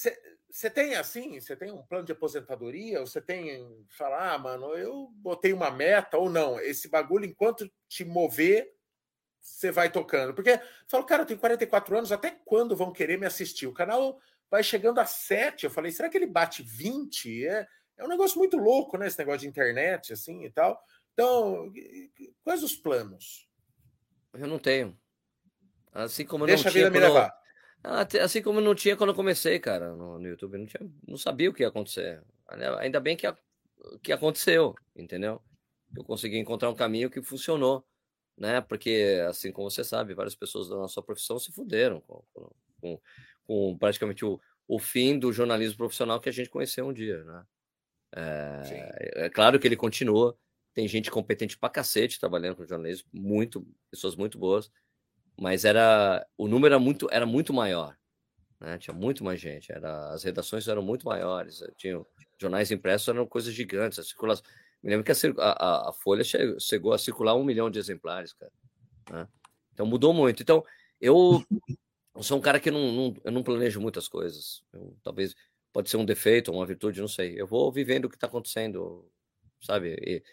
[0.50, 5.10] você tem assim, você tem um plano de aposentadoria, você tem falar, ah, mano, eu
[5.16, 8.68] botei uma meta ou não, esse bagulho enquanto te mover,
[9.48, 10.34] você vai tocando.
[10.34, 13.66] Porque falo, cara, eu tenho 44 anos, até quando vão querer me assistir?
[13.66, 14.20] O canal
[14.52, 15.64] vai chegando a 7.
[15.64, 17.46] Eu falei, será que ele bate 20?
[17.48, 17.68] É,
[17.98, 19.08] é um negócio muito louco, né?
[19.08, 20.80] Esse negócio de internet, assim e tal.
[21.14, 21.72] Então,
[22.44, 23.48] quais os planos?
[24.34, 24.98] Eu não tenho.
[25.92, 27.34] Assim como Deixa não a vida me levar.
[28.22, 30.58] Assim como não tinha quando eu comecei, cara, no, no YouTube.
[30.58, 32.22] Não, tinha, não sabia o que ia acontecer.
[32.80, 33.26] Ainda bem que,
[34.04, 35.42] que aconteceu, entendeu?
[35.96, 37.84] Eu consegui encontrar um caminho que funcionou,
[38.38, 38.62] né?
[38.62, 42.24] Porque, assim como você sabe, várias pessoas da nossa profissão se fuderam com,
[42.80, 43.00] com,
[43.46, 47.46] com praticamente o, o fim do jornalismo profissional que a gente conheceu um dia, né?
[48.16, 50.38] É, é, claro que ele continua,
[50.74, 54.72] tem gente competente pra cacete trabalhando com jornalismo, muito, pessoas muito boas,
[55.40, 57.98] mas era o número era muito, era muito maior.
[58.60, 58.78] Né?
[58.78, 59.72] Tinha muito mais gente.
[59.72, 61.64] Era, as redações eram muito maiores.
[61.78, 62.04] Tinha,
[62.40, 64.00] jornais impressos eram coisas gigantes.
[64.00, 64.44] A circulação,
[64.84, 66.24] me lembro que a, a, a Folha
[66.60, 68.52] chegou a circular um milhão de exemplares, cara.
[69.10, 69.28] Né?
[69.74, 70.42] Então mudou muito.
[70.42, 70.64] Então,
[71.00, 71.44] eu,
[72.16, 74.64] eu sou um cara que não, não, eu não planejo muitas coisas.
[74.74, 75.36] Eu, talvez
[75.74, 77.40] pode ser um defeito, uma virtude, não sei.
[77.40, 79.10] Eu vou vivendo o que está acontecendo,
[79.62, 79.96] sabe?
[80.02, 80.24] E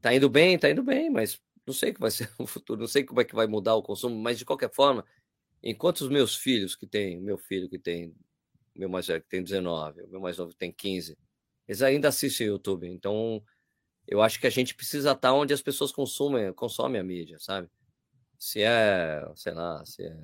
[0.00, 2.80] tá indo bem, tá indo bem, mas não sei o que vai ser o futuro,
[2.80, 5.04] não sei como é que vai mudar o consumo, mas de qualquer forma,
[5.62, 8.14] enquanto os meus filhos que tem, meu filho que tem,
[8.74, 11.16] meu mais velho que tem 19, o meu mais novo que tem 15,
[11.66, 12.86] eles ainda assistem YouTube.
[12.86, 13.42] Então,
[14.06, 17.68] eu acho que a gente precisa estar onde as pessoas consumem, consomem a mídia, sabe?
[18.38, 20.16] Se é, sei lá, se é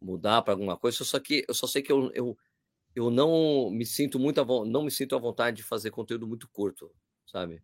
[0.00, 2.36] mudar para alguma coisa, só que eu só sei que eu, eu
[2.94, 6.90] eu não me sinto muito não me sinto à vontade de fazer conteúdo muito curto,
[7.26, 7.62] sabe?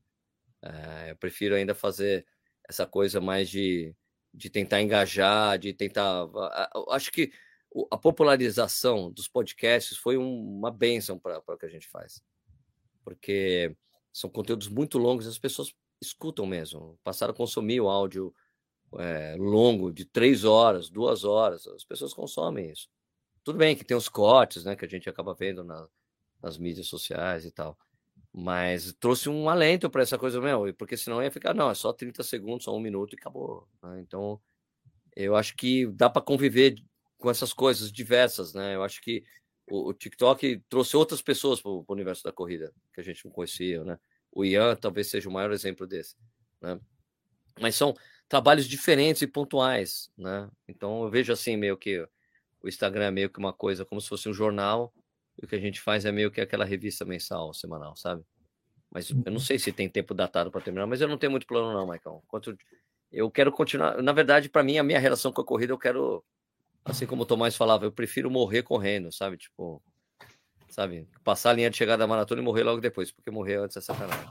[0.60, 2.26] É, eu prefiro ainda fazer
[2.68, 3.94] essa coisa mais de,
[4.32, 6.26] de tentar engajar, de tentar.
[6.90, 7.32] Acho que
[7.90, 12.22] a popularização dos podcasts foi uma benção para o que a gente faz,
[13.02, 13.74] porque
[14.12, 18.34] são conteúdos muito longos, as pessoas escutam mesmo, passaram a consumir o áudio
[18.98, 22.89] é, longo de três horas, duas horas, as pessoas consomem isso.
[23.43, 25.89] Tudo bem que tem os cortes, né, que a gente acaba vendo na,
[26.43, 27.78] nas mídias sociais e tal.
[28.32, 31.93] Mas trouxe um alento para essa coisa, meu, porque senão ia ficar, não, é só
[31.93, 33.68] 30 segundos, só um minuto e acabou.
[33.82, 34.01] Né?
[34.01, 34.40] Então,
[35.14, 36.76] eu acho que dá para conviver
[37.18, 38.74] com essas coisas diversas, né?
[38.74, 39.22] Eu acho que
[39.73, 43.32] o, o TikTok trouxe outras pessoas para o universo da corrida, que a gente não
[43.32, 43.99] conhecia, né?
[44.31, 46.15] O Ian talvez seja o maior exemplo desse,
[46.61, 46.78] né?
[47.59, 47.94] Mas são
[48.28, 50.51] trabalhos diferentes e pontuais, né?
[50.69, 52.07] Então, eu vejo assim, meio que
[52.62, 54.93] o Instagram é meio que uma coisa como se fosse um jornal,
[55.40, 58.23] e o que a gente faz é meio que aquela revista mensal, semanal, sabe?
[58.90, 59.39] Mas eu não uhum.
[59.39, 62.23] sei se tem tempo datado para terminar, mas eu não tenho muito plano não, Maicon.
[62.28, 62.55] Quanto
[63.11, 66.23] eu quero continuar, na verdade, para mim a minha relação com a corrida, eu quero
[66.84, 69.36] assim como o Tomás falava, eu prefiro morrer correndo, sabe?
[69.36, 69.82] Tipo,
[70.68, 73.76] sabe, passar a linha de chegada da maratona e morrer logo depois, porque morrer antes
[73.76, 74.30] é sacanagem.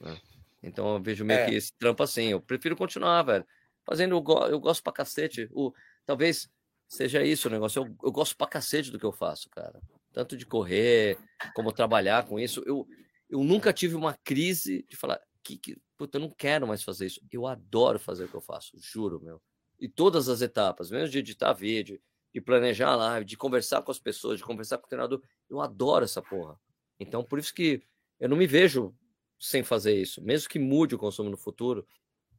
[0.00, 0.16] Né?
[0.62, 1.46] Então eu vejo meio é.
[1.46, 3.46] que esse trampo assim, eu prefiro continuar, velho.
[3.84, 4.14] Fazendo,
[4.50, 5.48] eu gosto pra cacete.
[5.52, 5.72] O,
[6.04, 6.48] talvez
[6.86, 7.82] seja isso o negócio.
[7.82, 9.80] Eu, eu gosto pra cacete do que eu faço, cara.
[10.12, 11.18] Tanto de correr,
[11.54, 12.62] como trabalhar com isso.
[12.66, 12.86] Eu,
[13.30, 17.06] eu nunca tive uma crise de falar que, que puta, eu não quero mais fazer
[17.06, 17.20] isso.
[17.32, 19.40] Eu adoro fazer o que eu faço, juro, meu.
[19.78, 22.00] E todas as etapas, mesmo de editar vídeo,
[22.32, 25.60] de planejar a live, de conversar com as pessoas, de conversar com o treinador, eu
[25.60, 26.58] adoro essa porra.
[26.98, 27.82] Então, por isso que
[28.18, 28.94] eu não me vejo
[29.38, 31.86] sem fazer isso, mesmo que mude o consumo no futuro,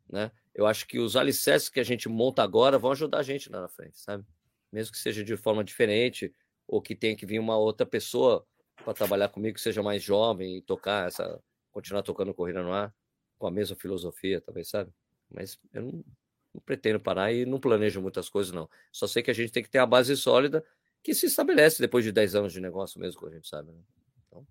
[0.09, 0.31] né?
[0.53, 3.61] Eu acho que os alicerces que a gente monta agora vão ajudar a gente lá
[3.61, 4.25] na frente, sabe?
[4.71, 6.33] mesmo que seja de forma diferente,
[6.67, 8.45] ou que tenha que vir uma outra pessoa
[8.83, 11.41] para trabalhar comigo que seja mais jovem e tocar essa,
[11.71, 12.93] continuar tocando corrida no ar
[13.37, 14.91] com a mesma filosofia, talvez, sabe?
[15.29, 16.05] Mas eu não,
[16.53, 18.69] não pretendo parar e não planejo muitas coisas, não.
[18.91, 20.63] Só sei que a gente tem que ter a base sólida
[21.03, 23.79] que se estabelece depois de 10 anos de negócio mesmo, como a gente sabe, né?
[24.27, 24.45] Então...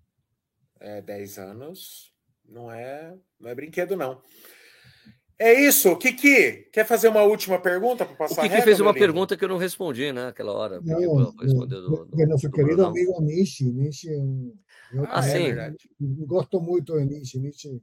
[0.79, 2.13] É, 10 anos
[2.45, 4.21] não é, não é brinquedo, não.
[5.41, 5.95] É isso.
[5.95, 9.47] Kiki, quer fazer uma última pergunta para passar O Kiki fez uma pergunta que eu
[9.47, 10.27] não respondi, né?
[10.27, 10.81] Aquela hora.
[10.81, 13.71] Não, não, responder do, do, nosso do querido amigo Nishi.
[13.71, 15.53] Nishi eu ah, sim.
[16.25, 17.39] Gosto muito de Nishi.
[17.39, 17.81] Nishi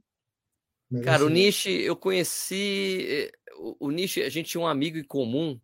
[1.03, 3.05] Cara, o Nishi, eu conheci.
[3.09, 5.59] Eh, o, o Nishi, a gente tinha um amigo em comum,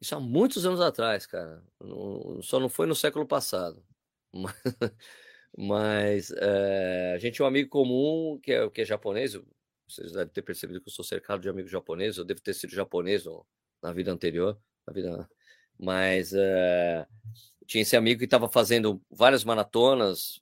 [0.00, 1.62] isso há muitos anos atrás, cara.
[2.42, 3.82] só não foi no século passado.
[5.56, 9.38] Mas, é, a gente tinha um amigo comum que é, que é japonês,
[9.88, 12.18] vocês devem ter percebido que eu sou cercado de amigos japoneses.
[12.18, 13.24] Eu devo ter sido japonês
[13.82, 15.30] na vida anterior, na vida.
[15.78, 17.06] Mas uh,
[17.66, 20.40] tinha esse amigo que estava fazendo várias maratonas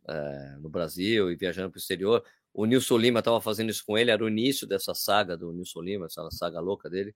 [0.60, 2.24] no Brasil e viajando para o exterior.
[2.54, 4.12] O Nilson Lima estava fazendo isso com ele.
[4.12, 7.14] Era o início dessa saga do Nilson Lima, essa saga louca dele.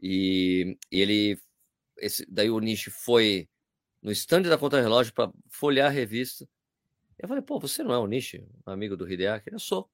[0.00, 1.40] E, e ele,
[1.98, 3.48] esse, daí o Nishi foi
[4.00, 6.48] no stand da Contra Relógio para folhear a revista.
[7.18, 9.52] Eu falei, pô, você não é o Nishi, amigo do Hideaki?
[9.52, 9.90] Eu sou.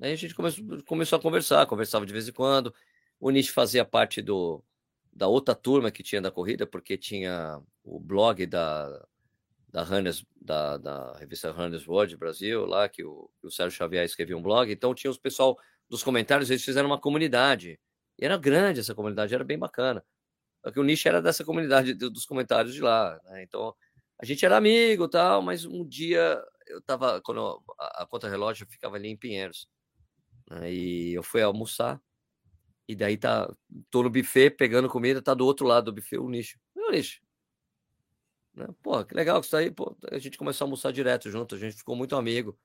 [0.00, 2.74] Aí a gente começou, começou a conversar, conversava de vez em quando.
[3.20, 4.62] O Nish fazia parte do,
[5.12, 9.06] da outra turma que tinha da corrida, porque tinha o blog da,
[9.76, 14.34] da, Runners, da, da revista Runners World Brasil, lá que o, o Sérgio Xavier escrevia
[14.34, 14.72] um blog.
[14.72, 17.78] Então tinha os pessoal dos comentários, eles fizeram uma comunidade.
[18.18, 20.02] E era grande essa comunidade, era bem bacana.
[20.64, 23.20] Só que o Nish era dessa comunidade dos comentários de lá.
[23.24, 23.42] Né?
[23.42, 23.74] Então
[24.18, 28.66] a gente era amigo tal, mas um dia eu tava, quando a, a conta relógio
[28.66, 29.68] ficava ali em Pinheiros.
[30.48, 32.00] Aí eu fui almoçar,
[32.88, 33.54] e daí tá,
[33.90, 36.58] tô no buffet pegando comida, tá do outro lado do buffet o nicho.
[36.74, 37.25] Meu nicho.
[38.56, 38.66] Né?
[38.82, 41.58] Pô, que legal que isso aí, pô, a gente começou a almoçar direto junto, a
[41.58, 42.58] gente ficou muito amigo.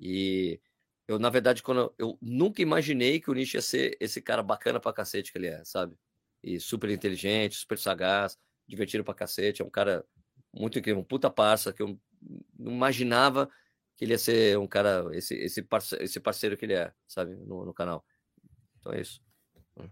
[0.00, 0.60] E
[1.06, 4.42] eu, na verdade, quando eu, eu nunca imaginei que o nicho ia ser esse cara
[4.42, 5.96] bacana pra cacete que ele é, sabe?
[6.42, 8.36] e super inteligente, super sagaz,
[8.66, 9.62] divertido pra cacete.
[9.62, 10.04] É um cara
[10.52, 11.98] muito incrível, um puta parça que eu
[12.58, 13.48] não imaginava
[13.96, 17.36] que ele ia ser um cara, esse, esse, parceiro, esse parceiro que ele é, sabe,
[17.36, 18.04] no, no canal.
[18.80, 19.22] Então é isso.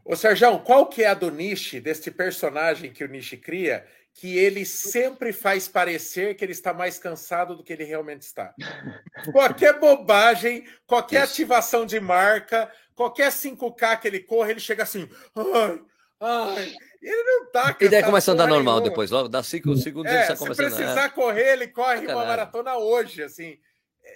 [0.05, 4.37] Ô, Sérgio, qual que é a do Nishi, deste personagem que o Nishi cria, que
[4.37, 8.55] ele sempre faz parecer que ele está mais cansado do que ele realmente está?
[9.33, 11.33] Qualquer bobagem, qualquer Isso.
[11.35, 15.81] ativação de marca, qualquer 5K que ele corre, ele chega assim, ai,
[16.21, 18.91] ai, ele não tá E daí começa a andar normal nenhuma.
[18.91, 22.07] depois, logo dá 5 segundos é, ele está começando a Se precisar correr, ele corre
[22.07, 23.59] uma maratona hoje, assim.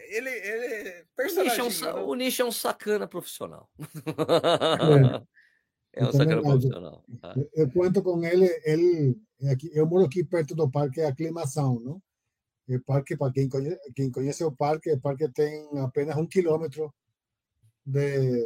[0.08, 1.60] Ele, ele personagem.
[1.60, 3.70] O Nish, é um, o Nish é um sacana profissional.
[3.78, 5.22] É.
[5.96, 7.04] É um sacana profissional.
[7.20, 7.34] Tá?
[7.54, 9.16] Eu conto com ele, ele
[9.50, 12.02] aqui, eu moro aqui perto do Parque Aclimação, não?
[12.68, 16.92] O parque, para quem conhece, quem conhece o parque, o parque tem apenas um quilômetro
[17.84, 18.42] de,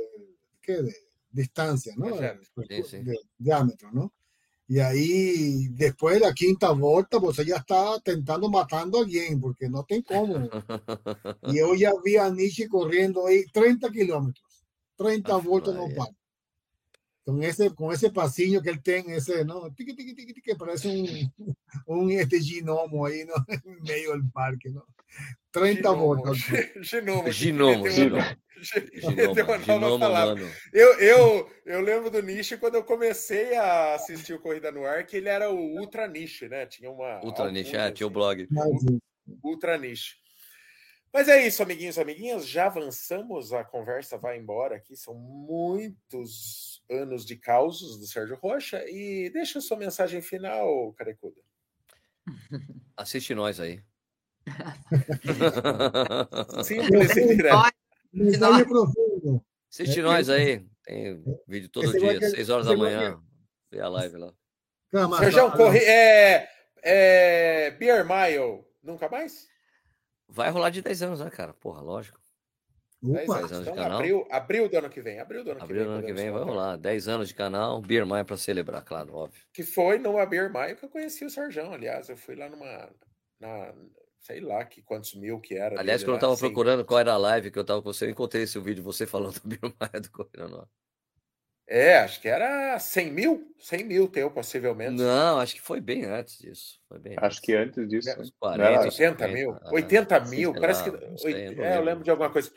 [0.63, 0.93] que, de
[1.33, 2.17] distância, não?
[2.17, 3.03] Sim.
[3.03, 4.11] De, de diâmetro, não?
[4.69, 9.83] E aí, depois da quinta volta, você já está tentando matando a alguém, porque não
[9.83, 10.35] tem como.
[11.51, 14.45] E eu já vi a Nishi correndo aí 30 quilômetros,
[14.99, 16.18] 30 ah, voltas no parque
[17.29, 19.71] con ese, con ese pasillo que él tiene, ese, ¿no?
[19.75, 21.31] Tiqui, tiqui, tiqui, tiqui, parece un,
[21.87, 23.35] un este ginomo ahí, ¿no?
[23.67, 24.87] En medio del parque, ¿no?
[25.51, 26.39] 30 votos.
[26.83, 27.31] Ginomo.
[27.31, 28.25] Ginomo, ginomo.
[30.73, 35.05] Eu, eu, eu lembro do Niche quando eu comecei a assistir o Corrida no Ar,
[35.05, 36.65] que ele era o Ultra Niche, né?
[36.65, 37.23] Tinha uma.
[37.23, 38.49] Ultra Niche, é, tinha o blog.
[39.45, 40.17] Ultra Niche.
[41.13, 42.47] Mas é isso, amiguinhos e amiguinhas.
[42.47, 44.97] Já avançamos, a conversa vai embora aqui.
[44.97, 48.85] São muitos anos de causos do Sérgio Rocha.
[48.89, 51.41] E deixa sua mensagem final, Carecuda.
[52.97, 53.83] Assiste nós aí.
[56.65, 57.73] Simples e direto.
[59.71, 60.67] Assiste nós aí.
[60.85, 63.21] Tem vídeo todo Esse dia, 6 horas da manhã.
[63.71, 64.33] Vê a live lá.
[65.19, 65.79] Sérgio, corre...
[65.81, 66.49] é,
[66.83, 67.71] é...
[67.73, 69.47] Beer Mile, nunca mais?
[70.29, 71.55] Vai rolar de 10 anos, né, cara?
[71.55, 72.21] Porra, lógico.
[73.03, 73.99] 10 anos então, de canal.
[73.99, 75.21] Abril, abril do ano que vem.
[75.21, 75.97] Abril do ano abril que vem.
[75.97, 76.77] ano que vem vai rolar.
[76.77, 79.41] 10 anos de canal, Beer Maia para celebrar, claro, óbvio.
[79.53, 82.09] Que foi numa Beer Maia que eu conheci o Sarjão, aliás.
[82.09, 82.91] Eu fui lá numa.
[83.41, 83.73] Na,
[84.21, 85.79] sei lá que quantos mil que era.
[85.79, 88.11] Aliás, quando eu tava procurando qual era a live que eu tava com você, eu
[88.11, 90.67] encontrei esse vídeo você falando do Beer Maia do Correio Nó.
[91.71, 94.93] É, acho que era 100 mil, 100 mil teu, possivelmente.
[94.93, 96.81] Não, acho que foi bem antes disso.
[96.89, 97.41] Foi bem acho antes.
[97.41, 98.35] que antes disso.
[98.41, 101.19] 40, 80 mil, 80 ah, mil, parece lá, que.
[101.19, 102.51] Sei, é, eu lembro de alguma coisa.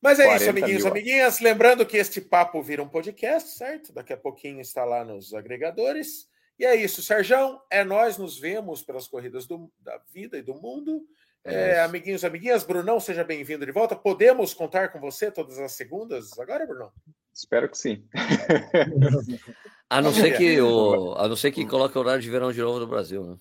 [0.00, 1.40] Mas é isso, amiguinhos e amiguinhas.
[1.40, 3.92] Lembrando que este papo vira um podcast, certo?
[3.92, 6.28] Daqui a pouquinho está lá nos agregadores.
[6.56, 7.60] E é isso, Serjão.
[7.68, 11.04] É nós, nos vemos pelas corridas do, da vida e do mundo.
[11.46, 13.94] É, é amiguinhos e amiguinhas, Brunão, seja bem-vindo de volta.
[13.94, 16.92] Podemos contar com você todas as segundas agora, Brunão?
[17.32, 18.04] Espero que sim.
[19.88, 22.60] a não ser que o, a não ser que coloque o horário de verão de
[22.60, 23.36] novo no Brasil, né?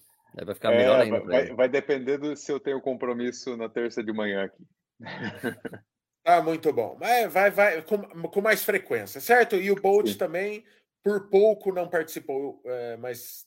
[0.45, 1.19] Vai ficar é, melhor ainda.
[1.22, 4.64] Vai, vai, depender do se eu tenho compromisso na terça de manhã aqui.
[6.27, 6.98] Ah, muito bom.
[6.98, 9.57] Vai, vai, vai com, com mais frequência, certo?
[9.57, 10.18] E o Bolt sim.
[10.18, 10.65] também,
[11.03, 13.45] por pouco não participou, é, mas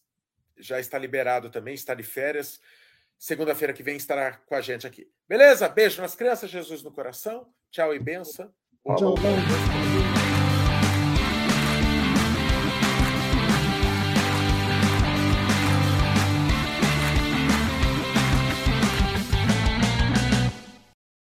[0.56, 2.60] já está liberado também, está de férias.
[3.18, 5.10] Segunda-feira que vem estará com a gente aqui.
[5.28, 5.68] Beleza?
[5.68, 7.46] Beijo nas crianças, Jesus no coração.
[7.70, 8.52] Tchau e benção.
[8.96, 9.14] Tchau.